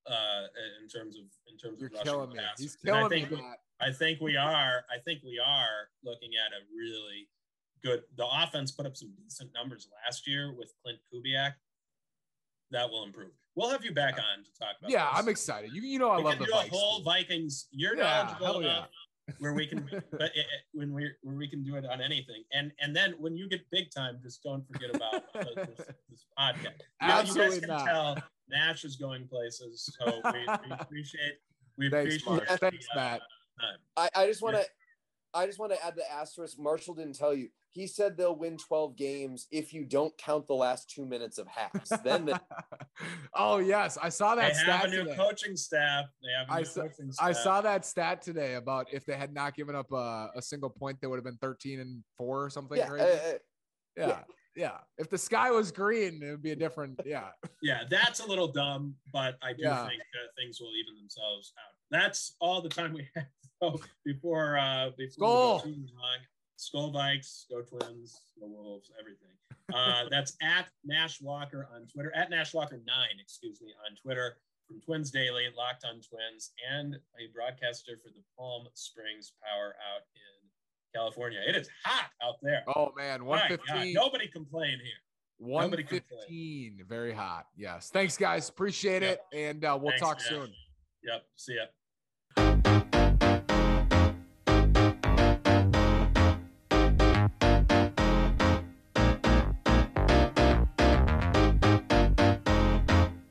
uh, 0.06 0.42
in 0.82 0.88
terms 0.88 1.16
of 1.16 1.22
in 1.50 1.56
terms 1.56 1.80
You're 1.80 1.88
of 1.88 1.92
rushing 1.94 2.04
killing 2.12 2.32
me. 2.32 2.38
He's 2.58 2.76
And 2.84 2.94
I 2.94 3.08
killing 3.08 3.30
me. 3.30 3.42
I 3.80 3.92
think 3.92 4.20
we 4.20 4.36
are. 4.36 4.84
I 4.94 4.98
think 4.98 5.22
we 5.24 5.38
are 5.38 5.88
looking 6.04 6.30
at 6.36 6.52
a 6.52 6.60
really 6.76 7.28
good. 7.82 8.02
The 8.16 8.26
offense 8.26 8.70
put 8.72 8.86
up 8.86 8.96
some 8.96 9.12
decent 9.22 9.50
numbers 9.54 9.88
last 10.06 10.26
year 10.26 10.54
with 10.56 10.72
Klint 10.86 10.98
Kubiak. 11.12 11.52
That 12.70 12.88
will 12.88 13.04
improve. 13.04 13.30
We'll 13.56 13.70
have 13.70 13.84
you 13.84 13.92
back 13.92 14.14
on 14.14 14.44
to 14.44 14.50
talk 14.58 14.76
about. 14.78 14.90
Yeah, 14.90 15.08
this. 15.10 15.18
I'm 15.20 15.28
excited. 15.28 15.72
You, 15.72 15.82
you 15.82 15.98
know, 15.98 16.10
I 16.10 16.18
we 16.18 16.22
love 16.24 16.32
can 16.34 16.40
the 16.42 16.46
do 16.46 16.52
a 16.52 16.68
whole. 16.70 17.02
Vikings. 17.02 17.66
You're 17.72 17.96
Yeah, 17.96 18.32
knowledgeable 18.40 18.62
yeah. 18.62 18.84
where 19.38 19.54
we 19.54 19.66
can, 19.66 19.88
but 20.12 20.30
it, 20.36 20.46
when 20.72 20.92
we 20.94 21.10
where 21.22 21.34
we 21.36 21.48
can 21.48 21.64
do 21.64 21.74
it 21.74 21.84
on 21.84 22.00
anything. 22.00 22.44
And 22.52 22.70
and 22.80 22.94
then 22.94 23.14
when 23.18 23.36
you 23.36 23.48
get 23.48 23.68
big 23.72 23.90
time, 23.90 24.18
just 24.22 24.42
don't 24.44 24.64
forget 24.66 24.94
about 24.94 25.32
this, 25.34 25.86
this 26.10 26.24
podcast. 26.38 26.62
You 27.02 27.08
know, 27.08 27.14
Absolutely 27.14 27.54
you 27.56 27.60
guys 27.60 27.60
can 27.60 27.68
not. 27.70 27.86
tell 27.86 28.18
Nash 28.48 28.84
is 28.84 28.96
going 28.96 29.26
places, 29.26 29.96
so 29.98 30.20
we, 30.32 30.40
we 30.40 30.70
appreciate 30.80 31.34
we 31.76 31.90
Thanks, 31.90 32.16
appreciate 32.16 32.48
Mark. 32.48 32.60
Thanks, 32.60 32.86
uh, 32.94 32.96
Matt. 32.96 33.20
I, 33.96 34.08
I 34.14 34.26
just 34.26 34.42
want 34.42 34.56
to 34.56 34.64
I 35.32 35.46
just 35.46 35.58
want 35.58 35.72
to 35.72 35.84
add 35.84 35.94
the 35.96 36.10
asterisk. 36.10 36.58
Marshall 36.58 36.94
didn't 36.94 37.14
tell 37.16 37.34
you. 37.34 37.48
He 37.68 37.86
said 37.86 38.16
they'll 38.16 38.34
win 38.36 38.56
12 38.56 38.96
games 38.96 39.46
if 39.52 39.72
you 39.72 39.84
don't 39.84 40.16
count 40.18 40.48
the 40.48 40.54
last 40.54 40.90
two 40.90 41.06
minutes 41.06 41.38
of 41.38 41.46
halves. 41.46 41.92
Then 42.02 42.24
the, 42.26 42.40
oh 43.34 43.58
yes, 43.58 43.96
I 44.02 44.08
saw 44.08 44.34
that. 44.34 44.52
They 44.54 44.58
that 44.58 44.66
have 44.66 44.80
stat 44.80 44.86
a 44.86 44.90
new 44.90 45.04
today. 45.04 45.16
coaching 45.16 45.56
staff. 45.56 46.06
They 46.22 46.32
have 46.36 46.48
a 46.48 46.52
I 46.52 46.58
new 46.58 46.64
saw- 46.64 46.80
coaching 46.82 47.12
staff. 47.12 47.26
I 47.28 47.32
saw 47.32 47.60
that 47.60 47.84
stat 47.86 48.22
today 48.22 48.54
about 48.54 48.88
if 48.92 49.04
they 49.06 49.16
had 49.16 49.32
not 49.32 49.54
given 49.54 49.76
up 49.76 49.92
a, 49.92 50.30
a 50.34 50.42
single 50.42 50.70
point, 50.70 51.00
they 51.00 51.06
would 51.06 51.16
have 51.16 51.24
been 51.24 51.38
13 51.40 51.78
and 51.78 52.02
four 52.16 52.44
or 52.44 52.50
something. 52.50 52.76
yeah, 52.78 52.88
crazy. 52.88 53.04
uh, 53.06 53.08
uh, 53.14 53.32
yeah, 53.96 54.18
yeah, 54.56 54.78
If 54.98 55.08
the 55.10 55.18
sky 55.18 55.50
was 55.52 55.70
green, 55.70 56.20
it 56.24 56.30
would 56.30 56.42
be 56.42 56.50
a 56.50 56.56
different. 56.56 56.98
Yeah, 57.04 57.28
Yeah, 57.62 57.82
that's 57.88 58.18
a 58.18 58.26
little 58.26 58.48
dumb, 58.48 58.96
but 59.12 59.36
I 59.42 59.52
do 59.52 59.62
Yeah. 59.62 59.86
think 59.86 60.00
uh, 60.00 60.26
things 60.36 60.58
will 60.60 60.72
even 60.76 60.96
themselves 60.96 61.52
out 61.56 61.74
that's 61.92 62.36
all 62.40 62.62
the 62.62 62.68
time 62.68 62.92
we 62.94 63.08
have. 63.16 63.26
So 63.62 63.78
before 64.04 64.56
uh 64.58 64.90
before 64.96 65.28
Skol. 65.28 65.64
we 65.66 65.70
go 65.72 65.76
too 65.76 65.86
long, 65.94 66.18
Skol 66.58 66.94
Vikes, 66.94 67.44
go 67.50 67.60
Twins, 67.62 68.22
go 68.40 68.46
Wolves, 68.46 68.90
everything. 68.98 69.28
Uh, 69.72 70.08
that's 70.10 70.36
at 70.42 70.66
Nash 70.84 71.20
Walker 71.20 71.68
on 71.74 71.86
Twitter, 71.86 72.12
at 72.14 72.30
Nash 72.30 72.54
Walker 72.54 72.80
nine, 72.86 73.18
excuse 73.20 73.60
me, 73.60 73.72
on 73.88 73.96
Twitter 73.96 74.36
from 74.66 74.80
Twins 74.80 75.10
Daily, 75.10 75.44
Locked 75.56 75.84
on 75.84 76.00
Twins, 76.00 76.52
and 76.72 76.94
a 76.94 77.32
broadcaster 77.34 77.92
for 78.02 78.08
the 78.10 78.22
Palm 78.38 78.66
Springs 78.74 79.32
Power 79.42 79.74
out 79.94 80.02
in 80.14 80.98
California. 80.98 81.40
It 81.46 81.54
is 81.56 81.68
hot 81.84 82.10
out 82.22 82.36
there. 82.42 82.62
Oh 82.74 82.92
man, 82.96 83.18
God, 83.20 83.26
115. 83.26 83.92
nobody 83.92 84.26
complain 84.28 84.78
here. 84.82 85.00
115. 85.38 86.84
Very 86.88 87.12
hot. 87.12 87.46
Yes. 87.56 87.90
Thanks, 87.92 88.16
guys. 88.16 88.48
Appreciate 88.48 89.02
Yep. 89.02 89.20
it. 89.32 89.38
And 89.38 89.64
uh, 89.64 89.78
we'll 89.80 89.90
Thanks, 89.92 90.02
talk 90.02 90.18
Nash. 90.18 90.28
soon. 90.28 90.52
Yep. 91.04 91.22
See 91.36 91.54
ya. 91.54 91.64